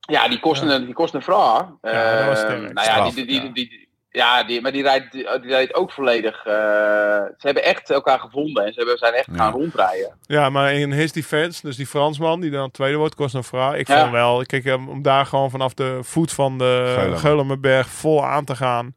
ja, 0.00 0.28
die 0.28 0.40
kost, 0.40 0.62
Een, 0.62 0.84
die 0.84 0.94
kost 0.94 1.14
een 1.14 1.22
vrouw. 1.22 1.78
Ja, 1.82 2.16
dat 2.18 2.26
was 2.26 2.38
sterk. 2.38 2.72
nou 2.72 2.86
ja, 2.88 3.10
die, 3.10 3.14
die, 3.14 3.26
die, 3.26 3.42
ja. 3.42 3.52
die- 3.52 3.90
ja, 4.14 4.44
die, 4.44 4.60
maar 4.60 4.72
die 4.72 4.82
rijdt, 4.82 5.12
die, 5.12 5.26
rijdt 5.42 5.74
ook 5.74 5.92
volledig. 5.92 6.36
eh, 6.46 6.52
ze 6.52 7.34
hebben 7.38 7.64
echt 7.64 7.90
elkaar 7.90 8.18
gevonden 8.18 8.64
en 8.64 8.72
ze 8.72 8.78
hebben, 8.78 8.98
zijn 8.98 9.14
echt 9.14 9.26
Ja. 9.30 9.36
gaan 9.36 9.52
rondrijden. 9.52 10.18
Ja, 10.26 10.50
maar 10.50 10.72
in 10.72 10.92
his 10.92 11.12
defense, 11.12 11.60
dus 11.66 11.76
die 11.76 11.86
Fransman 11.86 12.40
die 12.40 12.50
dan 12.50 12.70
tweede 12.70 12.96
wordt, 12.96 13.14
kost 13.14 13.34
een 13.34 13.44
vraag. 13.44 13.74
Ik 13.74 13.88
Ja. 13.88 14.00
vond 14.00 14.12
wel, 14.12 14.44
kijk, 14.46 14.64
eh, 14.64 14.88
om 14.88 15.02
daar 15.02 15.26
gewoon 15.26 15.50
vanaf 15.50 15.74
de 15.74 15.98
voet 16.02 16.32
van 16.32 16.58
de 16.58 16.94
Geulen. 16.98 17.18
Geulemerberg 17.18 17.88
vol 17.88 18.24
aan 18.24 18.44
te 18.44 18.56
gaan. 18.56 18.94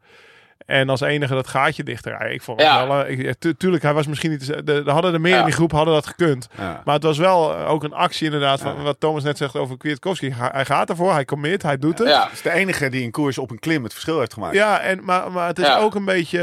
En 0.65 0.89
als 0.89 1.01
enige 1.01 1.34
dat 1.34 1.47
gaatje 1.47 1.84
dichter. 1.84 2.32
Ik 2.32 2.41
vond 2.41 2.62
Ja. 2.62 2.88
wel, 2.88 3.04
eh, 3.06 3.19
ik, 3.19 3.36
tu- 3.39 3.54
tuurlijk, 3.56 3.84
hij 3.84 3.93
was 3.93 4.08
misschien 4.08 4.32
niet, 4.32 4.45
de, 4.47 4.63
de, 4.84 4.91
hadden 4.91 5.13
er 5.13 5.21
meer 5.21 5.32
Ja. 5.34 5.39
in 5.39 5.45
die 5.45 5.54
groep, 5.54 5.71
hadden 5.71 5.93
dat 5.93 6.08
gekund. 6.08 6.47
Ja. 6.58 6.82
Maar 6.86 6.93
het 6.93 7.04
was 7.04 7.17
wel 7.17 7.56
eh, 7.58 7.69
ook 7.69 7.84
een 7.84 7.93
actie 7.93 8.25
inderdaad, 8.25 8.62
van 8.62 8.75
Ja. 8.75 8.82
wat 8.82 8.99
Thomas 8.99 9.23
net 9.23 9.38
zegt 9.38 9.56
over 9.56 9.78
Kwiatkowski. 9.78 10.32
Hij, 10.32 10.49
hij 10.51 10.65
gaat 10.65 10.89
ervoor, 10.89 11.12
hij 11.13 11.25
commit, 11.25 11.62
hij 11.62 11.78
doet 11.78 11.97
het. 11.99 12.08
Ja, 12.08 12.23
Het 12.23 12.32
is 12.32 12.41
de 12.41 12.51
enige 12.51 12.89
die 12.89 13.01
in 13.04 13.12
koers 13.12 13.38
op 13.38 13.51
een 13.51 13.60
klim 13.60 13.84
het 13.84 13.91
verschil 13.93 14.19
heeft 14.19 14.34
gemaakt. 14.34 14.56
Ja, 14.56 14.80
en, 14.80 15.04
maar, 15.04 15.32
maar 15.32 15.47
het 15.47 15.60
is 15.60 15.67
Ja. 15.67 15.78
ook 15.78 15.95
een 15.95 16.06
beetje. 16.06 16.39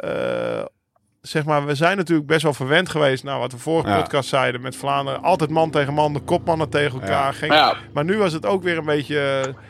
eh, 0.00 0.64
zeg 1.20 1.44
maar, 1.44 1.66
we 1.66 1.74
zijn 1.74 1.96
natuurlijk 1.96 2.26
best 2.28 2.42
wel 2.42 2.52
verwend 2.52 2.88
geweest. 2.88 3.24
Nou, 3.24 3.40
wat 3.40 3.52
we 3.52 3.58
vorige 3.58 3.88
Ja. 3.88 4.00
podcast 4.00 4.28
zeiden 4.28 4.60
met 4.60 4.76
Vlaanderen. 4.76 5.22
Altijd 5.22 5.50
man 5.50 5.70
tegen 5.70 5.94
man, 5.94 6.12
de 6.12 6.20
kopmannen 6.20 6.68
tegen 6.68 7.00
elkaar. 7.00 7.24
Ja. 7.26 7.32
Geen, 7.32 7.48
maar 7.48 7.58
ja, 7.58 7.76
Maar 7.92 8.04
nu 8.04 8.18
was 8.18 8.32
het 8.32 8.46
ook 8.46 8.62
weer 8.62 8.78
een 8.78 8.84
beetje. 8.84 9.14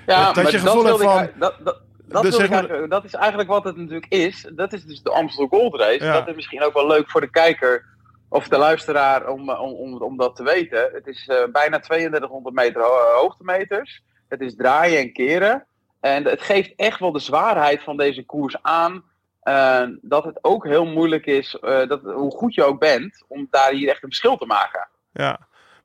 ja 0.06 0.24
dat 0.32 0.34
maar 0.42 0.50
je 0.52 0.58
gevoel 0.58 0.84
hebt 0.84 1.02
van. 1.02 1.22
ik, 1.22 1.32
dat, 1.38 1.54
dat, 1.64 1.80
dat, 2.12 2.22
dus 2.22 2.36
zeg 2.36 2.50
maar- 2.50 2.88
dat 2.88 3.04
is 3.04 3.14
eigenlijk 3.14 3.48
wat 3.48 3.64
het 3.64 3.76
natuurlijk 3.76 4.06
is. 4.12 4.48
Dat 4.54 4.72
is 4.72 4.84
dus 4.84 5.02
de 5.02 5.10
Amstel 5.10 5.46
Gold 5.46 5.74
Race. 5.80 6.04
Ja. 6.04 6.12
Dat 6.12 6.28
is 6.28 6.34
misschien 6.34 6.62
ook 6.62 6.72
wel 6.74 6.86
leuk 6.86 7.10
voor 7.10 7.20
de 7.20 7.30
kijker 7.30 7.84
of 8.28 8.48
de 8.48 8.58
luisteraar 8.58 9.28
om, 9.28 9.50
eh, 9.50 9.60
om, 9.60 9.72
om, 9.72 10.02
om 10.02 10.16
dat 10.16 10.36
te 10.36 10.42
weten. 10.42 10.90
Het 10.92 11.06
is 11.06 11.26
eh, 11.28 11.36
bijna 11.52 11.78
3200 11.78 12.54
meter 12.54 12.82
ho- 12.82 13.20
hoogtemeters. 13.20 14.02
Het 14.28 14.40
is 14.40 14.56
draaien 14.56 14.98
en 14.98 15.12
keren. 15.12 15.66
En 16.00 16.24
het 16.24 16.42
geeft 16.42 16.72
echt 16.76 16.98
wel 16.98 17.12
de 17.12 17.18
zwaarheid 17.18 17.82
van 17.82 17.96
deze 17.96 18.24
koers 18.24 18.56
aan. 18.62 19.10
eh, 19.42 19.82
dat 20.00 20.24
het 20.24 20.38
ook 20.44 20.64
heel 20.66 20.84
moeilijk 20.86 21.26
is, 21.26 21.54
eh, 21.60 21.86
dat, 21.88 22.00
hoe 22.02 22.30
goed 22.30 22.54
je 22.54 22.64
ook 22.64 22.80
bent, 22.80 23.24
om 23.28 23.46
daar 23.50 23.70
hier 23.72 23.88
echt 23.88 24.02
een 24.02 24.08
verschil 24.08 24.36
te 24.36 24.46
maken. 24.46 24.88
Ja. 25.12 25.38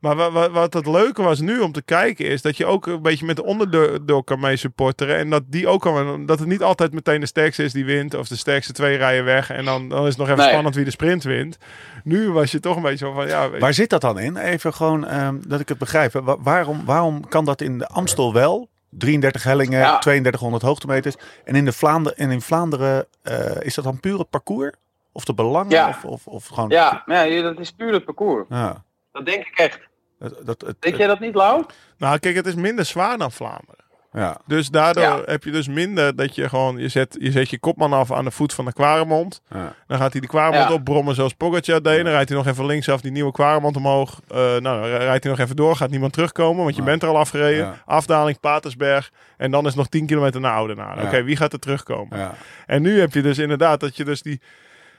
Maar 0.08 0.15
wa- 0.15 0.32
wa- 0.32 0.50
wat 0.50 0.74
het 0.74 0.86
leuke 0.88 1.22
was 1.22 1.39
nu 1.39 1.60
om 1.60 1.72
te 1.72 1.82
kijken 1.82 2.26
is 2.26 2.41
dat 2.41 2.58
je 2.58 2.65
ook 2.65 2.86
een 2.88 3.02
beetje 3.02 3.26
met 3.26 3.36
de 3.36 3.43
onderdeel 3.43 4.24
kan 4.24 4.39
mee 4.39 4.56
supporteren. 4.56 5.15
En 5.17 5.29
dat 5.29 5.44
die 5.48 5.67
ook 5.67 5.82
kan, 5.82 6.25
dat 6.25 6.40
het 6.40 6.48
niet 6.48 6.63
altijd 6.63 6.94
meteen 6.94 7.19
de 7.19 7.25
sterkste 7.25 7.63
is 7.63 7.73
die 7.73 7.86
wint. 7.86 8.13
Of 8.13 8.27
de 8.27 8.36
sterkste 8.36 8.73
twee 8.73 8.98
rijden 8.98 9.25
weg. 9.25 9.50
En 9.50 9.65
dan, 9.65 9.90
dan 9.90 10.02
is 10.02 10.08
het 10.10 10.17
nog 10.17 10.27
even 10.27 10.40
Nee. 10.40 10.50
spannend 10.50 10.75
wie 10.75 10.86
de 10.86 10.92
sprint 10.92 11.23
wint. 11.23 11.58
Nu 12.04 12.32
was 12.32 12.52
je 12.52 12.60
toch 12.60 12.75
een 12.75 12.82
beetje 12.82 13.06
zo 13.06 13.13
van 13.13 13.27
ja. 13.27 13.50
Waar 13.50 13.73
zit 13.73 13.90
dat 13.90 14.02
dan 14.02 14.19
in? 14.19 14.38
Even 14.38 14.73
gewoon 14.73 15.06
ehm, 15.08 15.36
dat 15.48 15.60
ik 15.60 15.69
het 15.69 15.77
begrijp. 15.77 16.13
Wa- 16.13 16.38
waarom, 16.40 16.86
waarom 16.86 17.27
kan 17.27 17.46
dat 17.46 17.62
in 17.62 17.77
de 17.77 17.88
Amstel 17.88 18.34
wel? 18.34 18.69
33 18.90 19.44
hellingen, 19.44 19.79
Ja. 19.79 19.98
3200 19.98 20.63
hoogtemeters. 20.63 21.15
En 21.44 21.56
in, 21.56 21.65
de 21.65 21.71
Vlaanderen, 21.73 22.17
en 22.17 22.32
in 22.32 22.42
Vlaanderen 22.42 23.06
eh, 23.21 23.36
is 23.60 23.75
dat 23.75 23.84
dan 23.84 24.00
puur 24.00 24.17
het 24.19 24.29
parcours? 24.29 24.71
Of 25.12 25.25
de 25.25 25.34
belangen? 25.34 25.69
Ja. 25.71 25.88
Of, 25.88 26.06
of, 26.06 26.27
of 26.27 26.48
gewoon... 26.48 26.69
Ja, 26.69 27.04
ja, 27.06 27.42
dat 27.42 27.60
is 27.60 27.71
puur 27.71 27.94
het 27.94 28.06
parcours. 28.06 28.46
Ja. 28.50 28.84
Dat 29.12 29.25
denk 29.25 29.46
ik 29.46 29.58
echt. 29.58 29.79
Dat, 30.20 30.36
dat, 30.46 30.62
het- 30.62 30.76
Denk 30.82 30.96
jij 30.96 31.08
dat 31.08 31.20
niet, 31.20 31.36
Lau? 31.36 31.63
Nou, 31.98 32.20
kijk, 32.20 32.36
het 32.36 32.46
is 32.46 32.56
minder 32.56 32.86
zwaar 32.86 33.18
dan 33.18 33.32
Vlaanderen. 33.32 33.86
ja. 34.13 34.38
Dus 34.46 34.70
daardoor 34.70 35.04
Ja. 35.04 35.22
heb 35.26 35.44
je 35.44 35.52
dus 35.52 35.68
minder 35.68 36.15
dat 36.15 36.36
je 36.36 36.50
gewoon, 36.50 36.78
je 36.78 36.88
zet, 36.88 37.15
je 37.20 37.32
zet 37.32 37.50
je 37.50 37.60
kopman 37.60 37.94
af 37.94 38.12
aan 38.12 38.24
de 38.26 38.32
voet 38.32 38.54
van 38.54 38.65
de 38.65 38.74
Quaremont. 38.74 39.42
Ja. 39.50 39.74
Dan 39.88 39.98
gaat 39.98 40.12
hij 40.12 40.22
de 40.22 40.28
Quaremont 40.28 40.68
Ja. 40.70 40.74
opbrommen 40.74 41.15
zoals 41.15 41.34
Pogacar 41.34 41.82
deed. 41.82 42.04
Dan 42.04 42.12
rijdt 42.13 42.30
hij 42.30 42.38
nog 42.38 42.48
even 42.48 42.65
linksaf 42.65 43.02
die 43.02 43.12
nieuwe 43.12 43.32
Quaremont 43.32 43.76
omhoog. 43.76 44.20
Eh, 44.28 44.38
nou, 44.38 44.62
dan 44.62 44.84
rijdt 44.84 45.24
hij 45.24 45.32
nog 45.32 45.42
even 45.42 45.56
door, 45.56 45.76
gaat 45.76 45.90
niemand 45.90 46.13
terugkomen, 46.13 46.63
want 46.63 46.76
je 46.76 46.82
bent 46.84 47.04
er 47.04 47.10
al 47.10 47.18
afgereden. 47.18 47.65
Ja. 47.65 47.82
Afdaling, 47.86 48.40
Patersberg. 48.40 49.12
En 49.38 49.52
dan 49.52 49.65
is 49.65 49.76
nog 49.76 49.88
10 49.88 50.06
kilometer 50.06 50.42
naar 50.42 50.54
Oudenaarde. 50.56 51.02
Ja. 51.02 51.08
Oké, 51.08 51.24
wie 51.24 51.36
gaat 51.36 51.54
er 51.54 51.60
terugkomen? 51.60 52.18
Ja. 52.20 52.34
En 52.65 52.82
nu 52.82 53.00
heb 53.00 53.13
je 53.13 53.22
dus 53.22 53.38
inderdaad 53.38 53.80
dat 53.80 53.98
je 53.98 54.04
dus 54.06 54.22
die... 54.22 54.42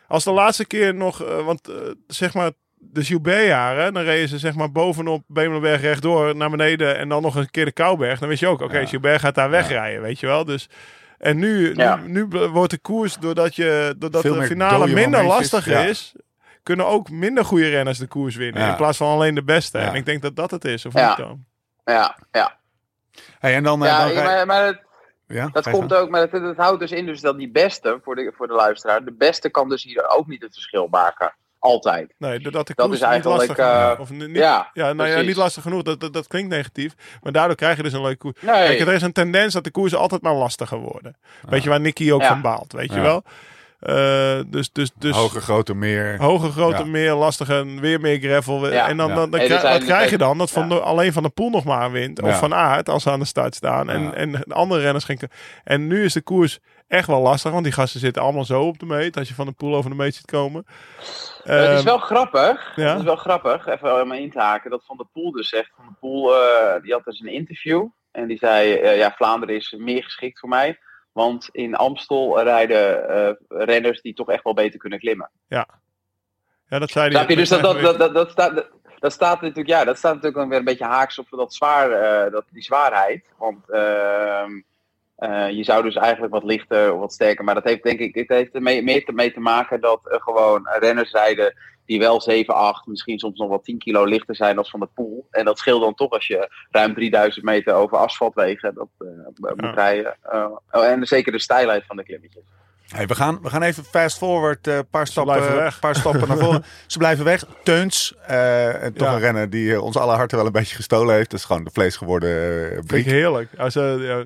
Als 0.09 0.25
de 0.25 0.31
laatste 0.33 0.67
keer 0.67 0.95
nog, 0.95 1.23
eh, 1.23 1.45
want 1.45 1.69
eh, 1.69 1.75
zeg 2.07 2.35
maar 2.35 2.51
de 2.81 3.05
Gilbert-jaren, 3.05 3.95
dan 3.95 4.03
reden 4.03 4.29
ze 4.29 4.39
zeg 4.39 4.55
maar 4.55 4.73
bovenop 4.73 5.23
Bemelenberg 5.27 5.81
rechtdoor 5.81 6.37
naar 6.37 6.51
beneden 6.51 6.97
en 6.97 7.09
dan 7.09 7.23
nog 7.23 7.35
een 7.35 7.51
keer 7.51 7.65
de 7.65 7.73
Kouberg. 7.73 8.19
Dan 8.19 8.29
wist 8.29 8.41
je 8.41 8.47
ook, 8.47 8.61
oké, 8.61 8.79
Ja. 8.79 8.87
Gilbert 8.87 9.21
gaat 9.21 9.35
daar 9.35 9.51
wegrijden, 9.51 10.03
weet 10.03 10.21
je 10.21 10.27
wel. 10.27 10.45
Dus, 10.45 10.69
en 11.19 11.39
nu, 11.39 11.75
Ja. 11.75 11.97
nu, 11.97 12.09
nu 12.09 12.49
wordt 12.49 12.71
de 12.71 12.79
koers, 12.79 13.17
doordat, 13.17 13.55
je, 13.57 13.95
doordat 13.99 14.21
Veel 14.21 14.35
de 14.35 14.43
finale 14.43 14.87
minder 14.87 15.25
lastig 15.25 15.65
ja. 15.65 15.81
is, 15.81 16.15
kunnen 16.63 16.87
ook 16.87 17.11
minder 17.11 17.45
goede 17.45 17.69
renners 17.69 17.99
de 17.99 18.07
koers 18.07 18.37
winnen. 18.37 18.63
Ja. 18.63 18.71
In 18.71 18.77
plaats 18.77 18.97
van 18.97 19.09
alleen 19.09 19.35
de 19.35 19.45
beste. 19.45 19.79
Ja. 19.79 19.89
En 19.89 19.95
ik 19.95 20.07
denk 20.07 20.23
dat 20.23 20.37
dat 20.37 20.51
het 20.51 20.65
is, 20.65 20.87
of 20.87 20.93
Ja. 20.93 21.09
niet 21.09 21.17
dan? 21.17 21.45
Ja, 21.85 22.19
ja. 22.33 22.57
Hey, 23.39 23.55
en 23.55 23.63
dan, 23.63 23.85
eh, 23.85 23.89
ja 23.91 23.99
dan 24.05 24.13
rij- 24.13 24.25
maar, 24.25 24.47
maar 24.47 24.67
het, 24.67 24.81
ja, 25.27 25.49
dat 25.53 25.71
komt 25.71 25.95
ook, 25.95 26.11
maar 26.11 26.21
het, 26.21 26.33
het 26.33 26.57
houdt 26.57 26.81
dus 26.81 26.91
in 26.93 27.07
dus 27.07 27.21
dat 27.21 27.39
die 27.39 27.51
beste, 27.51 28.01
voor 28.03 28.15
de, 28.15 28.33
voor 28.37 28.47
de 28.47 28.55
luisteraar, 28.55 29.05
de 29.05 29.13
beste 29.13 29.51
kan 29.51 29.69
dus 29.69 29.83
hier 29.85 30.09
ook 30.09 30.27
niet 30.27 30.43
het 30.43 30.53
verschil 30.55 30.87
maken. 30.91 31.35
Altijd. 31.59 32.15
Nee, 32.19 32.39
doordat 32.39 32.67
de 32.67 32.73
Dat 32.77 32.87
koers 32.87 32.99
is 32.99 33.05
eigenlijk, 33.05 33.41
niet 33.41 33.49
lastig 33.59 33.67
eh, 33.67 34.01
of 34.01 34.11
niet, 34.11 34.37
ja, 34.37 34.71
ja, 34.73 34.93
nou 34.93 35.09
ja, 35.09 35.21
niet 35.21 35.37
lastig 35.37 35.63
genoeg. 35.63 35.83
Dat, 35.83 36.01
dat, 36.01 36.13
dat 36.13 36.27
klinkt 36.27 36.49
negatief. 36.51 36.95
Maar 37.23 37.33
daardoor 37.33 37.57
krijg 37.57 37.77
je 37.77 37.83
dus 37.83 37.93
een 37.93 38.03
leuke 38.03 38.17
koers. 38.19 38.37
Nee. 38.41 38.55
Kijk, 38.67 38.81
er 38.81 38.93
is 38.93 39.03
een 39.03 39.13
tendens 39.13 39.55
dat 39.55 39.65
de 39.65 39.71
koersen 39.71 39.99
altijd 39.99 40.23
maar 40.23 40.35
lastiger 40.35 40.79
worden. 40.79 41.17
Weet 41.49 41.63
je 41.63 41.69
waar 41.69 41.81
Nicky 41.81 42.13
ook 42.13 42.21
Ja. 42.21 42.29
van 42.29 42.41
baalt, 42.41 42.73
weet 42.73 42.93
je 42.93 43.01
wel? 43.01 43.23
Eh, 43.79 44.41
dus 44.47 44.73
dus, 44.73 44.91
dus 44.99 45.17
Hoger, 45.17 45.41
groter, 45.41 45.77
meer. 45.77 46.17
hoger, 46.21 46.51
groter, 46.51 46.79
Ja. 46.85 46.91
meer, 46.91 47.15
lastiger, 47.15 47.67
weer 47.81 48.01
meer 48.01 48.19
gravel. 48.19 48.73
Ja. 48.73 48.89
En 48.89 48.97
dan, 48.97 49.09
Ja. 49.09 49.15
dan, 49.15 49.31
dan 49.31 49.49
wat 49.49 49.85
krijg 49.85 50.11
je 50.11 50.19
dan? 50.19 50.39
Dat 50.39 50.51
van 50.51 50.69
ja. 50.69 50.75
de, 50.75 50.81
alleen 50.81 51.13
Van 51.13 51.23
de 51.23 51.29
Poel 51.29 51.51
nog 51.51 51.65
maar 51.65 51.91
wint. 51.91 52.23
Of 52.23 52.29
Ja. 52.29 52.37
Van 52.39 52.55
Aert, 52.55 52.89
als 52.89 53.03
ze 53.03 53.11
aan 53.11 53.19
de 53.19 53.25
start 53.25 53.55
staan. 53.55 53.91
En, 53.91 54.03
Ja. 54.03 54.13
en 54.13 54.33
de 54.33 54.55
andere 54.55 54.81
renners 54.81 55.05
geen... 55.05 55.19
En 55.65 55.87
nu 55.87 56.05
is 56.05 56.13
de 56.13 56.21
koers 56.23 56.59
echt 56.89 57.07
wel 57.07 57.21
lastig. 57.21 57.53
Want 57.53 57.65
die 57.65 57.73
gasten 57.73 58.01
zitten 58.01 58.23
allemaal 58.23 58.45
zo 58.45 58.63
op 58.63 58.79
de 58.79 58.87
meet. 58.87 59.17
Als 59.17 59.29
je 59.29 59.35
Van 59.35 59.47
de 59.47 59.53
Poel 59.53 59.75
over 59.75 59.91
de 59.91 59.97
meet 59.97 60.15
ziet 60.15 60.27
komen. 60.31 60.67
het 61.43 61.69
is 61.71 61.77
Ehm, 61.77 61.85
wel 61.85 61.99
grappig. 61.99 62.73
ja? 62.77 62.89
Het 62.91 62.99
is 62.99 63.05
wel 63.05 63.17
grappig, 63.17 63.67
even 63.67 64.03
om 64.03 64.13
in 64.13 64.31
te 64.31 64.39
haken, 64.41 64.71
dat 64.71 64.85
Van 64.85 64.97
der 64.97 65.07
Poel 65.13 65.31
dus 65.33 65.49
zegt. 65.49 65.71
Van 65.77 65.85
der 65.85 65.95
Poel, 66.01 66.35
eh, 66.35 66.83
die 66.83 66.93
had 66.93 67.05
dus 67.05 67.21
een 67.21 67.33
interview. 67.33 67.87
En 68.11 68.27
die 68.29 68.39
zei, 68.39 68.73
eh, 68.75 68.97
ja, 68.97 69.13
Vlaanderen 69.17 69.57
is 69.57 69.75
meer 69.79 70.03
geschikt 70.05 70.39
voor 70.39 70.49
mij. 70.49 70.79
Want 71.13 71.49
in 71.53 71.75
Amstel 71.75 72.43
rijden 72.43 73.37
renners 73.49 74.01
die 74.01 74.15
toch 74.15 74.29
echt 74.31 74.43
wel 74.45 74.55
beter 74.55 74.79
kunnen 74.79 74.99
klimmen. 74.99 75.31
Ja, 75.49 75.69
dat 76.69 76.91
zei 76.91 77.17
hij. 77.17 77.25
Je? 77.29 77.37
Dus 77.37 77.49
dat, 77.49 77.61
dat, 77.63 77.81
dat, 77.81 77.99
dat, 77.99 78.15
dat, 78.15 78.31
staat, 78.31 78.55
dat, 78.55 78.69
dat 78.99 79.13
staat 79.13 79.41
natuurlijk, 79.41 79.69
ja, 79.69 79.85
dat 79.85 79.97
staat 79.99 80.15
natuurlijk 80.15 80.49
weer 80.49 80.59
een 80.59 80.65
beetje 80.65 80.85
haaks 80.85 81.19
op 81.19 81.27
dat 81.31 81.55
zwaar, 81.55 82.31
dat, 82.31 82.45
die 82.51 82.63
zwaarheid. 82.63 83.31
Want 83.39 83.67
eh, 85.19 85.51
je 85.51 85.65
zou 85.65 85.83
dus 85.83 85.95
eigenlijk 85.95 86.33
wat 86.33 86.45
lichter 86.45 86.93
of 86.95 87.01
wat 87.01 87.13
sterker, 87.13 87.45
maar 87.45 87.55
dat 87.55 87.65
heeft 87.65 87.83
denk 87.83 87.99
ik, 87.99 88.15
het 88.15 88.29
heeft 88.29 88.53
mee, 88.53 88.83
meer 88.83 89.05
te- 89.05 89.13
mee 89.13 89.33
te 89.33 89.41
maken 89.41 89.81
dat 89.81 90.01
er 90.11 90.21
gewoon 90.21 90.69
renners 90.79 91.13
rijden 91.13 91.55
die 91.87 91.99
wel 91.99 92.21
7, 92.21 92.55
8, 92.55 92.87
misschien 92.87 93.19
soms 93.19 93.39
nog 93.39 93.49
wel 93.49 93.61
10 93.61 93.79
kilo 93.79 94.05
lichter 94.05 94.37
zijn 94.37 94.55
dan 94.55 94.67
van 94.67 94.81
de 94.81 94.89
pool. 94.95 95.27
En 95.31 95.45
dat 95.45 95.59
scheelt 95.59 95.81
dan 95.83 95.95
toch 95.95 96.11
als 96.11 96.27
je 96.27 96.49
ruim 96.71 96.95
3000 96.95 97.45
meter 97.45 97.75
over 97.75 97.97
asfaltwegen 97.99 98.75
dat, 98.75 98.89
eh, 98.99 99.07
moet 99.37 99.65
Ja. 99.65 99.71
rijden. 99.71 100.17
Eh, 100.23 100.47
oh, 100.71 100.85
en 100.85 101.07
zeker 101.07 101.33
de 101.33 101.41
stijlheid 101.41 101.87
van 101.87 101.97
de 101.97 102.03
klimmetjes. 102.03 102.43
Hey, 102.89 103.07
we, 103.07 103.15
gaan, 103.15 103.39
we 103.43 103.51
gaan 103.51 103.63
even 103.63 103.85
fast 103.85 104.19
forward, 104.19 104.67
een 104.67 104.89
paar, 104.91 105.07
stappen, 105.07 105.73
paar 105.81 105.95
stappen 105.97 106.29
naar 106.29 106.37
voren. 106.39 106.65
Ze 106.87 106.99
blijven 106.99 107.25
weg. 107.25 107.45
Teuns, 107.63 108.15
eh, 108.27 108.83
en 108.83 108.93
toch 108.93 109.09
Ja. 109.09 109.15
een 109.15 109.21
renner 109.21 109.51
die 109.51 109.73
eh, 109.75 109.83
ons 109.83 109.97
alle 109.97 110.15
harten 110.15 110.37
wel 110.37 110.47
een 110.47 110.53
beetje 110.53 110.75
gestolen 110.77 111.15
heeft. 111.15 111.31
Dat 111.31 111.39
is 111.39 111.45
gewoon 111.45 111.65
de 111.65 111.71
vlees 111.73 111.97
geworden 111.97 112.31
Vind 112.87 113.07
ik 113.07 113.13
heerlijk. 113.13 113.51
Als, 113.59 113.77
eh, 113.77 113.83
ja, 113.99 114.25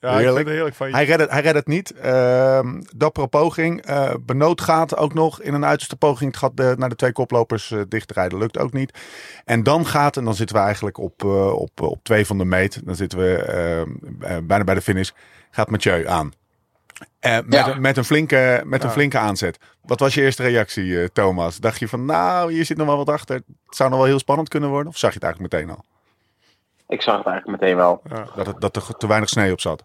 ja, 0.00 0.18
Heerlijk. 0.18 0.38
het 0.46 0.54
heerlijk 0.54 0.74
van 0.74 0.88
je. 0.88 0.94
Hij 0.94 1.04
redt 1.04 1.20
het, 1.20 1.30
hij 1.30 1.40
redt 1.40 1.56
het 1.56 1.66
niet. 1.66 1.94
Ehm 1.94 2.80
dappere 2.96 3.26
poging. 3.26 3.82
Eh 3.82 4.14
Benoot 4.20 4.60
gaat 4.60 4.96
ook 4.96 5.14
nog 5.14 5.40
in 5.42 5.54
een 5.54 5.64
uiterste 5.64 5.96
poging 5.96 6.30
het 6.30 6.38
gat 6.40 6.52
eh, 6.54 6.72
naar 6.76 6.88
de 6.88 6.96
twee 6.96 7.12
koplopers 7.12 7.70
eh, 7.70 7.80
dicht 7.88 8.08
te 8.08 8.14
rijden. 8.14 8.38
Lukt 8.38 8.58
ook 8.58 8.72
niet. 8.72 8.98
En 9.44 9.62
dan 9.62 9.86
gaat, 9.86 10.16
en 10.16 10.24
dan 10.24 10.34
zitten 10.34 10.56
we 10.56 10.62
eigenlijk 10.62 10.98
op, 10.98 11.24
eh, 11.24 11.52
op, 11.52 11.80
op 11.80 12.04
twee 12.04 12.26
van 12.26 12.38
de 12.38 12.44
meet. 12.44 12.80
Dan 12.84 12.94
zitten 12.96 13.18
we 13.18 13.36
ehm, 13.36 13.90
eh, 14.32 14.36
bijna 14.42 14.64
bij 14.64 14.74
de 14.74 14.80
finish. 14.82 15.10
Gaat 15.50 15.70
Mathieu 15.70 16.06
aan. 16.08 16.32
Eh, 17.20 17.34
met, 17.34 17.52
Ja. 17.54 17.68
een, 17.68 17.80
met, 17.80 17.96
een 17.96 18.04
flinke, 18.04 18.62
met 18.64 18.82
een 18.82 18.88
Ja. 18.88 18.94
flinke 18.94 19.18
aanzet. 19.18 19.58
Wat 19.82 20.00
was 20.00 20.14
je 20.14 20.22
eerste 20.22 20.42
reactie, 20.42 21.00
eh, 21.00 21.08
Thomas? 21.12 21.56
Dacht 21.56 21.78
je 21.78 21.88
van, 21.88 22.04
nou, 22.04 22.52
hier 22.52 22.64
zit 22.64 22.76
nog 22.76 22.86
wel 22.86 22.96
wat 22.96 23.08
achter. 23.08 23.34
Het 23.36 23.76
zou 23.76 23.90
nog 23.90 23.98
wel 23.98 24.08
heel 24.08 24.18
spannend 24.18 24.48
kunnen 24.48 24.68
worden? 24.68 24.88
Of 24.92 24.98
zag 24.98 25.10
je 25.12 25.18
het 25.18 25.24
eigenlijk 25.24 25.54
meteen 25.54 25.70
al? 25.76 25.84
Ik 26.88 27.02
zag 27.02 27.16
het 27.16 27.26
eigenlijk 27.26 27.60
meteen 27.60 27.76
wel. 27.76 28.02
Dat, 28.34 28.46
het, 28.46 28.60
dat 28.60 28.76
er 28.76 28.96
te 28.96 29.06
weinig 29.06 29.28
sneeuw 29.28 29.52
op 29.52 29.60
zat? 29.60 29.82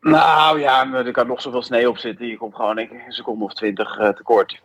Nou 0.00 0.60
ja, 0.60 0.92
er 0.92 1.12
kan 1.12 1.26
nog 1.26 1.40
zoveel 1.42 1.62
sneeuw 1.62 1.88
op 1.88 1.98
zitten. 1.98 2.26
Je 2.26 2.36
komt 2.36 2.54
gewoon 2.54 2.78
een 2.78 2.90
seconde 3.08 3.44
of 3.44 3.52
twintig 3.54 3.98
eh, 3.98 4.08
tekort. 4.08 4.60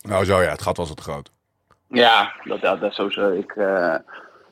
Nou 0.00 0.24
zo 0.24 0.42
ja, 0.42 0.50
het 0.50 0.62
gat 0.62 0.76
was 0.76 0.88
het 0.88 1.00
groot. 1.00 1.30
Ja, 1.88 2.32
dat, 2.44 2.60
dat, 2.60 2.80
dat 2.80 2.90
is 2.90 2.96
sowieso. 2.96 3.30
Ik, 3.30 3.50
eh, 3.56 3.94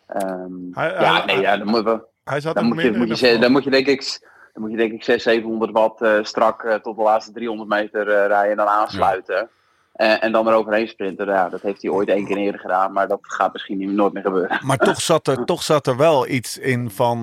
ehm, 0.06 0.52
Hij- 0.72 0.90
ja, 1.00 1.12
hij- 1.14 1.24
nee, 1.24 1.40
ja, 1.40 1.56
dan, 1.56 1.66
moet, 1.66 1.84
we, 1.84 2.00
Hij 2.24 2.40
zat 2.40 2.54
dan, 2.54 2.64
moet 2.66 2.82
je, 2.82 2.92
moet 2.92 3.18
je, 3.18 3.38
dan 3.38 3.52
moet 3.52 3.64
je 3.64 3.70
denk 3.70 3.86
ik, 3.86 4.28
dan 4.54 4.62
moet 4.62 4.70
je 4.70 4.76
denk 4.76 4.92
ik 4.92 5.04
600, 5.04 5.22
700 5.22 5.72
watt 5.72 6.00
eh, 6.02 6.18
strak 6.24 6.62
eh, 6.64 6.74
tot 6.74 6.96
de 6.96 7.02
laatste 7.02 7.32
300 7.32 7.68
meter 7.68 8.08
eh, 8.08 8.26
rijden 8.26 8.50
en 8.50 8.56
dan 8.56 8.66
aansluiten. 8.66 9.48
En, 9.92 10.20
en 10.20 10.32
dan 10.32 10.48
er 10.48 10.54
overheen 10.54 10.88
sprinten. 10.88 11.26
Ja, 11.26 11.48
dat 11.48 11.60
heeft 11.62 11.82
hij 11.82 11.90
ooit 11.90 12.08
één 12.08 12.26
keer 12.26 12.36
eerder 12.36 12.60
gedaan, 12.60 12.92
maar 12.92 13.08
dat 13.08 13.18
gaat 13.22 13.52
misschien 13.52 13.78
niet, 13.78 13.90
nooit 13.90 14.12
meer 14.12 14.22
gebeuren. 14.22 14.58
Maar 14.66 14.76
toch 14.78 15.00
zat 15.10 15.26
er, 15.28 15.44
toch 15.44 15.62
zat 15.62 15.86
er 15.86 15.96
wel 15.96 16.28
iets 16.28 16.58
in 16.58 16.90
van 16.90 17.20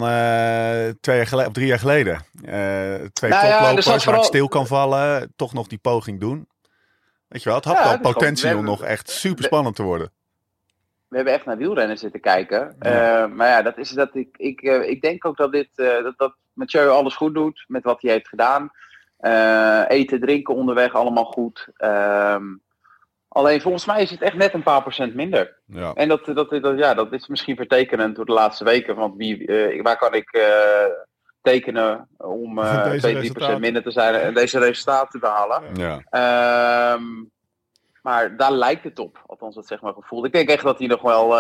twee 1.02 1.18
jaar 1.18 1.28
geleden, 1.28 1.48
of 1.48 1.54
drie 1.54 1.68
jaar 1.68 1.80
geleden. 1.80 2.26
Twee 3.14 3.32
Nou 3.32 3.46
er 3.46 3.52
koplopers 3.58 3.86
waar 3.86 4.00
vooral- 4.02 4.20
het 4.20 4.30
stil 4.30 4.48
kan 4.48 4.68
vallen. 4.68 5.34
Toch 5.36 5.54
nog 5.54 5.68
die 5.68 5.78
poging 5.80 6.20
doen. 6.20 6.48
Weet 7.28 7.44
je 7.44 7.50
wel, 7.50 7.58
het 7.58 7.66
had 7.68 7.74
Ja, 7.78 7.84
wel 7.84 8.14
we 8.14 8.40
hebben- 8.48 8.64
nog 8.66 8.84
echt 8.84 9.10
super 9.10 9.44
spannend 9.44 9.76
te 9.76 9.84
worden. 9.84 10.12
We 11.08 11.16
hebben 11.16 11.34
echt 11.34 11.46
naar 11.46 11.58
wielrennen 11.58 11.98
zitten 11.98 12.20
kijken. 12.20 12.76
Ja. 12.80 13.28
Maar 13.28 13.48
ja, 13.48 13.62
dat 13.62 13.78
is 13.78 13.90
dat 13.90 14.16
ik, 14.16 14.38
ik, 14.38 14.62
ik 14.62 15.02
denk 15.02 15.26
ook 15.26 15.38
dat 15.38 15.52
dit 15.52 15.70
dat, 15.76 16.14
dat 16.18 16.34
Mathieu 16.54 16.90
alles 16.90 17.16
goed 17.16 17.34
doet 17.34 17.64
met 17.68 17.84
wat 17.84 18.02
hij 18.02 18.12
heeft 18.12 18.28
gedaan. 18.28 18.72
Eh, 19.18 19.84
eten, 19.88 20.20
drinken 20.20 20.56
onderweg, 20.56 20.94
allemaal 20.94 21.26
goed. 21.26 21.68
Ehm, 21.78 22.44
alleen 23.28 23.62
volgens 23.62 23.86
mij 23.86 24.02
is 24.02 24.10
het 24.10 24.22
echt 24.22 24.36
net 24.36 24.54
een 24.54 24.64
paar 24.64 24.82
procent 24.82 25.14
minder. 25.14 25.58
Ja. 25.66 25.94
En 25.94 26.08
dat, 26.08 26.26
dat, 26.26 26.50
dat, 26.50 26.78
ja, 26.78 26.94
dat 26.94 27.12
is 27.14 27.28
misschien 27.28 27.56
vertekenend 27.56 28.16
door 28.16 28.26
de 28.26 28.32
laatste 28.32 28.64
weken. 28.64 28.96
Want 28.96 29.16
wie, 29.16 29.48
eh, 29.48 29.82
waar 29.84 29.98
kan 29.98 30.14
ik 30.14 30.32
eh, 30.32 30.86
tekenen 31.42 32.08
om 32.18 32.60
eh 32.60 32.84
Deze 32.92 33.00
2, 33.00 33.00
3 33.00 33.14
resultaten. 33.14 33.60
minder 33.60 33.84
te 33.84 33.92
zijn 33.92 34.16
en 34.16 34.34
deze 34.34 34.60
resultaten 34.60 35.10
te 35.10 35.20
behalen? 35.20 35.64
Ja. 35.74 36.02
Ehm, 36.10 37.04
maar 38.02 38.38
daar 38.38 38.52
lijkt 38.52 38.84
het 38.84 39.00
op. 39.00 39.24
Althans, 39.26 39.56
dat 39.56 39.68
zeg 39.68 39.82
maar 39.82 39.94
gevoel. 39.94 40.26
Ik 40.26 40.34
denk 40.34 40.50
echt 40.50 40.64
dat 40.64 40.80
hij 40.80 40.88
nog 40.88 41.02
wel. 41.02 41.38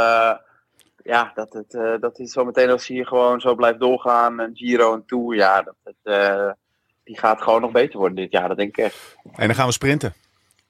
Ja, 1.04 1.32
dat, 1.36 1.54
het, 1.54 1.74
eh, 1.74 1.94
dat 2.00 2.18
hij 2.18 2.28
zo 2.28 2.46
meteen 2.46 2.70
als 2.70 2.88
hij 2.88 2.96
hier 2.96 3.08
gewoon 3.08 3.42
zo 3.42 3.56
blijft 3.56 3.80
doorgaan. 3.80 4.40
Een 4.40 4.56
Giro 4.56 4.94
en 4.94 5.06
Tour. 5.06 5.36
Ja, 5.36 5.62
dat 5.62 5.76
het. 5.84 5.96
eh, 6.04 6.50
die 7.04 7.20
gaat 7.20 7.42
gewoon 7.42 7.62
nog 7.62 7.72
beter 7.72 7.98
worden 8.00 8.16
dit 8.18 8.32
jaar. 8.32 8.48
Dat 8.48 8.58
denk 8.58 8.78
ik 8.78 8.84
echt. 8.86 9.16
En 9.36 9.46
dan 9.48 9.56
gaan 9.56 9.66
we 9.68 9.72
sprinten. 9.74 10.14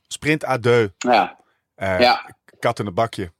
Sprint 0.07 0.45
à 0.45 0.57
deux. 0.57 0.89
Ja. 0.97 1.37
Eh, 1.75 1.99
Ja. 1.99 2.29
Kat 2.59 2.79
in 2.79 2.85
het 2.85 2.95
bakje. 2.95 3.31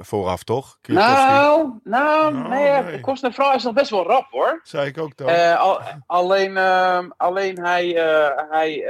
Vooraf, 0.00 0.42
toch? 0.44 0.78
Nou, 0.82 1.72
nou, 1.84 2.32
Nou, 2.34 2.48
nee, 2.48 2.82
nee. 2.82 3.14
Is 3.54 3.62
nog 3.64 3.72
best 3.74 3.90
wel 3.90 4.06
rap 4.06 4.26
hoor. 4.30 4.60
Zei 4.62 4.86
ik 4.86 4.98
ook 4.98 5.16
dan. 5.16 5.56
Al, 5.58 5.80
alleen, 6.06 6.56
ehm, 6.56 7.08
alleen 7.16 7.58
hij, 7.60 7.86
hij 8.50 8.84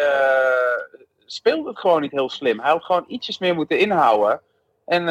speelt 1.27 1.67
het 1.67 1.79
gewoon 1.79 2.01
niet 2.01 2.11
heel 2.11 2.31
slim. 2.31 2.61
Hij 2.61 2.71
had 2.71 2.85
gewoon 2.85 3.05
ietsjes 3.07 3.39
meer 3.39 3.55
moeten 3.55 3.79
inhouden. 3.79 4.41
En 4.87 5.07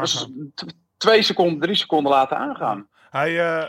dus 0.00 0.28
t- 0.54 0.74
twee 1.02 1.22
seconden, 1.22 1.60
drie 1.60 1.74
seconden 1.74 2.12
laten 2.12 2.36
aangaan. 2.36 2.86
Hij, 3.10 3.40
eh, 3.40 3.64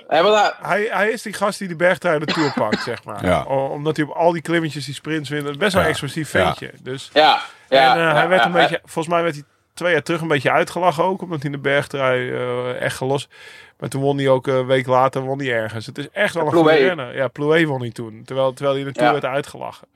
Hij, 0.62 0.88
hij- 0.92 1.10
is 1.12 1.22
die 1.22 1.34
gast 1.34 1.60
die 1.60 1.68
de 1.68 1.76
bergtrui 1.76 2.20
de 2.20 2.26
Tour 2.26 2.54
pakt, 2.54 2.84
zeg 2.92 3.04
maar. 3.04 3.26
Ja. 3.26 3.44
O- 3.48 3.68
Omdat 3.68 3.98
hij 3.98 4.06
op 4.06 4.12
al 4.16 4.32
die 4.32 4.42
klimmetjes 4.42 4.86
die 4.86 4.94
sprints 4.94 5.30
wint. 5.30 5.58
Best 5.58 5.60
wel 5.74 5.82
Ja. 5.82 5.88
een 5.88 5.94
explosief 5.94 6.34
Ja. 6.34 6.46
ventje. 6.46 6.72
Dus, 6.82 7.10
ja, 7.14 7.40
ja, 7.70 7.94
en 7.96 8.00
eh, 8.08 8.12
hij 8.14 8.22
ja, 8.22 8.28
werd 8.28 8.42
ja, 8.42 8.48
een 8.48 8.52
beetje, 8.54 8.80
volgens 8.84 9.08
mij 9.14 9.24
werd 9.24 9.36
hij 9.36 9.44
twee 9.74 9.92
jaar 9.92 10.04
terug 10.04 10.22
een 10.22 10.28
beetje 10.28 10.52
uitgelachen 10.52 11.04
ook. 11.04 11.22
Omdat 11.22 11.42
hij 11.42 11.52
in 11.52 11.56
de 11.56 11.62
bergtrui 11.62 12.32
eh, 12.32 12.82
echt 12.82 12.98
gelost. 12.98 13.28
Maar 13.80 13.90
toen 13.90 14.02
won 14.02 14.18
hij 14.18 14.30
ook 14.30 14.48
eh, 14.48 14.56
een 14.56 14.66
week 14.66 14.88
later 14.88 15.22
won 15.22 15.40
hij 15.40 15.54
ergens. 15.54 15.86
Het 15.86 15.98
is 15.98 16.10
echt 16.10 16.34
wel 16.34 16.46
een 16.46 16.52
goede 16.54 16.74
renner. 16.76 17.16
Ja, 17.16 17.28
Plouay 17.28 17.66
won 17.66 17.82
hij 17.82 17.92
toen. 17.92 18.22
Terwijl, 18.26 18.54
terwijl 18.54 18.76
hij 18.78 18.86
in 18.86 18.92
de 18.92 19.00
Tour 19.00 19.14
Ja. 19.14 19.20
werd 19.22 19.34
uitgelachen. 19.34 19.88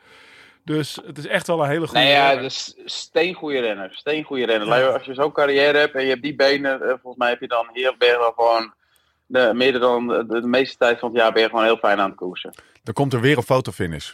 Dus 0.68 1.00
het 1.06 1.18
is 1.18 1.28
echt 1.28 1.48
wel 1.48 1.64
een 1.64 1.70
hele 1.70 1.88
goede 1.88 2.04
Nee, 2.04 2.12
ja, 2.12 2.26
renner. 2.28 2.44
dus 2.44 2.76
steengoede 2.86 3.60
renner. 3.60 3.90
Steengoede 3.94 4.46
renner. 4.46 4.94
Als 4.94 5.06
je 5.06 5.14
zo'n 5.14 5.32
carrière 5.32 5.78
hebt 5.78 5.96
en 5.96 6.04
je 6.04 6.10
hebt 6.10 6.22
die 6.22 6.36
benen, 6.36 6.82
eh, 6.82 6.88
volgens 6.88 7.16
mij 7.18 7.30
heb 7.30 7.40
je 7.40 7.48
dan 7.48 7.70
hier 7.74 7.96
ben 7.98 8.08
je 8.08 8.18
dan 8.18 8.34
gewoon 8.36 8.74
de, 9.26 9.52
meer 9.54 9.80
dan 9.80 10.08
de, 10.08 10.26
de 10.28 10.48
meeste 10.48 10.78
tijd 10.78 11.00
van 11.00 11.10
het 11.10 11.18
jaar 11.18 11.32
ben 11.34 11.42
je 11.42 11.50
gewoon 11.50 11.64
heel 11.64 11.78
fijn 11.78 12.00
aan 12.00 12.10
het 12.10 12.18
koersen. 12.18 12.54
Dan 12.84 12.94
komt 12.94 13.14
er 13.14 13.22
weer 13.22 13.38
een 13.38 13.44
fotofinish. 13.44 14.14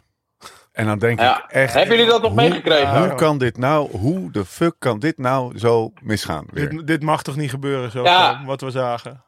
En 0.71 0.85
dan 0.85 0.99
denk 0.99 1.19
Ja. 1.19 1.43
ik 1.43 1.51
echt... 1.51 1.73
Hebben 1.73 1.95
jullie 1.95 2.11
dat 2.11 2.21
nog 2.21 2.31
hoe- 2.31 2.41
meegekregen? 2.41 2.97
Hoe 3.07 3.15
kan 3.15 3.37
dit 3.37 3.57
nou, 3.57 3.97
hoe 3.97 4.31
de 4.31 4.45
fuck 4.45 4.75
kan 4.79 4.99
dit 4.99 5.17
nou 5.17 5.57
zo 5.59 5.91
misgaan 6.01 6.45
weer? 6.51 6.69
Dit, 6.69 6.87
dit 6.87 7.01
mag 7.03 7.23
toch 7.23 7.35
niet 7.35 7.49
gebeuren 7.49 7.91
zo, 7.91 8.03
Ja. 8.03 8.43
Wat 8.45 8.61
we 8.61 8.71
zagen. 8.71 9.23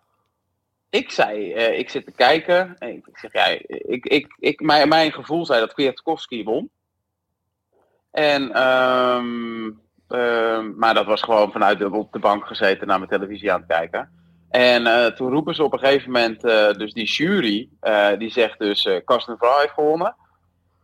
Ik 0.89 1.11
zei, 1.11 1.53
eh, 1.53 1.79
ik 1.79 1.89
zit 1.89 2.05
te 2.05 2.11
kijken. 2.11 2.75
En 2.79 2.89
ik, 2.89 3.07
ik 3.07 3.17
zeg, 3.17 3.33
ja, 3.33 3.45
ik, 3.67 4.05
ik, 4.05 4.35
ik, 4.39 4.59
mijn, 4.61 4.87
mijn 4.89 5.11
gevoel 5.11 5.45
zei 5.45 5.59
dat 5.59 5.73
Kwiatkowski 5.73 6.43
won. 6.43 6.69
En, 8.15 8.51
ehm, 8.51 9.71
ehm, 10.07 10.77
maar 10.77 10.93
dat 10.93 11.05
was 11.05 11.21
gewoon 11.21 11.51
vanuit 11.51 11.79
de, 11.79 11.91
op 11.91 12.11
de 12.11 12.19
bank 12.19 12.45
gezeten 12.45 12.87
naar 12.87 12.97
mijn 12.97 13.09
televisie 13.09 13.51
aan 13.51 13.59
het 13.59 13.67
kijken. 13.67 14.09
En 14.49 14.87
eh, 14.87 15.05
toen 15.05 15.31
roepen 15.31 15.55
ze 15.55 15.63
op 15.63 15.73
een 15.73 15.79
gegeven 15.79 16.11
moment, 16.11 16.43
eh, 16.43 16.71
dus 16.71 16.93
die 16.93 17.05
jury, 17.05 17.69
eh, 17.79 18.17
die 18.17 18.31
zegt 18.31 18.59
dus, 18.59 18.85
eh 18.85 18.95
Karsten 19.05 19.37
Vrouw 19.37 19.59
heeft 19.59 19.73
gewonnen. 19.73 20.15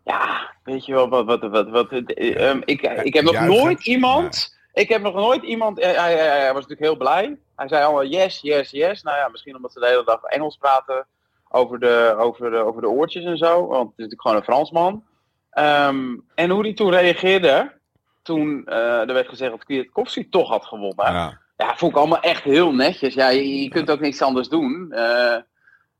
Ja, 0.03 0.53
weet 0.63 0.85
je 0.85 0.93
wel, 0.93 1.09
wat, 1.09 1.25
wat, 1.25 1.41
wat, 1.41 1.69
wat 1.69 1.91
ik, 1.91 2.81
ik 3.03 3.13
heb 3.13 3.23
nog 3.23 3.39
nooit 3.39 3.85
iemand, 3.85 4.57
ik 4.73 4.89
heb 4.89 5.01
nog 5.01 5.13
nooit 5.13 5.43
iemand, 5.43 5.81
hij, 5.81 5.93
hij, 5.93 6.15
hij 6.15 6.53
was 6.53 6.67
natuurlijk 6.67 6.79
heel 6.81 6.97
blij. 6.97 7.37
Hij 7.55 7.67
zei 7.67 7.83
allemaal 7.83 8.05
yes, 8.05 8.39
yes, 8.41 8.71
yes. 8.71 9.01
Nou 9.01 9.17
ja, 9.17 9.27
misschien 9.27 9.55
omdat 9.55 9.73
ze 9.73 9.79
de 9.79 9.87
hele 9.87 10.05
dag 10.05 10.23
Engels 10.23 10.57
praten 10.57 11.07
over 11.49 11.79
de, 11.79 12.15
over 12.17 12.51
de, 12.51 12.57
over 12.57 12.81
de 12.81 12.89
oortjes 12.89 13.23
en 13.23 13.37
zo. 13.37 13.67
Want 13.67 13.89
het 13.89 13.99
is 13.99 14.05
natuurlijk 14.05 14.21
gewoon 14.21 14.37
een 14.37 14.43
Fransman. 14.43 15.03
Ehm, 15.51 16.15
en 16.35 16.49
hoe 16.49 16.61
hij 16.61 16.73
toen 16.73 16.91
reageerde, 16.91 17.79
toen 18.21 18.65
eh, 18.65 18.99
er 18.99 19.13
werd 19.13 19.27
gezegd 19.29 19.51
dat 19.51 19.63
Kwiatkowski 19.65 20.29
toch 20.29 20.49
had 20.49 20.65
gewonnen. 20.65 21.13
Ja. 21.13 21.39
Ja. 21.57 21.75
vond 21.75 21.91
ik 21.91 21.97
allemaal 21.97 22.19
echt 22.19 22.43
heel 22.43 22.73
netjes. 22.73 23.13
Ja, 23.13 23.29
je, 23.29 23.61
je 23.61 23.69
kunt 23.69 23.91
ook 23.91 23.99
niks 23.99 24.21
anders 24.21 24.47
doen. 24.49 24.91
Eh, 24.91 25.35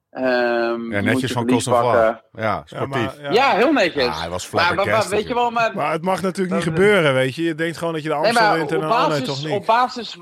ehm, 0.10 0.92
Ja, 0.92 1.02
netjes 1.02 1.22
je 1.22 1.28
van 1.36 1.46
Kosovo. 1.48 1.92
Ja, 1.94 2.22
Ja, 2.32 2.62
sportief. 2.66 2.92
maar, 2.92 3.22
ja. 3.22 3.32
Ja, 3.32 3.56
heel 3.56 3.74
netjes. 3.74 4.04
Ja, 4.04 4.20
hij 4.20 4.30
was 4.30 4.50
maar, 4.50 4.76
maar, 4.76 5.10
weet 5.10 5.28
je 5.28 5.34
wel, 5.34 5.52
maar, 5.52 5.76
Maar 5.76 5.92
het 5.92 6.04
mag 6.04 6.22
natuurlijk 6.22 6.56
niet 6.56 6.66
Dat- 6.66 6.74
gebeuren, 6.74 7.14
weet 7.14 7.36
je. 7.36 7.44
Je 7.44 7.56
denkt 7.56 7.78
gewoon 7.78 7.94
dat 7.94 8.04
je 8.04 8.10
de 8.10 8.16
nee, 8.16 8.24
Amstel 8.28 8.54
wint 8.54 8.72
en 8.72 8.78
op, 8.78 8.82
dan 8.90 9.10
nee, 9.10 9.22
toch 9.22 9.44
niet. 9.44 9.54
op, 9.54 9.66
basis, 9.66 10.18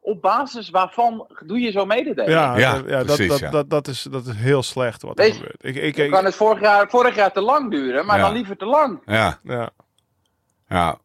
op 0.00 0.22
basis 0.22 0.70
waarvan 0.70 1.26
doe 1.46 1.58
je 1.60 1.70
zo 1.70 1.86
mededeling? 1.86 2.32
Ja, 2.32 2.58
Ja, 2.58 2.74
dat, 2.74 2.88
ja, 2.88 2.96
dat, 2.96 3.06
precies, 3.06 3.28
dat, 3.28 3.38
ja. 3.38 3.50
Dat, 3.50 3.70
dat, 3.70 3.88
is, 3.88 4.02
dat 4.02 4.26
is 4.26 4.34
heel 4.36 4.62
slecht 4.62 5.02
wat 5.02 5.18
er 5.18 5.32
gebeurt. 5.32 5.64
Ik, 5.64 5.96
ik, 5.96 6.10
kan 6.10 6.24
het 6.24 6.34
vorig 6.34 6.60
jaar, 6.60 6.88
vorig 6.90 7.14
jaar 7.14 7.32
te 7.32 7.40
lang 7.40 7.70
duren, 7.70 8.06
maar 8.06 8.18
Ja. 8.18 8.24
dan 8.24 8.32
liever 8.32 8.56
te 8.56 8.66
lang. 8.66 9.02
Ja, 9.06 9.38
ja. 9.42 9.70
ja. 10.68 10.98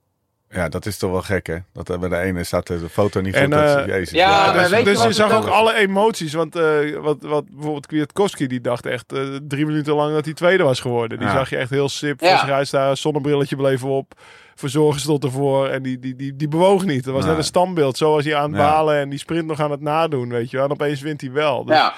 Ja, 0.56 0.70
dat 0.70 0.86
is 0.86 0.98
toch 0.98 1.12
wel 1.12 1.22
gek, 1.22 1.48
hè? 1.48 1.58
Dat 1.74 1.90
er 1.90 2.00
bij 2.00 2.10
de 2.10 2.18
ene 2.18 2.44
staat 2.44 2.68
de 2.68 2.90
foto 2.90 3.22
niet 3.22 3.34
En, 3.36 3.42
goed. 3.44 3.52
dat 3.52 3.78
eh, 3.78 3.86
Jezus. 3.88 4.10
ja, 4.12 4.30
Ja, 4.30 4.54
maar 4.54 4.62
dus 4.62 4.70
weet 4.70 4.98
je 4.98 5.08
dus 5.08 5.16
zag 5.16 5.34
ook 5.34 5.48
alle 5.48 5.74
emoties. 5.76 6.34
Want 6.34 6.56
uh, 6.56 6.98
wat, 7.00 7.18
wat 7.22 7.46
bijvoorbeeld 7.50 7.86
Kwiatkowski, 7.86 8.48
die 8.48 8.62
dacht 8.62 8.86
echt 8.86 9.14
uh, 9.14 9.36
drie 9.48 9.66
minuten 9.66 9.94
lang 9.96 10.14
dat 10.14 10.26
hij 10.26 10.34
tweede 10.34 10.64
was 10.64 10.80
geworden. 10.80 11.18
Die 11.18 11.28
Ja. 11.28 11.34
zag 11.34 11.50
je 11.50 11.58
echt 11.58 11.70
heel 11.70 11.90
sip 11.90 12.20
Ja. 12.22 12.30
voor 12.30 12.40
zich 12.40 12.50
uitstaan. 12.56 12.90
Een 12.90 12.98
zonnebrilletje 12.98 13.56
bleef 13.56 13.84
op. 13.84 14.14
Verzorgen 14.56 15.02
stond 15.02 15.24
ervoor. 15.24 15.68
En 15.68 15.84
die, 15.84 16.00
die, 16.00 16.16
die, 16.16 16.36
die 16.36 16.48
bewoog 16.48 16.86
niet. 16.86 17.04
Dat 17.04 17.14
was 17.14 17.22
Nee. 17.22 17.30
net 17.32 17.40
een 17.40 17.48
standbeeld. 17.48 17.98
Zo 17.98 18.12
was 18.12 18.26
hij 18.26 18.36
aan 18.36 18.52
het 18.52 18.62
Ja. 18.62 18.70
balen. 18.72 18.96
En 19.00 19.10
die 19.10 19.20
sprint 19.20 19.46
nog 19.48 19.60
aan 19.60 19.72
het 19.72 19.82
nadoen, 19.82 20.30
weet 20.30 20.50
je 20.52 20.58
wel. 20.58 20.66
En 20.66 20.72
opeens 20.72 21.02
wint 21.02 21.22
hij 21.22 21.32
wel. 21.32 21.66
Dus, 21.66 21.76
ja. 21.76 21.94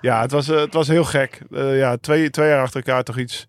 Ja, 0.00 0.20
het, 0.20 0.30
was, 0.30 0.48
uh, 0.48 0.60
het 0.60 0.74
was 0.74 0.88
heel 0.88 1.04
gek. 1.04 1.38
Uh, 1.50 1.78
ja, 1.78 1.96
twee, 1.96 2.30
twee 2.30 2.48
jaar 2.48 2.62
achter 2.62 2.82
elkaar 2.86 3.02
toch 3.02 3.18
iets... 3.18 3.46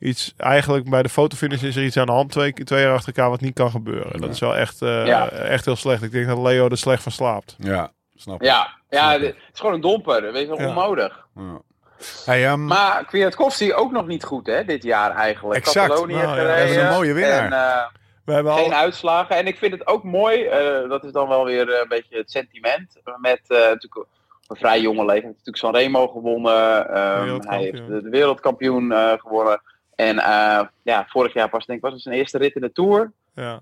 Iets, 0.00 0.34
eigenlijk 0.36 0.90
bij 0.90 1.02
de 1.02 1.08
fotofinish 1.08 1.62
is 1.62 1.76
er 1.76 1.84
iets 1.84 1.96
aan 1.96 2.06
de 2.06 2.12
hand. 2.12 2.30
Twee, 2.30 2.52
twee 2.52 2.82
jaar 2.82 2.94
achter 2.94 3.14
elkaar 3.14 3.30
wat 3.30 3.40
niet 3.40 3.54
kan 3.54 3.70
gebeuren. 3.70 4.20
Dat 4.20 4.30
is 4.30 4.40
wel 4.40 4.56
echt, 4.56 4.82
uh, 4.82 5.06
Ja. 5.06 5.28
echt 5.28 5.64
heel 5.64 5.76
slecht. 5.76 6.02
Ik 6.02 6.12
denk 6.12 6.26
dat 6.26 6.38
Leo 6.38 6.68
er 6.68 6.78
slecht 6.78 7.02
van 7.02 7.12
slaapt. 7.12 7.56
Ja, 7.58 7.92
snap 8.14 8.40
ik. 8.40 8.46
ja, 8.46 8.68
ja 8.90 9.08
Snap 9.10 9.20
het 9.20 9.36
is 9.52 9.60
gewoon 9.60 9.74
een 9.74 9.80
domper. 9.80 10.32
Weet 10.32 10.42
je 10.42 10.48
wel, 10.48 10.60
Ja. 10.60 10.68
onnodig. 10.68 11.26
Ja. 11.34 11.60
Hey, 12.24 12.46
ehm, 12.46 12.64
Maar 12.64 13.04
Kwiatkowski 13.04 13.74
ook 13.74 13.92
nog 13.92 14.06
niet 14.06 14.24
goed, 14.24 14.46
hè, 14.46 14.64
dit 14.64 14.82
jaar 14.82 15.10
eigenlijk. 15.10 15.66
Exact. 15.66 15.88
Catalonië 15.88 16.14
Nou, 16.14 16.40
ja, 16.40 16.56
dat 16.56 16.68
is 16.68 16.76
een 16.76 16.88
mooie 16.88 17.12
winnaar. 17.12 17.44
En, 17.44 17.52
uh, 17.52 17.86
We 18.24 18.32
hebben 18.32 18.52
geen 18.54 18.72
al... 18.72 18.78
uitslagen. 18.78 19.36
En 19.36 19.46
ik 19.46 19.56
vind 19.58 19.72
het 19.72 19.86
ook 19.86 20.04
mooi, 20.04 20.44
uh, 20.44 20.88
dat 20.88 21.04
is 21.04 21.12
dan 21.12 21.28
wel 21.28 21.44
weer 21.44 21.80
een 21.80 21.88
beetje 21.88 22.16
het 22.16 22.30
sentiment. 22.30 22.96
Met 23.20 23.40
uh, 23.48 23.58
natuurlijk 23.58 24.06
een 24.46 24.56
vrij 24.56 24.80
jonge 24.80 25.04
leeftijd 25.04 25.24
natuurlijk 25.32 25.56
Sanremo 25.56 26.08
gewonnen. 26.08 26.80
Um, 27.20 27.40
hij 27.46 27.58
heeft 27.58 27.86
de, 27.86 28.02
de 28.02 28.08
wereldkampioen 28.10 28.90
uh, 28.90 29.12
gewonnen. 29.16 29.60
En 29.98 30.16
uh, 30.16 30.60
ja, 30.82 31.06
vorig 31.08 31.32
jaar 31.32 31.48
pas 31.48 31.66
denk 31.66 31.78
ik 31.78 31.84
was 31.84 31.94
het 31.94 32.02
zijn 32.02 32.14
eerste 32.14 32.38
rit 32.38 32.54
in 32.54 32.60
de 32.60 32.72
Tour. 32.72 33.12
Ja. 33.34 33.60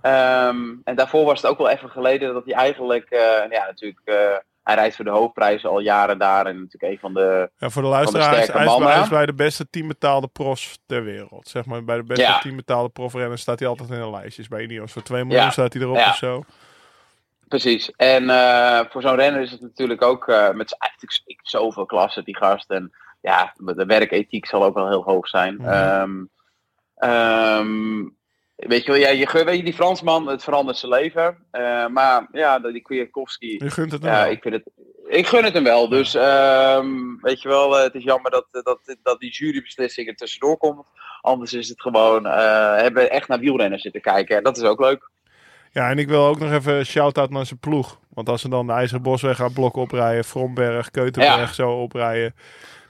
Um, 0.49 0.81
en 0.85 0.97
daarvoor 0.97 1.25
was 1.25 1.43
het 1.43 1.51
ook 1.51 1.59
wel 1.59 1.69
even 1.69 1.91
geleden 1.91 2.33
dat 2.35 2.45
hij 2.45 2.55
eigenlijk, 2.55 3.07
uh, 3.11 3.21
ja 3.51 3.65
natuurlijk, 3.67 4.01
uh, 4.05 4.15
hij 4.63 4.75
rijdt 4.75 4.97
voor 4.97 5.05
de 5.05 5.11
hoofdprijzen 5.11 5.71
al 5.71 5.79
jaren 5.79 6.19
daar. 6.19 6.47
En 6.47 6.55
natuurlijk 6.57 6.93
een 6.93 6.99
van 6.99 7.15
de 7.15 7.51
Ja, 7.57 7.71
voor 7.71 7.83
de 7.83 7.89
luisteraars, 7.89 8.29
hij 8.31 8.65
is, 8.67 8.77
bij, 8.77 8.93
hij 8.93 9.03
is 9.03 9.09
bij 9.09 9.27
de 9.27 9.35
beste 9.35 9.71
teambetaalde 9.71 10.29
profs 10.29 10.79
ter 10.87 11.05
wereld. 11.05 11.49
Zeg 11.49 11.65
maar, 11.65 11.85
bij 11.85 11.97
de 11.97 12.05
beste 12.05 12.23
Ja. 12.23 12.39
teambetaalde 12.39 12.89
profrenners 12.89 13.43
staat 13.43 13.59
hij 13.59 13.69
altijd 13.69 13.91
in 13.91 14.01
de 14.01 14.11
lijstjes. 14.11 14.49
Bij 14.49 14.63
Ineos 14.63 14.93
voor 14.93 15.03
2 15.03 15.25
miljoen 15.25 15.45
Ja. 15.45 15.51
staat 15.51 15.73
hij 15.73 15.83
erop 15.83 15.97
Ja. 15.97 16.09
of 16.09 16.17
zo. 16.17 16.45
Precies. 17.49 17.91
En 17.97 18.23
voor 18.91 19.03
zo'n 19.03 19.17
renner 19.17 19.43
is 19.43 19.51
het 19.51 19.61
natuurlijk 19.61 20.03
ook 20.03 20.27
met 20.55 20.77
eigenlijk 20.79 21.41
zoveel 21.43 21.87
klassen, 21.87 22.25
die 22.25 22.37
gast. 22.37 22.71
En 22.71 22.93
ja, 23.27 23.53
de 23.75 23.87
werkethiek 23.87 24.47
zal 24.47 24.65
ook 24.65 24.75
wel 24.75 24.89
heel 24.89 25.03
hoog 25.03 25.29
zijn. 25.29 25.59
Ja. 25.61 26.03
Um, 26.03 26.31
um, 26.99 28.17
weet 28.57 28.85
je 28.85 28.93
wel, 28.93 29.01
ja, 29.01 29.09
je, 29.09 29.45
weet 29.45 29.57
je, 29.57 29.63
die 29.63 29.75
Fransman, 29.75 30.27
het 30.27 30.45
verandert 30.45 30.77
zijn 30.77 30.93
leven. 30.93 31.37
Uh, 31.53 31.87
maar 31.87 32.29
ja, 32.33 32.59
die 32.59 32.83
Kwiatkowski. 32.83 33.55
Je 33.59 33.71
gunt 33.71 33.93
het 33.93 34.03
hem 34.03 34.13
ja, 34.13 34.23
wel. 34.23 34.31
ik 34.31 34.43
vind 34.43 34.55
het. 34.55 34.65
Ik 35.09 35.27
gun 35.27 35.45
het 35.45 35.55
hem 35.55 35.65
wel. 35.65 35.89
Dus 35.89 36.15
um, 36.15 37.19
weet 37.21 37.43
je 37.43 37.49
wel, 37.49 37.77
het 37.77 37.95
is 37.95 38.03
jammer 38.03 38.31
dat, 38.31 38.47
dat, 38.51 38.97
dat 39.03 39.21
die 39.21 39.31
jurybeslissing 39.31 40.09
er 40.09 40.17
tussendoor 40.17 40.57
komt. 40.57 40.87
Anders 41.21 41.53
is 41.53 41.69
het 41.69 41.81
gewoon, 41.81 42.27
uh, 42.27 42.77
hebben 42.77 43.03
we 43.03 43.09
echt 43.09 43.29
naar 43.29 43.39
wielrenners 43.39 43.83
zitten 43.83 44.01
kijken. 44.01 44.37
En 44.37 44.43
dat 44.43 44.57
is 44.57 44.63
ook 44.63 44.81
leuk. 44.81 45.11
Ja, 45.73 45.91
en 45.91 45.99
ik 45.99 46.09
wil 46.09 46.27
ook 46.27 46.39
nog 46.39 46.53
even 46.53 46.87
shout-out 46.87 47.31
naar 47.31 47.47
zijn 47.47 47.59
ploeg. 47.59 47.99
Want 48.09 48.29
als 48.29 48.41
ze 48.41 48.49
dan 48.49 48.67
de 48.67 48.73
IJzeren 48.73 49.03
Bosweg 49.03 49.37
gaat 49.37 49.53
blokken 49.53 49.83
oprijden, 49.83 50.25
Fromberg, 50.25 50.91
Keutenberg 50.91 51.49
Ja. 51.49 51.53
zo 51.53 51.71
oprijden. 51.71 52.35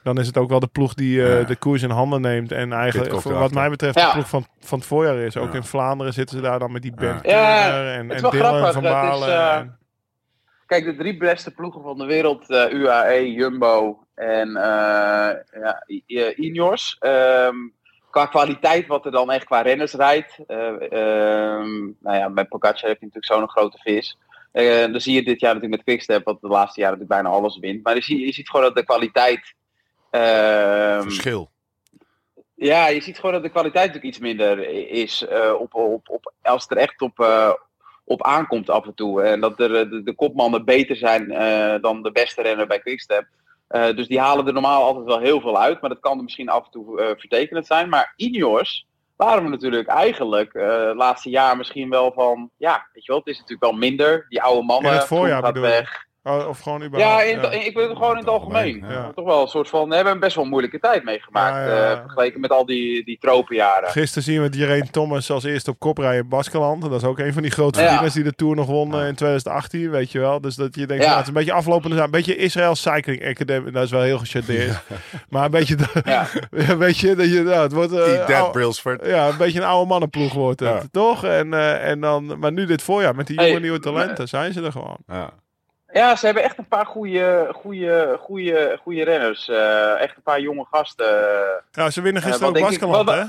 Dan 0.07 0.19
is 0.19 0.27
het 0.27 0.37
ook 0.37 0.49
wel 0.49 0.59
de 0.59 0.67
ploeg 0.67 0.93
die 0.93 1.17
uh, 1.17 1.39
Ja. 1.39 1.45
de 1.45 1.55
koers 1.55 1.81
in 1.81 1.89
handen 1.89 2.21
neemt. 2.21 2.51
En 2.51 2.73
eigenlijk, 2.73 3.11
erachter. 3.11 3.33
wat 3.33 3.51
mij 3.51 3.69
betreft, 3.69 3.99
Ja. 3.99 4.05
de 4.07 4.11
ploeg 4.13 4.29
van, 4.29 4.45
van 4.59 4.77
het 4.77 4.87
voorjaar 4.87 5.17
is. 5.17 5.37
Ook 5.37 5.49
Ja. 5.51 5.55
in 5.55 5.63
Vlaanderen 5.63 6.13
zitten 6.13 6.35
ze 6.35 6.41
daar 6.41 6.59
dan 6.59 6.71
met 6.71 6.81
die 6.81 6.93
Ben 6.93 7.19
Ja. 7.23 7.31
Ja, 7.31 7.63
Turner 7.69 7.93
en, 7.93 8.09
het 8.09 8.09
is 8.09 8.15
en 8.15 8.21
wel 8.21 8.31
Dylan 8.31 8.53
grappig, 8.53 8.73
van 8.73 8.83
is, 8.83 8.89
Balen. 8.91 9.29
uh, 9.29 9.55
en- 9.55 9.77
Kijk, 10.65 10.85
de 10.85 10.95
drie 10.95 11.17
beste 11.17 11.51
ploegen 11.53 11.81
van 11.81 11.97
de 11.97 12.05
wereld, 12.05 12.49
uh, 12.49 12.71
UAE, 12.73 13.31
Jumbo 13.33 14.03
en 14.15 14.47
uh, 14.47 15.29
ja, 16.05 16.33
Ineos. 16.35 16.97
Um, 16.99 17.73
qua 18.11 18.25
kwaliteit, 18.25 18.87
wat 18.87 19.05
er 19.05 19.11
dan 19.11 19.31
echt 19.31 19.45
qua 19.45 19.61
renners 19.61 19.93
rijdt. 19.93 20.37
Uh, 20.47 20.57
um, 20.57 21.97
nou 22.01 22.17
ja, 22.17 22.27
met 22.29 22.49
Pogacar 22.49 22.89
heb 22.89 22.99
je 22.99 23.05
natuurlijk 23.05 23.25
zo'n 23.25 23.49
grote 23.49 23.77
vis. 23.83 24.17
Uh, 24.53 24.91
dan 24.91 25.01
zie 25.01 25.13
je 25.15 25.23
dit 25.23 25.39
jaar 25.39 25.53
natuurlijk 25.53 25.75
met 25.75 25.83
Quickstep, 25.95 26.25
wat 26.25 26.41
de 26.41 26.47
laatste 26.47 26.81
jaren 26.81 26.97
natuurlijk 26.97 27.21
bijna 27.23 27.37
alles 27.37 27.59
wint. 27.59 27.83
Maar 27.83 27.95
je 27.95 28.01
ziet, 28.03 28.19
je 28.19 28.33
ziet 28.33 28.49
gewoon 28.49 28.65
dat 28.65 28.75
de 28.75 28.83
kwaliteit... 28.85 29.55
Um, 30.11 31.01
Verschil. 31.01 31.49
ja, 32.55 32.87
je 32.87 33.01
ziet 33.01 33.15
gewoon 33.15 33.31
dat 33.31 33.43
de 33.43 33.49
kwaliteit 33.49 33.85
natuurlijk 33.87 34.13
iets 34.13 34.19
minder 34.19 34.69
is 34.89 35.25
uh, 35.31 35.53
op, 35.59 35.73
op, 35.73 36.09
op, 36.09 36.33
als 36.41 36.61
het 36.63 36.71
er 36.71 36.77
echt 36.77 37.01
op, 37.01 37.19
uh, 37.19 37.53
op 38.05 38.23
aankomt 38.23 38.69
af 38.69 38.85
en 38.85 38.93
toe. 38.93 39.21
En 39.21 39.39
dat 39.39 39.59
er, 39.59 39.89
de, 39.89 40.03
de 40.03 40.13
kopmannen 40.13 40.65
beter 40.65 40.95
zijn 40.95 41.31
uh, 41.31 41.81
dan 41.81 42.03
de 42.03 42.11
beste 42.11 42.41
renner 42.41 42.67
bij 42.67 42.79
Quickstep. 42.79 43.27
Eh, 43.67 43.95
dus 43.95 44.07
die 44.07 44.19
halen 44.19 44.47
er 44.47 44.53
normaal 44.53 44.83
altijd 44.83 45.05
wel 45.05 45.19
heel 45.19 45.41
veel 45.41 45.59
uit. 45.59 45.81
Maar 45.81 45.89
dat 45.89 45.99
kan 45.99 46.17
er 46.17 46.23
misschien 46.23 46.49
af 46.49 46.65
en 46.65 46.71
toe 46.71 47.01
eh, 47.01 47.07
vertekenend 47.17 47.65
zijn. 47.65 47.89
Maar 47.89 48.13
Ineos 48.15 48.87
waren 49.15 49.43
we 49.43 49.49
natuurlijk 49.49 49.87
eigenlijk 49.87 50.53
eh 50.53 50.87
het 50.87 50.95
laatste 50.95 51.29
jaar 51.29 51.57
misschien 51.57 51.89
wel 51.89 52.11
van... 52.11 52.49
Ja, 52.57 52.87
weet 52.93 53.05
je 53.05 53.11
wel, 53.11 53.19
het 53.19 53.27
is 53.27 53.39
natuurlijk 53.39 53.71
wel 53.71 53.79
minder. 53.79 54.25
Die 54.29 54.41
oude 54.41 54.65
mannen, 54.65 54.91
In 54.91 54.97
het 54.97 55.07
voorjaar 55.07 55.41
bedoel 55.41 55.61
weg. 55.61 56.05
Oh, 56.27 56.47
of 56.47 56.59
gewoon 56.59 56.79
Ja, 56.79 56.85
überhaupt? 56.87 57.23
in 57.25 57.39
het- 57.39 57.53
ik 57.53 57.73
bedoel 57.73 57.95
gewoon 57.95 58.11
in 58.11 58.17
het 58.19 58.27
algemeen. 58.27 58.85
Ja. 58.89 59.11
Toch 59.15 59.25
wel 59.25 59.41
een 59.41 59.47
soort 59.47 59.69
van... 59.69 59.89
We 59.89 59.95
hebben 59.95 60.19
best 60.19 60.35
wel 60.35 60.43
een 60.43 60.49
moeilijke 60.49 60.79
tijd 60.79 61.03
meegemaakt. 61.03 61.55
Ja, 61.55 61.65
ja, 61.67 61.75
ja. 61.83 61.91
eh, 61.91 61.99
vergeleken 62.01 62.39
met 62.39 62.51
al 62.51 62.65
die, 62.65 63.03
die 63.05 63.17
tropenjaren. 63.19 63.89
Gisteren 63.89 64.23
zien 64.23 64.41
we 64.41 64.57
Irene 64.57 64.89
Thomas 64.91 65.31
als 65.31 65.43
eerste 65.43 65.69
op 65.71 65.79
kop 65.79 65.97
rijden 65.97 66.21
in 66.23 66.29
Baskeland. 66.29 66.81
Dat 66.81 66.91
is 66.91 67.03
ook 67.03 67.19
een 67.19 67.33
van 67.33 67.41
die 67.41 67.51
grote 67.51 67.79
Ja. 67.79 67.85
verdieners 67.85 68.13
die 68.13 68.23
de 68.23 68.33
Tour 68.33 68.55
nog 68.55 68.65
won 68.65 68.93
eh, 68.93 69.07
in 69.07 69.15
2018. 69.15 69.89
Weet 69.89 70.11
je 70.11 70.19
wel. 70.19 70.41
Dus 70.41 70.55
dat 70.55 70.75
je 70.75 70.85
denkt, 70.87 71.03
Ja. 71.03 71.09
nou, 71.09 71.11
het 71.19 71.21
is 71.21 71.27
een 71.27 71.33
beetje 71.45 71.53
aflopende 71.53 71.95
zaak. 71.95 72.05
Een 72.05 72.11
beetje 72.11 72.35
Israël 72.35 72.75
Cycling 72.75 73.25
Academy. 73.27 73.71
Dat 73.71 73.83
is 73.83 73.91
wel 73.91 74.01
heel 74.01 74.17
gechardeerd. 74.19 74.79
maar 75.29 75.45
een 75.45 75.51
beetje, 75.51 75.75
de- 75.75 76.01
Ja. 76.05 76.27
een 76.71 76.77
beetje 76.77 77.15
dat 77.15 77.31
je, 77.31 77.41
nou, 77.41 77.61
het 77.61 77.71
wordt 77.73 77.91
eh, 77.93 78.25
that, 78.25 78.31
ou- 78.31 78.51
Brailsford. 78.51 79.05
ja, 79.05 79.27
een 79.27 79.37
beetje 79.37 79.59
een 79.59 79.65
oude 79.67 79.87
mannenploeg 79.89 80.33
wordt 80.33 80.59
het, 80.59 80.69
Ja. 80.69 80.81
toch? 80.91 81.23
En, 81.23 81.53
eh, 81.53 81.89
en 81.89 81.99
dan, 82.01 82.39
maar 82.39 82.51
nu 82.51 82.65
dit 82.65 82.81
voorjaar 82.81 83.15
met 83.15 83.27
die 83.27 83.35
jonge 83.35 83.49
Hey, 83.51 83.59
nieuwe 83.59 83.79
talenten 83.79 84.27
zijn 84.27 84.53
ze 84.53 84.61
er 84.63 84.71
gewoon. 84.71 84.97
Ja. 85.07 85.29
Ja, 85.93 86.15
ze 86.15 86.25
hebben 86.25 86.43
echt 86.43 86.57
een 86.57 86.67
paar 86.67 86.85
goede, 86.85 87.49
goede, 87.53 88.17
goede, 88.19 88.79
goede 88.81 89.03
renners. 89.03 89.49
Eh, 89.49 90.01
echt 90.01 90.15
een 90.15 90.21
paar 90.23 90.39
jonge 90.41 90.65
gasten. 90.71 91.05
Ja, 91.71 91.89
ze 91.89 92.01
winnen 92.01 92.21
Eh, 92.21 92.27
gisteren 92.27 92.53
wat 92.53 92.61
ook 92.63 92.69
Baskeland, 92.69 93.09
hè? 93.09 93.23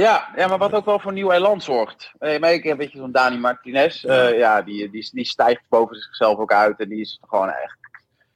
Ja, 0.00 0.28
ja, 0.36 0.46
maar 0.46 0.58
wat 0.58 0.72
ook 0.72 0.84
wel 0.84 0.98
voor 0.98 1.12
nieuw 1.12 1.30
elan 1.32 1.60
zorgt. 1.60 2.12
Eh, 2.18 2.40
maar 2.40 2.52
ik 2.52 2.62
heb 2.62 2.72
een 2.72 2.78
beetje 2.78 2.98
zo'n 2.98 3.12
Dani 3.12 3.38
Martinez. 3.38 4.04
eh, 4.04 4.38
ja, 4.38 4.62
die, 4.62 4.90
die, 4.90 5.10
die 5.12 5.24
stijgt 5.24 5.62
boven 5.68 5.96
zichzelf 5.96 6.38
ook 6.38 6.52
uit. 6.52 6.80
En 6.80 6.88
die 6.88 7.00
is 7.00 7.18
gewoon 7.28 7.48
echt 7.48 7.76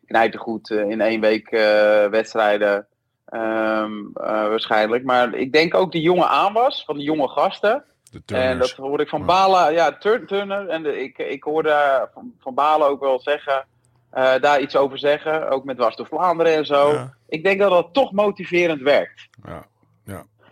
knijtergoed 0.06 0.70
eh, 0.70 0.88
in 0.90 1.00
één 1.00 1.20
week 1.20 1.48
eh, 1.50 2.06
wedstrijden. 2.06 2.86
Ehm, 3.26 3.92
eh, 4.14 4.24
waarschijnlijk. 4.48 5.04
Maar 5.04 5.34
ik 5.34 5.52
denk 5.52 5.74
ook 5.74 5.92
die 5.92 6.02
jonge 6.02 6.26
aanwas 6.26 6.84
van 6.84 6.96
die 6.96 7.04
jonge 7.04 7.28
gasten. 7.28 7.84
De 8.24 8.36
En 8.36 8.58
dat 8.58 8.70
hoorde 8.70 9.02
ik 9.02 9.08
van 9.08 9.20
Ja. 9.20 9.26
Balen, 9.26 9.72
ja, 9.72 9.92
Tur- 9.98 10.26
Turner. 10.26 10.68
En 10.68 10.82
de, 10.82 11.02
ik, 11.02 11.18
ik 11.18 11.42
hoorde 11.42 12.08
van, 12.14 12.32
van 12.40 12.54
Balen 12.54 12.88
ook 12.88 13.00
wel 13.00 13.20
zeggen, 13.20 13.64
eh, 14.10 14.34
daar 14.40 14.60
iets 14.60 14.76
over 14.76 14.98
zeggen. 14.98 15.48
Ook 15.50 15.64
met 15.64 15.76
Dwars 15.76 15.96
door 15.96 16.06
Vlaanderen 16.06 16.54
en 16.54 16.66
zo. 16.66 16.92
Ja. 16.92 17.14
Ik 17.28 17.44
denk 17.44 17.58
dat 17.60 17.70
dat 17.70 17.88
toch 17.92 18.12
motiverend 18.12 18.80
werkt. 18.82 19.28
Ja. 19.44 19.64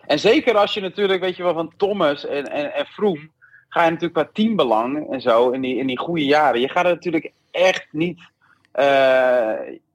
En 0.05 0.19
zeker 0.19 0.57
als 0.57 0.73
je 0.73 0.81
natuurlijk, 0.81 1.21
weet 1.21 1.35
je 1.35 1.43
wel, 1.43 1.53
van 1.53 1.73
Thomas 1.77 2.25
en, 2.25 2.51
en, 2.51 2.73
en 2.73 2.85
Froome... 2.85 3.29
ga 3.69 3.83
je 3.83 3.91
natuurlijk 3.91 4.13
qua 4.13 4.29
teambelang 4.33 5.11
en 5.11 5.21
zo 5.21 5.49
in 5.49 5.61
die, 5.61 5.77
in 5.77 5.87
die 5.87 5.99
goede 5.99 6.25
jaren. 6.25 6.61
Je 6.61 6.69
gaat 6.69 6.85
er 6.85 6.93
natuurlijk 6.93 7.31
echt 7.51 7.87
niet... 7.91 8.19
eh, 8.71 8.85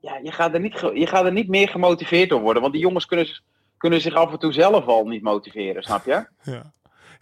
ja, 0.00 0.18
je 0.22 0.32
gaat, 0.32 0.54
er 0.54 0.60
niet 0.60 0.80
je 0.94 1.06
gaat 1.06 1.24
er 1.24 1.32
niet 1.32 1.48
meer 1.48 1.68
gemotiveerd 1.68 2.28
door 2.28 2.40
worden. 2.40 2.62
Want 2.62 2.74
die 2.74 2.82
jongens 2.82 3.06
kunnen, 3.06 3.26
kunnen 3.76 4.00
zich 4.00 4.14
af 4.14 4.32
en 4.32 4.38
toe 4.38 4.52
zelf 4.52 4.86
al 4.86 5.04
niet 5.06 5.22
motiveren, 5.22 5.82
snap 5.82 6.04
je? 6.04 6.24
Ja. 6.42 6.72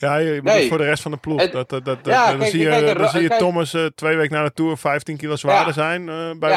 Ja, 0.01 0.17
je 0.17 0.33
moet 0.35 0.43
Nee. 0.43 0.59
het 0.59 0.69
voor 0.69 0.79
de 0.79 0.85
rest 0.85 1.03
van 1.03 1.11
de 1.11 1.17
ploeg. 1.17 1.51
Dat, 1.51 1.69
dat, 1.69 1.85
dat, 1.85 1.99
Ja, 2.03 2.27
dan 2.31 2.39
kijk, 2.39 2.51
zie 2.51 2.61
je, 2.61 2.69
kijk, 2.69 2.87
dan 2.87 2.97
Ra- 2.97 3.07
zie 3.07 3.21
je 3.23 3.29
kijk- 3.29 3.41
Thomas 3.41 3.75
eh, 3.75 3.85
twee 3.95 4.17
weken 4.17 4.37
na 4.37 4.45
de 4.45 4.53
Tour 4.53 4.79
15 4.79 5.17
kilo 5.17 5.37
zwaarder 5.37 5.67
Ja. 5.67 5.73
zijn. 5.73 6.09
eh, 6.09 6.31
bij 6.39 6.51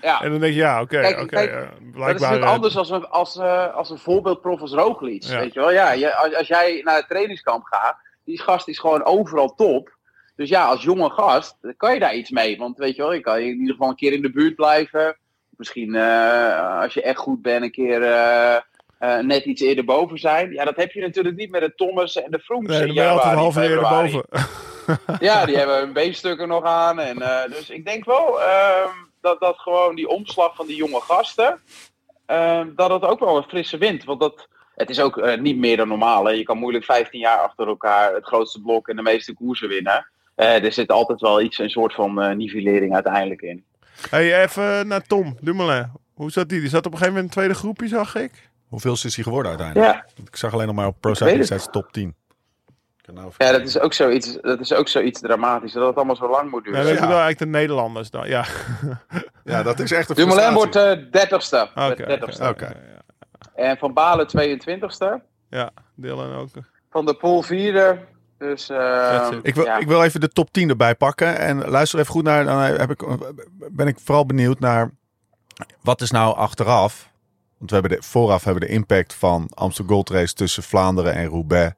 Ja. 0.00 0.20
En 0.22 0.30
dan 0.30 0.40
denk 0.40 0.52
je, 0.52 0.58
ja, 0.60 0.80
oké, 0.80 1.16
oké. 1.20 1.36
eh, 1.36 1.52
Dat 1.80 2.14
is 2.14 2.20
natuurlijk 2.20 2.42
eh, 2.42 2.50
anders 2.50 2.76
als 2.76 2.90
een, 2.90 3.08
als, 3.08 3.38
als 3.74 3.90
een 3.90 3.98
voorbeeldprof 3.98 4.60
als 4.60 4.72
Roglic. 4.72 5.24
Weet 5.24 5.54
je 5.54 5.60
wel? 5.60 5.72
Ja, 5.72 5.92
je, 5.92 6.14
als, 6.14 6.34
als 6.34 6.46
jij 6.46 6.80
naar 6.84 6.96
het 6.96 7.08
trainingskamp 7.08 7.64
gaat, 7.64 7.96
die 8.24 8.40
gast 8.42 8.68
is 8.68 8.78
gewoon 8.78 9.04
overal 9.04 9.54
top. 9.54 9.96
Dus 10.36 10.48
ja, 10.48 10.64
als 10.64 10.82
jonge 10.82 11.10
gast 11.10 11.56
kan 11.76 11.94
je 11.94 12.00
daar 12.00 12.14
iets 12.14 12.30
mee. 12.30 12.58
Want 12.58 12.78
weet 12.78 12.96
je 12.96 13.02
wel, 13.02 13.12
je 13.12 13.20
kan 13.20 13.38
in 13.38 13.58
ieder 13.58 13.70
geval 13.74 13.88
een 13.88 13.96
keer 13.96 14.12
in 14.12 14.22
de 14.22 14.30
buurt 14.30 14.54
blijven. 14.54 15.16
Misschien 15.56 15.96
als 16.80 16.94
je 16.94 17.02
echt 17.02 17.18
goed 17.18 17.42
bent, 17.42 17.62
een 17.62 17.70
keer 17.70 18.00
eh, 18.98 19.18
net 19.18 19.44
iets 19.44 19.62
eerder 19.62 19.84
boven 19.84 20.18
zijn. 20.18 20.52
Ja, 20.52 20.64
dat 20.64 20.76
heb 20.76 20.92
je 20.92 21.00
natuurlijk 21.00 21.36
niet 21.36 21.50
met 21.50 21.60
de 21.60 21.74
Thomas 21.74 22.22
en 22.22 22.30
de 22.30 22.38
Frooms. 22.38 22.68
Nee, 22.68 22.92
je 22.92 23.06
altijd 23.06 23.32
een 23.32 23.38
halve 23.38 23.68
uur. 23.68 24.24
Ja, 25.20 25.44
die 25.46 25.56
hebben 25.56 25.78
hun 25.78 25.92
beenstukken 25.92 26.48
nog 26.48 26.64
aan. 26.64 27.00
En, 27.00 27.22
eh, 27.22 27.50
dus 27.50 27.70
ik 27.70 27.84
denk 27.84 28.04
wel 28.04 28.42
ehm, 28.42 28.90
dat, 29.20 29.40
dat 29.40 29.58
gewoon 29.58 29.94
die 29.94 30.08
omslag 30.08 30.56
van 30.56 30.66
die 30.66 30.76
jonge 30.76 31.00
gasten, 31.00 31.60
ehm, 32.26 32.68
dat 32.74 32.90
het 32.90 33.02
ook 33.02 33.18
wel 33.18 33.36
een 33.36 33.42
frisse 33.42 33.78
wind. 33.78 34.04
Want 34.04 34.20
dat, 34.20 34.48
het 34.74 34.90
is 34.90 35.00
ook 35.00 35.18
eh, 35.18 35.38
niet 35.38 35.56
meer 35.56 35.76
dan 35.76 35.88
normaal. 35.88 36.24
Hè. 36.24 36.32
Je 36.32 36.42
kan 36.42 36.58
moeilijk 36.58 36.84
15 36.84 37.20
jaar 37.20 37.38
achter 37.38 37.66
elkaar 37.66 38.14
het 38.14 38.26
grootste 38.26 38.60
blok 38.60 38.88
en 38.88 38.96
de 38.96 39.02
meeste 39.02 39.34
koersen 39.34 39.68
winnen. 39.68 40.10
Er 40.34 40.72
zit 40.72 40.90
altijd 40.90 41.20
wel 41.20 41.40
iets, 41.40 41.58
een 41.58 41.70
soort 41.70 41.94
van 41.94 42.36
nivellering 42.36 42.94
uiteindelijk 42.94 43.40
in. 43.42 43.64
hey, 44.10 44.42
even 44.42 44.86
naar 44.86 45.02
Tom 45.02 45.36
Dumoulin. 45.40 45.90
Hoe 46.14 46.30
zat 46.30 46.48
die? 46.48 46.60
Die 46.60 46.68
zat 46.68 46.86
op 46.86 46.92
een 46.92 46.98
gegeven 46.98 47.14
moment 47.14 47.36
in 47.36 47.40
het 47.40 47.50
tweede 47.50 47.54
groepje, 47.54 47.88
zag 47.88 48.14
ik. 48.14 48.47
Hoeveel 48.68 48.92
is 48.92 49.02
hij 49.14 49.24
geworden 49.24 49.48
uiteindelijk? 49.50 49.92
Ja, 50.16 50.22
Ik 50.24 50.36
zag 50.36 50.52
alleen 50.52 50.66
nog 50.66 50.74
maar 50.76 50.86
op 50.86 50.96
Pro 51.00 51.14
Cycling 51.14 51.46
top 51.60 51.92
10. 51.92 52.08
Ik 52.08 53.04
kan 53.04 53.14
nou 53.14 53.26
even 53.28 53.46
ja 53.46 53.52
dat, 53.52 53.66
is 53.66 53.78
ook 53.78 53.92
zoiets, 53.92 54.38
dat 54.40 54.60
is 54.60 54.72
ook 54.72 54.88
zoiets 54.88 55.20
dramatisch. 55.20 55.72
Dat 55.72 55.86
het 55.86 55.96
allemaal 55.96 56.16
zo 56.16 56.30
lang 56.30 56.50
moet 56.50 56.64
duren. 56.64 56.84
weet 56.84 56.88
je 56.94 57.00
Ja. 57.02 57.08
wel, 57.08 57.20
eigenlijk 57.20 57.38
de 57.38 57.58
Nederlanders 57.58 58.10
dan. 58.10 58.28
Ja, 58.28 58.44
Ja, 59.44 59.62
dat 59.62 59.78
is 59.80 59.92
echt 59.92 60.08
een 60.08 60.14
Dumoulin 60.16 60.52
wordt 60.52 60.72
frustratie. 60.76 61.06
eh 61.06 61.12
dertigste. 61.12 61.70
oké. 61.74 62.04
Werd 62.06 62.20
30ste. 62.38 62.48
Oké. 62.48 62.72
En 63.54 63.76
Van 63.78 63.92
Balen 63.92 64.26
22ste. 64.26 65.20
Ja, 65.48 65.70
Dylan 65.94 66.34
ook. 66.34 66.48
Van 66.90 67.06
de 67.06 67.14
Pool 67.14 67.42
vierde. 67.42 67.98
Dus 68.38 68.68
eh. 68.70 69.28
Ik 69.42 69.54
wil, 69.54 69.64
ja. 69.64 69.78
ik 69.78 69.86
wil 69.86 70.02
even 70.02 70.20
de 70.20 70.28
top 70.28 70.52
10 70.52 70.68
erbij 70.68 70.94
pakken. 70.94 71.38
En 71.38 71.68
luister 71.68 71.98
even 71.98 72.12
goed 72.12 72.24
naar. 72.24 72.44
Dan 72.44 72.58
heb 72.60 72.90
ik, 72.90 73.04
ben 73.70 73.86
ik 73.86 73.98
vooral 74.04 74.26
benieuwd 74.26 74.60
naar. 74.60 74.90
Wat 75.82 76.00
is 76.00 76.10
nou 76.10 76.36
achteraf? 76.36 77.10
Want 77.58 77.70
we 77.70 77.76
hebben 77.76 77.98
de, 77.98 78.02
vooraf 78.02 78.44
hebben 78.44 78.66
de 78.66 78.72
impact 78.72 79.14
van 79.14 79.48
Amsterdam 79.54 79.94
Gold 79.94 80.10
Race 80.10 80.34
tussen 80.34 80.62
Vlaanderen 80.62 81.14
en 81.14 81.26
Roubaix 81.26 81.74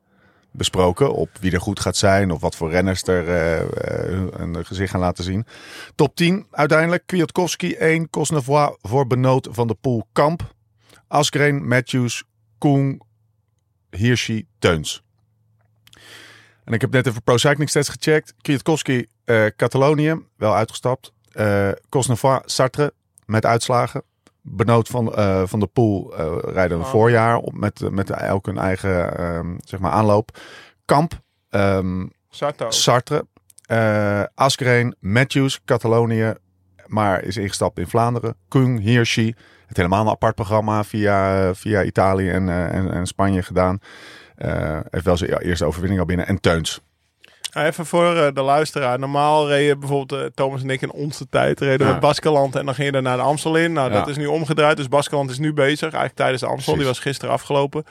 besproken. 0.51 1.13
Op 1.13 1.31
wie 1.41 1.53
er 1.53 1.61
goed 1.61 1.81
gaat 1.81 1.97
zijn. 1.97 2.31
Of 2.31 2.41
wat 2.41 2.57
voor 2.57 2.71
renners 2.71 3.03
er 3.03 3.29
eh, 3.29 3.61
eh, 3.61 4.29
een 4.31 4.67
gezicht 4.67 4.91
gaan 4.91 5.01
laten 5.01 5.25
zien. 5.25 5.47
Top 5.95 6.17
10 6.17 6.47
uiteindelijk. 6.51 7.07
Kwiatkowski 7.07 7.75
1. 7.75 8.11
Cosnefroid 8.11 8.77
voor 8.83 9.07
Benoot 9.07 9.49
van 9.51 9.67
de 9.67 9.75
Poel 9.75 10.07
Kamp. 10.13 10.55
Asgreen, 11.09 11.69
Matthews, 11.69 12.25
Koen, 12.59 13.03
Hirschi, 13.91 14.47
Teuns. 14.59 15.03
En 16.65 16.73
ik 16.73 16.81
heb 16.81 16.91
net 16.91 17.07
even 17.07 17.23
Pro 17.23 17.37
Cycling 17.37 17.69
Stats 17.69 17.89
gecheckt. 17.89 18.35
Kwiatkowski, 18.41 19.07
eh 19.25 19.47
Catalonië, 19.57 20.21
wel 20.37 20.55
uitgestapt. 20.55 21.13
Eh 21.33 21.71
Cosnefroid, 21.89 22.51
Sartre, 22.51 22.93
met 23.27 23.47
uitslagen. 23.47 24.03
Benoot 24.43 24.89
van, 24.89 25.15
eh, 25.15 25.43
van 25.45 25.61
de 25.61 25.67
Poel 25.67 26.15
eh, 26.17 26.53
rijden 26.53 26.79
een 26.79 26.85
Oh. 26.85 26.91
voorjaar 26.91 27.37
op 27.37 27.53
met, 27.53 27.91
met 27.91 28.11
elk 28.11 28.47
hun 28.47 28.59
eigen 28.59 29.17
ehm, 29.19 29.55
zeg 29.65 29.81
maar 29.81 29.91
aanloop. 29.93 30.39
Kamp, 30.85 31.21
ehm, 31.49 32.07
Sarto. 32.29 32.71
Sartre, 32.71 33.27
eh 33.67 34.23
Asgreen, 34.35 34.95
Matthews, 35.01 35.61
Catalonië, 35.65 36.35
maar 36.87 37.23
is 37.23 37.37
ingestapt 37.37 37.79
in 37.79 37.87
Vlaanderen. 37.87 38.37
Kung, 38.49 38.81
Hirschi, 38.81 39.35
het 39.67 39.77
helemaal 39.77 40.01
een 40.01 40.11
apart 40.11 40.35
programma 40.35 40.85
via, 40.85 41.55
via 41.55 41.83
Italië 41.83 42.31
en, 42.31 42.49
en, 42.49 42.93
en 42.93 43.07
Spanje 43.07 43.43
gedaan. 43.43 43.79
Heeft 44.91 45.05
wel 45.05 45.17
zijn 45.17 45.39
eerste 45.39 45.65
overwinning 45.65 46.01
al 46.01 46.07
binnen. 46.07 46.27
En 46.27 46.41
Teuns. 46.41 46.81
Even 47.53 47.87
voor 47.87 48.17
eh, 48.17 48.35
de 48.35 48.43
luisteraar. 48.43 48.99
Normaal 48.99 49.49
reden 49.49 49.79
bijvoorbeeld 49.79 50.23
eh, 50.23 50.29
Thomas 50.35 50.63
en 50.63 50.71
ik 50.71 50.83
in 50.83 50.93
onze 50.93 51.29
tijd 51.29 51.61
reden 51.61 51.87
we 51.87 51.93
Ja. 51.93 51.99
Baskeland 51.99 52.57
en 52.57 52.65
dan 52.65 52.75
ging 52.75 52.91
je 52.91 52.97
er 52.97 53.03
naar 53.03 53.17
de 53.17 53.23
Amstel 53.23 53.57
in. 53.57 53.73
Nou, 53.73 53.91
Ja. 53.93 53.99
dat 53.99 54.09
is 54.09 54.17
nu 54.17 54.27
omgedraaid. 54.27 54.77
Dus 54.77 54.89
Baskeland 54.89 55.31
is 55.31 55.39
nu 55.39 55.53
bezig. 55.53 55.81
Eigenlijk 55.83 56.15
tijdens 56.15 56.41
de 56.41 56.47
Amstel. 56.49 56.77
Die 56.77 56.85
was 56.87 56.99
gisteren 56.99 57.35
afgelopen. 57.35 57.85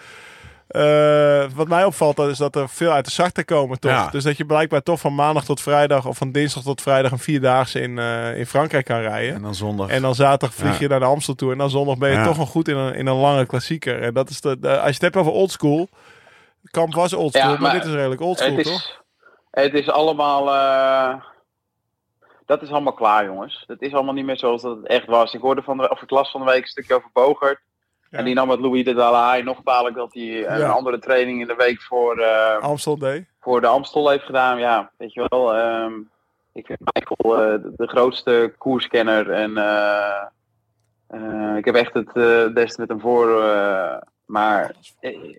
Eh, 0.67 1.43
wat 1.55 1.67
mij 1.67 1.83
opvalt 1.85 2.15
dat 2.15 2.29
is 2.29 2.37
dat 2.37 2.55
er 2.55 2.69
veel 2.69 2.91
uit 2.91 3.05
de 3.05 3.11
zachte 3.11 3.43
komen 3.43 3.79
toch. 3.79 3.91
Ja. 3.91 4.07
Dus 4.11 4.23
dat 4.23 4.37
je 4.37 4.45
blijkbaar 4.45 4.81
toch 4.83 4.99
van 4.99 5.15
maandag 5.15 5.45
tot 5.45 5.61
vrijdag 5.61 6.05
of 6.05 6.17
van 6.17 6.31
dinsdag 6.31 6.63
tot 6.63 6.81
vrijdag 6.81 7.11
een 7.11 7.19
vierdaagse 7.19 7.81
in, 7.81 7.99
eh, 7.99 8.37
in 8.37 8.45
Frankrijk 8.45 8.85
kan 8.85 8.99
rijden. 8.99 9.35
En 9.35 9.41
dan 9.41 9.55
zondag. 9.55 9.89
En 9.89 10.01
dan 10.01 10.15
zaterdag 10.15 10.53
vlieg 10.57 10.77
je 10.77 10.83
Ja. 10.83 10.89
naar 10.89 10.99
de 10.99 11.05
Amstel 11.05 11.35
toe. 11.35 11.51
En 11.51 11.57
dan 11.57 11.69
zondag 11.69 11.97
ben 11.97 12.09
je 12.09 12.15
Ja. 12.15 12.23
toch 12.25 12.37
nog 12.37 12.49
goed 12.49 12.67
in 12.67 12.75
een, 12.77 12.93
in 12.95 13.07
een 13.07 13.15
lange 13.15 13.45
klassieker. 13.45 14.01
En 14.01 14.13
dat 14.13 14.29
is 14.29 14.41
de, 14.41 14.59
de- 14.59 14.69
als 14.77 14.85
je 14.87 14.93
het 14.93 15.01
hebt 15.01 15.15
over 15.15 15.31
oldschool. 15.31 15.89
Kamp 16.71 16.93
was 16.93 17.13
oldschool, 17.13 17.43
Ja, 17.43 17.49
maar, 17.51 17.61
maar 17.61 17.73
dit 17.73 17.85
is 17.85 17.93
redelijk 17.93 18.21
oldschool, 18.21 18.61
toch? 18.61 18.98
Het 19.51 19.73
is 19.73 19.89
allemaal. 19.89 20.53
eh, 20.53 21.23
dat 22.45 22.61
is 22.61 22.71
allemaal 22.71 22.93
klaar, 22.93 23.25
jongens. 23.25 23.63
Het 23.67 23.81
is 23.81 23.93
allemaal 23.93 24.13
niet 24.13 24.25
meer 24.25 24.37
zoals 24.37 24.61
dat 24.61 24.77
het 24.77 24.87
echt 24.87 25.05
was. 25.05 25.33
Ik 25.33 25.41
hoorde 25.41 25.61
van 25.61 25.77
de, 25.77 25.89
of 25.89 26.01
ik 26.01 26.09
las 26.09 26.31
van 26.31 26.45
de 26.45 26.51
week 26.51 26.61
een 26.61 26.67
stukje 26.67 26.95
over 26.95 27.09
Bogert. 27.13 27.59
Ja. 28.09 28.17
En 28.17 28.25
die 28.25 28.33
nam 28.33 28.47
met 28.47 28.59
Louis 28.59 28.83
de 28.83 28.93
Dalaai 28.93 29.43
nog 29.43 29.59
dadelijk 29.63 29.95
dat 29.95 30.13
hij 30.13 30.47
een 30.47 30.63
andere 30.69 30.99
training 30.99 31.41
in 31.41 31.47
de 31.47 31.55
week 31.55 31.81
voor, 31.81 32.17
eh, 32.19 32.57
Amstel 32.57 32.97
Day. 32.97 33.27
voor 33.39 33.61
de 33.61 33.67
Amstel 33.67 34.09
heeft 34.09 34.23
gedaan. 34.25 34.59
Ja, 34.59 34.91
weet 34.97 35.13
je 35.13 35.25
wel. 35.29 35.55
ehm, 35.55 35.93
ik 36.53 36.65
vind 36.65 36.79
Michael 36.93 37.41
eh, 37.41 37.61
de, 37.63 37.73
de 37.75 37.87
grootste 37.87 38.53
koerskenner. 38.57 39.31
En 39.31 39.51
ik 41.57 41.65
heb 41.65 41.75
echt 41.75 41.93
het 41.93 42.13
beste 42.53 42.79
met 42.79 42.89
hem 42.89 42.99
voor. 42.99 43.27
maar 44.25 44.75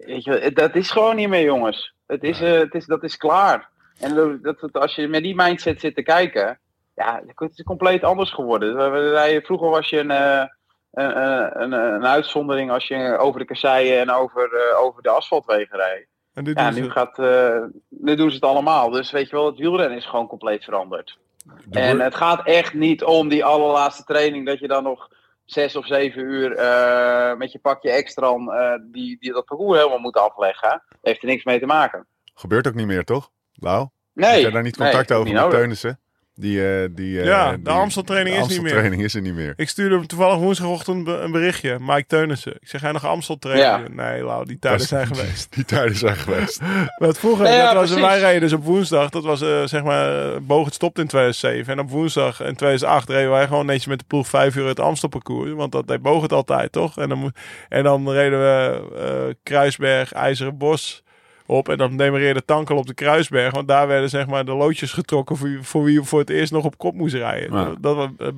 weet 0.05 0.25
je, 0.25 0.51
dat 0.55 0.75
is 0.75 0.91
gewoon 0.91 1.17
niet 1.17 1.29
meer, 1.29 1.45
jongens. 1.45 1.95
Het 2.07 2.23
is, 2.23 2.39
het 2.41 2.75
is, 2.75 2.87
dat 2.87 3.03
is 3.03 3.17
klaar. 3.17 3.69
En 4.01 4.15
dat, 4.15 4.61
dat, 4.61 4.73
als 4.73 4.95
je 4.95 5.09
met 5.09 5.23
die 5.23 5.35
mindset 5.35 5.81
zit 5.81 5.95
te 5.95 6.03
kijken, 6.03 6.59
ja, 6.95 7.23
het 7.27 7.51
is 7.59 7.63
compleet 7.63 8.05
anders 8.05 8.31
geworden. 8.31 9.45
Vroeger 9.45 9.69
was 9.69 9.89
je 9.89 9.99
een, 9.99 10.11
eh, 10.11 10.45
een, 10.93 11.63
een, 11.63 11.73
een, 11.73 12.07
uitzondering 12.07 12.71
als 12.71 12.89
je 12.89 13.17
over 13.19 13.41
de 13.41 13.47
kasseien 13.47 14.01
en 14.01 14.11
over, 14.11 14.53
eh, 14.53 14.81
over 14.81 15.03
de 15.03 15.11
asfaltwegen 15.11 15.77
rijdt. 15.77 16.09
En 16.35 16.45
dit 16.45 16.59
Ja, 16.59 16.71
nu, 16.71 16.91
gaat, 16.91 17.19
eh, 17.19 17.63
nu 17.89 18.15
doen 18.15 18.29
ze 18.29 18.35
het 18.35 18.45
allemaal. 18.45 18.91
Dus 18.91 19.11
weet 19.11 19.31
je 19.31 19.37
wel, 19.37 19.47
het 19.47 19.59
wielrennen 19.59 19.99
is 19.99 20.07
gewoon 20.07 20.27
compleet 20.27 20.65
veranderd. 20.65 21.19
De 21.65 21.81
En 21.81 22.01
het 22.01 22.15
gaat 22.15 22.47
echt 22.47 22.75
niet 22.75 23.05
om 23.05 23.29
die 23.29 23.45
allerlaatste 23.45 24.05
training 24.05 24.47
dat 24.47 24.59
je 24.59 24.69
dan 24.69 24.83
nog 24.83 25.09
zes 25.45 25.77
of 25.77 25.87
zeven 25.87 26.23
uur 26.23 26.57
eh, 26.57 27.37
met 27.37 27.53
je 27.53 27.59
pakje 27.59 27.91
extra 27.91 28.27
eh, 28.27 28.81
die, 28.83 29.17
die 29.21 29.33
dat 29.33 29.45
parcours 29.45 29.79
helemaal 29.79 29.99
moet 29.99 30.17
afleggen. 30.17 30.83
Heeft 31.03 31.23
er 31.23 31.29
niks 31.29 31.45
mee 31.45 31.59
te 31.59 31.67
maken. 31.67 32.07
Gebeurt 32.35 32.67
ook 32.67 32.75
niet 32.75 32.87
meer, 32.87 33.05
toch? 33.05 33.31
Lau? 33.61 33.89
Nee. 34.15 34.31
Heb 34.31 34.41
jij 34.41 34.51
daar 34.51 34.63
niet 34.63 34.77
contact 34.77 35.09
nee, 35.09 35.19
over 35.19 35.33
niet 35.33 35.43
met. 35.43 35.51
Teunissen? 35.51 36.01
Die, 36.41 36.83
eh, 36.83 36.89
die, 36.91 37.21
eh, 37.21 37.27
Ja, 37.27 37.57
de 37.57 37.71
Amsteltraining 37.71 38.37
de 38.37 38.43
is 38.43 38.49
niet 38.49 38.57
meer. 38.57 38.59
Amsteltraining 38.59 39.03
is 39.03 39.15
er 39.15 39.21
niet 39.21 39.35
meer. 39.35 39.53
Ik 39.57 39.69
stuurde 39.69 39.95
hem 39.95 40.07
toevallig 40.07 40.39
woensdagochtend 40.39 41.09
een 41.09 41.33
berichtje. 41.33 41.77
Mike 41.81 42.07
Teunissen. 42.07 42.55
Ik 42.61 42.69
zeg, 42.69 42.81
je 42.81 42.93
nog 42.93 43.07
Amstel 43.07 43.39
trainen? 43.39 43.95
Nee, 43.95 44.25
Lau, 44.25 44.47
die 44.47 44.59
tijden 44.59 44.87
zijn 44.87 45.07
geweest. 45.07 45.53
Die 45.55 45.65
tijden 45.65 45.97
zijn 45.97 46.17
geweest. 46.17 46.61
Want 46.99 47.19
vroeger, 47.19 47.47
Ja, 47.47 47.53
ja, 47.53 47.73
dat 47.73 47.89
was, 47.89 48.01
wij 48.01 48.21
reden 48.21 48.41
dus 48.41 48.53
op 48.53 48.65
woensdag. 48.65 49.11
Dat 49.11 49.25
was 49.25 49.43
eh, 49.43 49.63
zeg 49.65 49.83
maar, 49.83 50.43
Boog 50.43 50.65
het 50.65 50.75
stopt 50.75 50.99
in 50.99 51.07
2007. 51.07 51.73
En 51.73 51.81
op 51.81 51.91
woensdag 51.91 52.41
in 52.41 52.55
2008 52.55 53.09
reden 53.09 53.31
wij 53.31 53.47
gewoon 53.47 53.67
netjes 53.67 53.87
met 53.87 53.99
de 53.99 54.05
ploeg 54.09 54.29
vijf 54.29 54.57
uur 54.57 54.67
het 54.67 54.81
Amstelparcours. 54.81 55.53
Want 55.53 55.73
dat 55.73 55.89
deed 55.89 56.03
Boog 56.03 56.23
het 56.23 56.33
altijd, 56.33 56.73
toch? 56.73 56.99
En 56.99 57.09
dan, 57.09 57.33
en 57.69 57.83
dan 57.83 58.11
reden 58.11 58.39
we 58.39 58.83
eh, 58.97 59.35
Kruisberg, 59.43 60.13
IJzeren 60.13 60.59
Bos 60.59 61.03
op. 61.51 61.69
En 61.69 61.77
dan 61.79 61.97
demereerde 61.97 62.45
Tankel 62.45 62.77
op 62.77 62.87
de 62.87 62.95
Kruisberg. 62.95 63.53
Want 63.55 63.69
daar 63.69 63.87
werden 63.87 64.09
zeg 64.11 64.27
maar 64.27 64.45
de 64.45 64.55
loodjes 64.55 64.93
getrokken 64.93 65.37
voor, 65.37 65.49
wie- 65.49 65.63
voor 65.63 65.85
wie 65.85 66.03
voor 66.03 66.19
het 66.19 66.31
eerst 66.31 66.53
nog 66.53 66.65
op 66.65 66.79
kop 66.79 66.95
moest 66.95 67.15
rijden. 67.15 67.53
Ja. 67.57 67.65
Dat, 67.65 67.83
dat, 67.83 67.97
was, 67.97 68.09
eh, 68.19 68.29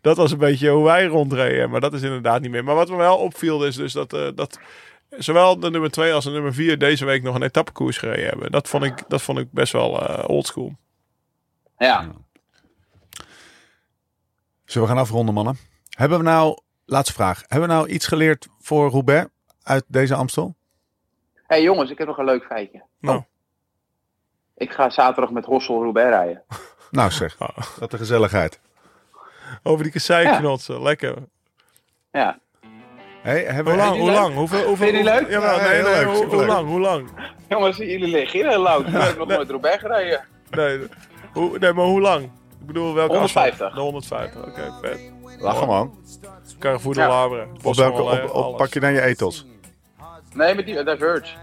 dat 0.00 0.16
was 0.16 0.32
een 0.32 0.38
beetje 0.38 0.70
hoe 0.70 0.84
wij 0.84 1.04
rondreden. 1.06 1.70
Maar 1.70 1.80
dat 1.80 1.92
is 1.92 2.02
inderdaad 2.02 2.40
niet 2.40 2.50
meer. 2.50 2.64
Maar 2.64 2.74
wat 2.74 2.88
me 2.88 2.96
wel 2.96 3.16
opviel 3.18 3.64
is 3.66 3.76
dus 3.76 3.92
dat... 3.92 4.12
eh, 4.12 4.28
dat 4.34 4.58
Zowel 5.10 5.60
de 5.60 5.70
nummer 5.70 5.90
2 5.90 6.12
als 6.12 6.24
de 6.24 6.30
nummer 6.30 6.54
4 6.54 6.78
deze 6.78 7.04
week 7.04 7.22
nog 7.22 7.34
een 7.34 7.42
etappekoers 7.42 7.98
gereden 7.98 8.26
hebben. 8.28 8.50
Dat 8.50 8.68
vond 8.68 8.84
ik, 8.84 9.04
dat 9.08 9.22
vond 9.22 9.38
ik 9.38 9.52
best 9.52 9.72
wel 9.72 10.06
eh 10.08 10.28
oldschool. 10.28 10.76
Ja. 11.78 12.10
Zullen 14.64 14.88
we 14.88 14.94
gaan 14.94 15.02
afronden, 15.02 15.34
mannen? 15.34 15.58
Hebben 15.90 16.18
we 16.18 16.24
nou, 16.24 16.58
laatste 16.84 17.12
vraag. 17.14 17.42
Hebben 17.46 17.68
we 17.68 17.74
nou 17.74 17.88
iets 17.88 18.06
geleerd 18.06 18.48
voor 18.60 18.90
Roubaix 18.90 19.26
uit 19.62 19.84
deze 19.86 20.14
Amstel? 20.14 20.54
Hey, 21.46 21.62
jongens, 21.62 21.90
ik 21.90 21.98
heb 21.98 22.06
nog 22.06 22.18
een 22.18 22.24
leuk 22.24 22.44
feitje. 22.44 22.82
Nou, 23.00 23.22
Ik 24.54 24.70
ga 24.72 24.90
zaterdag 24.90 25.30
met 25.30 25.44
Hossel 25.44 25.82
Roubaix 25.82 26.08
rijden. 26.10 26.42
Nou 26.90 27.10
zeg, 27.10 27.36
wat 27.78 27.90
de 27.90 27.96
gezelligheid. 27.96 28.60
over 29.62 29.82
die 29.82 29.92
kasseiknotsen, 29.92 30.82
lekker. 30.82 31.14
Ja. 32.12 32.38
Hey, 33.22 33.44
hebben 33.44 33.72
Hoe 33.72 33.82
lang? 33.82 33.98
Hoe 33.98 34.10
lang? 34.10 34.34
Hoeveel, 34.34 34.66
hoeveel, 34.66 34.76
Vind 34.76 34.90
je 34.90 35.02
die 35.02 35.12
leuk? 35.12 35.30
Ja, 35.30 35.56
nee, 35.56 35.68
heel 35.68 35.82
nee, 35.84 36.04
leuk, 36.04 36.30
hoe, 36.32 36.46
lang? 36.46 36.68
Hoe 36.68 36.80
lang? 36.80 37.08
Jongens, 37.48 37.76
jullie 37.76 38.08
liggen 38.08 38.38
hier 38.40 38.48
heel 38.48 38.60
loud. 38.62 38.86
Ik 38.86 38.92
heb 38.92 39.18
nog 39.18 39.28
nooit 39.28 39.50
Roubaix 39.50 39.80
gereden. 39.80 40.24
Nee, 40.50 40.80
hoe, 41.32 41.58
nee, 41.58 41.72
maar 41.72 41.84
hoe 41.84 42.00
lang? 42.00 42.24
Ik 42.60 42.66
bedoel, 42.66 42.94
welke 42.94 43.12
150. 43.12 43.50
afstand? 43.52 43.74
De 43.74 43.80
150, 43.80 44.46
oké, 44.46 44.72
vet. 44.82 45.12
lachen 45.38 45.66
man. 45.66 45.98
Carrefour 46.58 46.94
de 46.94 47.00
Ja. 47.00 47.08
Labre. 47.08 47.46
Op 47.62 47.74
welke, 47.74 48.02
op, 48.02 48.24
op, 48.24 48.30
alles. 48.30 48.56
pak 48.56 48.72
je 48.72 48.80
dan 48.80 48.92
je 48.92 49.02
ethos? 49.02 49.46
Nee, 50.36 50.54
met 50.54 50.66
die 50.66 50.84
Diverge. 50.84 51.34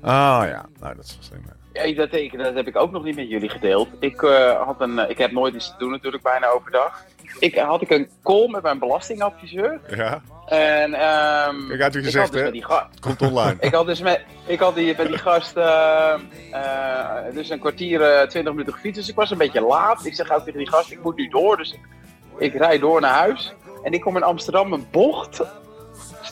Ah 0.00 0.42
ja, 0.46 0.66
nou 0.80 0.94
dat 0.96 1.04
is 1.04 1.14
wel 1.14 1.22
slim. 1.22 1.42
hè. 1.46 1.82
Ja, 1.84 1.94
dat, 1.94 2.12
ik, 2.12 2.38
dat 2.38 2.54
heb 2.54 2.66
ik 2.66 2.76
ook 2.76 2.90
nog 2.92 3.04
niet 3.04 3.16
met 3.16 3.28
jullie 3.28 3.48
gedeeld. 3.48 3.88
Ik, 4.00 4.22
eh, 4.22 4.62
had 4.62 4.80
een, 4.80 4.98
eh, 4.98 5.10
ik 5.10 5.18
heb 5.18 5.30
nooit 5.32 5.54
iets 5.54 5.68
te 5.70 5.74
doen 5.78 5.90
natuurlijk, 5.90 6.22
bijna 6.22 6.46
overdag. 6.46 7.04
Ik 7.38 7.54
eh, 7.54 7.64
had 7.64 7.82
ik 7.82 7.90
een 7.90 8.08
call 8.22 8.48
met 8.48 8.62
mijn 8.62 8.78
belastingadviseur. 8.78 9.80
Ja, 9.88 10.22
En, 10.46 10.90
Kijk 11.68 11.80
uit 11.80 11.80
wat 11.80 11.92
je 11.92 11.98
ik 11.98 12.04
zegt, 12.10 12.24
had 12.24 12.32
dus 12.32 12.40
hè. 12.40 12.44
met 12.44 12.52
die 12.52 12.64
komt 13.00 13.22
online. 13.22 13.56
ik 13.68 13.74
had 13.74 13.86
dus 13.86 14.00
met, 14.00 14.24
ik 14.46 14.60
had 14.60 14.74
die, 14.74 14.94
met 14.96 15.06
die 15.06 15.18
gast 15.18 15.56
eh, 15.56 16.14
eh, 16.52 17.34
dus 17.34 17.50
een 17.50 17.58
kwartier, 17.58 18.02
eh, 18.02 18.26
twintig 18.28 18.52
minuten 18.52 18.72
gefietst. 18.72 19.00
Dus 19.00 19.08
ik 19.08 19.14
was 19.14 19.30
een 19.30 19.38
beetje 19.38 19.60
laat. 19.60 20.04
Ik 20.04 20.14
zeg 20.14 20.32
ook 20.32 20.44
tegen 20.44 20.58
die 20.58 20.68
gast, 20.68 20.90
ik 20.90 21.02
moet 21.02 21.16
nu 21.16 21.28
door. 21.28 21.56
Dus 21.56 21.72
ik, 21.72 21.80
ik 22.38 22.54
rijd 22.54 22.80
door 22.80 23.00
naar 23.00 23.18
huis. 23.18 23.52
En 23.82 23.92
ik 23.92 24.00
kom 24.00 24.16
in 24.16 24.22
Amsterdam 24.22 24.72
een 24.72 24.86
bocht. 24.90 25.42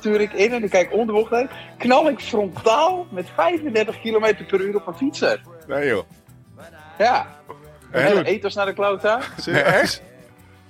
Stuur 0.01 0.21
ik 0.21 0.33
in 0.33 0.53
en 0.53 0.65
ik 0.65 0.71
kijk 0.71 0.93
om 0.93 1.07
de 1.07 1.13
bocht 1.13 1.31
heen. 1.31 1.49
Knal 1.79 2.09
ik 2.09 2.21
frontaal 2.21 3.07
met 3.11 3.27
35 3.35 4.01
km 4.01 4.45
per 4.47 4.61
uur 4.61 4.77
op 4.77 4.87
een 4.87 4.95
fietser. 4.95 5.41
Nee 5.67 5.89
joh. 5.89 6.05
Ja. 6.99 7.27
En 7.91 8.25
ethos 8.25 8.55
naar 8.55 8.67
de 8.67 8.73
klota. 8.73 9.21
Nee, 9.47 9.63
echt? 9.63 10.03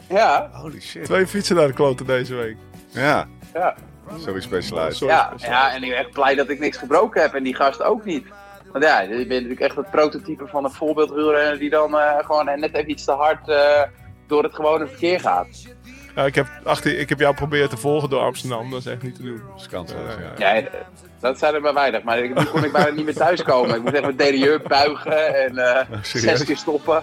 Ja, 0.08 0.50
Holy 0.52 0.80
shit. 0.80 1.04
Twee 1.04 1.26
fietsen 1.26 1.56
naar 1.56 1.66
de 1.66 1.72
kloten 1.72 2.06
deze 2.06 2.34
week. 2.34 2.56
Ja, 2.88 3.28
ja. 3.54 3.74
sorry 4.18 4.40
specialized. 4.40 4.96
Sorry, 4.96 5.14
Ja, 5.14 5.32
ja, 5.36 5.72
en 5.72 5.82
ik 5.82 5.88
ben 5.88 5.98
echt 5.98 6.10
blij 6.10 6.34
dat 6.34 6.48
ik 6.48 6.58
niks 6.58 6.76
gebroken 6.76 7.20
heb 7.20 7.34
en 7.34 7.42
die 7.42 7.54
gast 7.54 7.82
ook 7.82 8.04
niet. 8.04 8.26
Want 8.72 8.84
ja, 8.84 9.00
je 9.00 9.08
bent 9.08 9.28
natuurlijk 9.28 9.60
echt 9.60 9.76
het 9.76 9.90
prototype 9.90 10.46
van 10.46 10.64
een 10.64 10.70
voorbeeldwielrenner 10.70 11.58
die 11.58 11.70
dan 11.70 11.98
eh, 11.98 12.18
gewoon 12.18 12.44
net 12.44 12.74
even 12.74 12.90
iets 12.90 13.04
te 13.04 13.12
hard 13.12 13.48
eh, 13.48 13.82
door 14.26 14.42
het 14.42 14.54
gewone 14.54 14.86
verkeer 14.86 15.20
gaat. 15.20 15.66
Ja, 16.14 16.24
ik, 16.26 16.34
heb 16.34 16.46
achter, 16.64 16.98
ik 16.98 17.08
heb 17.08 17.18
jou 17.18 17.34
proberen 17.34 17.68
te 17.68 17.76
volgen 17.76 18.10
door 18.10 18.20
Amsterdam. 18.20 18.70
Dat 18.70 18.80
is 18.80 18.86
echt 18.86 19.02
niet 19.02 19.14
te 19.14 19.22
doen. 19.22 19.42
Dat 19.50 19.60
is 19.60 19.68
kansloos, 19.68 20.00
ja. 20.38 20.54
Ja, 20.54 20.60
eh, 20.60 20.72
dat 21.20 21.38
zijn 21.38 21.54
er 21.54 21.60
maar 21.60 21.74
weinig. 21.74 22.02
Maar 22.02 22.18
ik- 22.18 22.34
nu 22.38 22.44
kon 22.44 22.64
ik 22.64 22.72
bijna 22.72 22.90
niet 22.90 23.04
meer 23.04 23.14
thuiskomen. 23.14 23.76
Ik 23.76 23.82
moest 23.82 23.94
echt 23.94 24.02
mijn 24.02 24.16
derieur 24.16 24.60
buigen 24.62 25.34
en 25.44 25.58
eh, 25.58 25.86
serieus? 26.02 26.38
zes 26.38 26.44
keer 26.44 26.56
stoppen. 26.56 27.02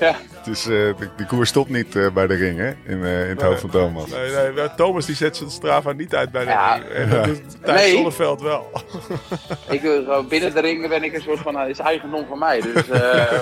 Ja, 0.00 0.14
Het 0.30 0.46
is, 0.46 0.60
eh, 0.62 0.68
de, 0.72 1.08
de 1.16 1.26
koers 1.26 1.48
stopt 1.48 1.70
niet 1.70 1.96
eh, 1.96 2.10
bij 2.10 2.26
de 2.26 2.34
ring, 2.34 2.58
hè? 2.58 2.68
In, 2.68 3.04
eh, 3.04 3.22
in 3.22 3.28
het 3.28 3.42
hoofd 3.42 3.60
van 3.60 3.70
Thomas. 3.70 4.10
Nee, 4.10 4.52
nee, 4.54 4.74
Thomas 4.76 5.06
die 5.06 5.14
zet 5.14 5.36
zijn 5.36 5.50
Strava 5.50 5.92
niet 5.92 6.14
uit 6.14 6.30
bij 6.30 6.44
de 6.44 6.50
Ja. 6.50 6.74
ring. 6.74 6.84
En 6.90 7.10
Thijs 7.62 7.80
Nee. 7.80 7.90
Zonneveld 7.92 8.40
wel. 8.42 8.70
ik 9.68 9.80
binnen 10.28 10.54
de 10.54 10.60
ring 10.60 10.88
ben 10.88 11.02
ik 11.04 11.14
een 11.14 11.22
soort 11.22 11.38
van, 11.38 11.60
is 11.68 11.78
eigendom 11.78 12.26
van 12.28 12.38
mij. 12.38 12.60
Dus 12.60 12.88
eh, 12.88 13.32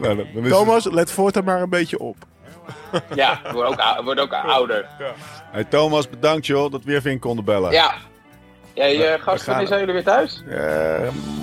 Nou, 0.00 0.16
dan, 0.16 0.26
dan 0.34 0.44
is 0.44 0.50
Thomas, 0.50 0.84
let 0.90 1.10
voortaan 1.10 1.44
maar 1.44 1.62
een 1.62 1.68
beetje 1.70 1.98
op. 1.98 2.16
ja, 3.14 3.32
ik 3.46 3.52
word 3.52 3.66
ook, 3.68 3.78
ou- 3.78 4.04
word 4.04 4.20
ook 4.20 4.32
ouder. 4.32 4.86
Ja. 4.98 5.12
Hey, 5.50 5.64
Thomas, 5.64 6.08
bedankt 6.08 6.46
joh 6.46 6.70
dat 6.72 6.84
we 6.84 6.94
even 6.94 7.10
in 7.10 7.18
konden 7.18 7.44
bellen. 7.44 7.70
Ja. 7.72 7.94
Ja, 8.74 8.84
je 8.84 8.98
we 8.98 9.18
gast, 9.20 9.42
gaan- 9.42 9.46
wanneer 9.48 9.66
zijn 9.66 9.78
jullie 9.80 9.94
weer 9.94 10.04
thuis? 10.04 10.42
Eh, 10.48 10.58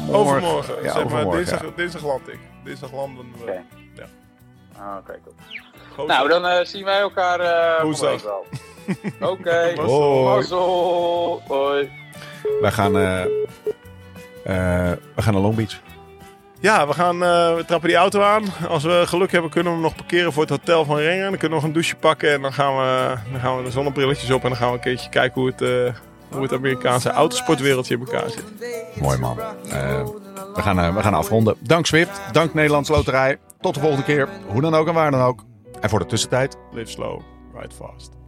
morgen. 0.05 0.13
Overmorgen. 0.15 0.83
Ja, 0.83 0.93
zeg 0.93 1.07
maar, 1.09 1.29
dinsdag, 1.29 1.61
ja. 1.61 1.67
dinsdag 1.75 2.03
land 2.03 2.27
ik. 2.27 2.39
Dinsdag 2.63 2.91
landen 2.93 3.25
we. 3.37 3.41
Oké. 3.41 3.63
Ja. 3.95 4.05
Ah, 4.79 4.97
Oké, 4.97 5.19
cool. 5.23 5.35
Goed. 5.95 6.07
Nou, 6.07 6.29
dan 6.29 6.45
eh, 6.47 6.65
zien 6.65 6.83
wij 6.85 6.99
elkaar 6.99 7.39
eh 7.39 7.81
Woensdag. 7.81 8.21
wel. 8.23 8.45
Oké. 9.31 9.73
Hoi. 9.75 10.23
Mazzel. 10.23 11.41
Hoi. 11.47 11.91
Wij 12.61 12.71
gaan, 12.71 12.97
eh, 12.97 13.21
eh, 13.23 14.97
we 15.15 15.21
gaan 15.21 15.33
naar 15.33 15.41
Long 15.41 15.55
Beach. 15.55 15.79
Ja, 16.59 16.87
we, 16.87 16.93
gaan, 16.93 17.23
eh, 17.23 17.55
we 17.55 17.63
trappen 17.67 17.89
die 17.89 17.97
auto 17.97 18.21
aan. 18.21 18.43
Als 18.69 18.83
we 18.83 19.03
geluk 19.05 19.31
hebben, 19.31 19.51
kunnen 19.51 19.71
we 19.71 19.77
hem 19.77 19.87
nog 19.87 19.95
parkeren 19.95 20.33
voor 20.33 20.41
het 20.41 20.51
hotel 20.51 20.85
van 20.85 20.97
Rengen. 20.97 21.29
Dan 21.29 21.37
kunnen 21.37 21.49
we 21.49 21.55
nog 21.55 21.63
een 21.63 21.73
douche 21.73 21.95
pakken 21.95 22.31
en 22.33 22.41
dan 22.41 22.53
gaan 22.53 22.75
we, 22.75 23.13
dan 23.31 23.39
gaan 23.39 23.57
we 23.57 23.63
de 23.63 23.71
zonnebrilletjes 23.71 24.31
op. 24.31 24.43
En 24.43 24.49
dan 24.49 24.57
gaan 24.57 24.67
we 24.67 24.73
een 24.73 24.79
keertje 24.79 25.09
kijken 25.09 25.41
hoe 25.41 25.49
het, 25.51 25.61
eh, 25.61 25.93
hoe 26.31 26.41
het 26.41 26.53
Amerikaanse 26.53 27.09
autosportwereldje 27.09 27.93
in 27.93 27.99
elkaar 27.99 28.29
zit. 28.29 28.45
Mooi 29.01 29.17
man. 29.17 29.39
Eh, 29.39 30.03
we, 30.55 30.61
gaan, 30.61 30.95
we 30.95 31.01
gaan 31.01 31.13
afronden. 31.13 31.55
Dank 31.59 31.85
Swift, 31.85 32.21
dank 32.31 32.53
Nederlandse 32.53 32.91
Loterij. 32.91 33.37
Tot 33.59 33.73
de 33.73 33.79
volgende 33.79 34.05
keer. 34.05 34.29
Hoe 34.47 34.61
dan 34.61 34.75
ook 34.75 34.87
en 34.87 34.93
waar 34.93 35.11
dan 35.11 35.21
ook. 35.21 35.43
En 35.81 35.89
voor 35.89 35.99
de 35.99 36.05
tussentijd, 36.05 36.57
Live 36.71 36.91
slow, 36.91 37.21
ride 37.53 37.75
fast. 37.75 38.24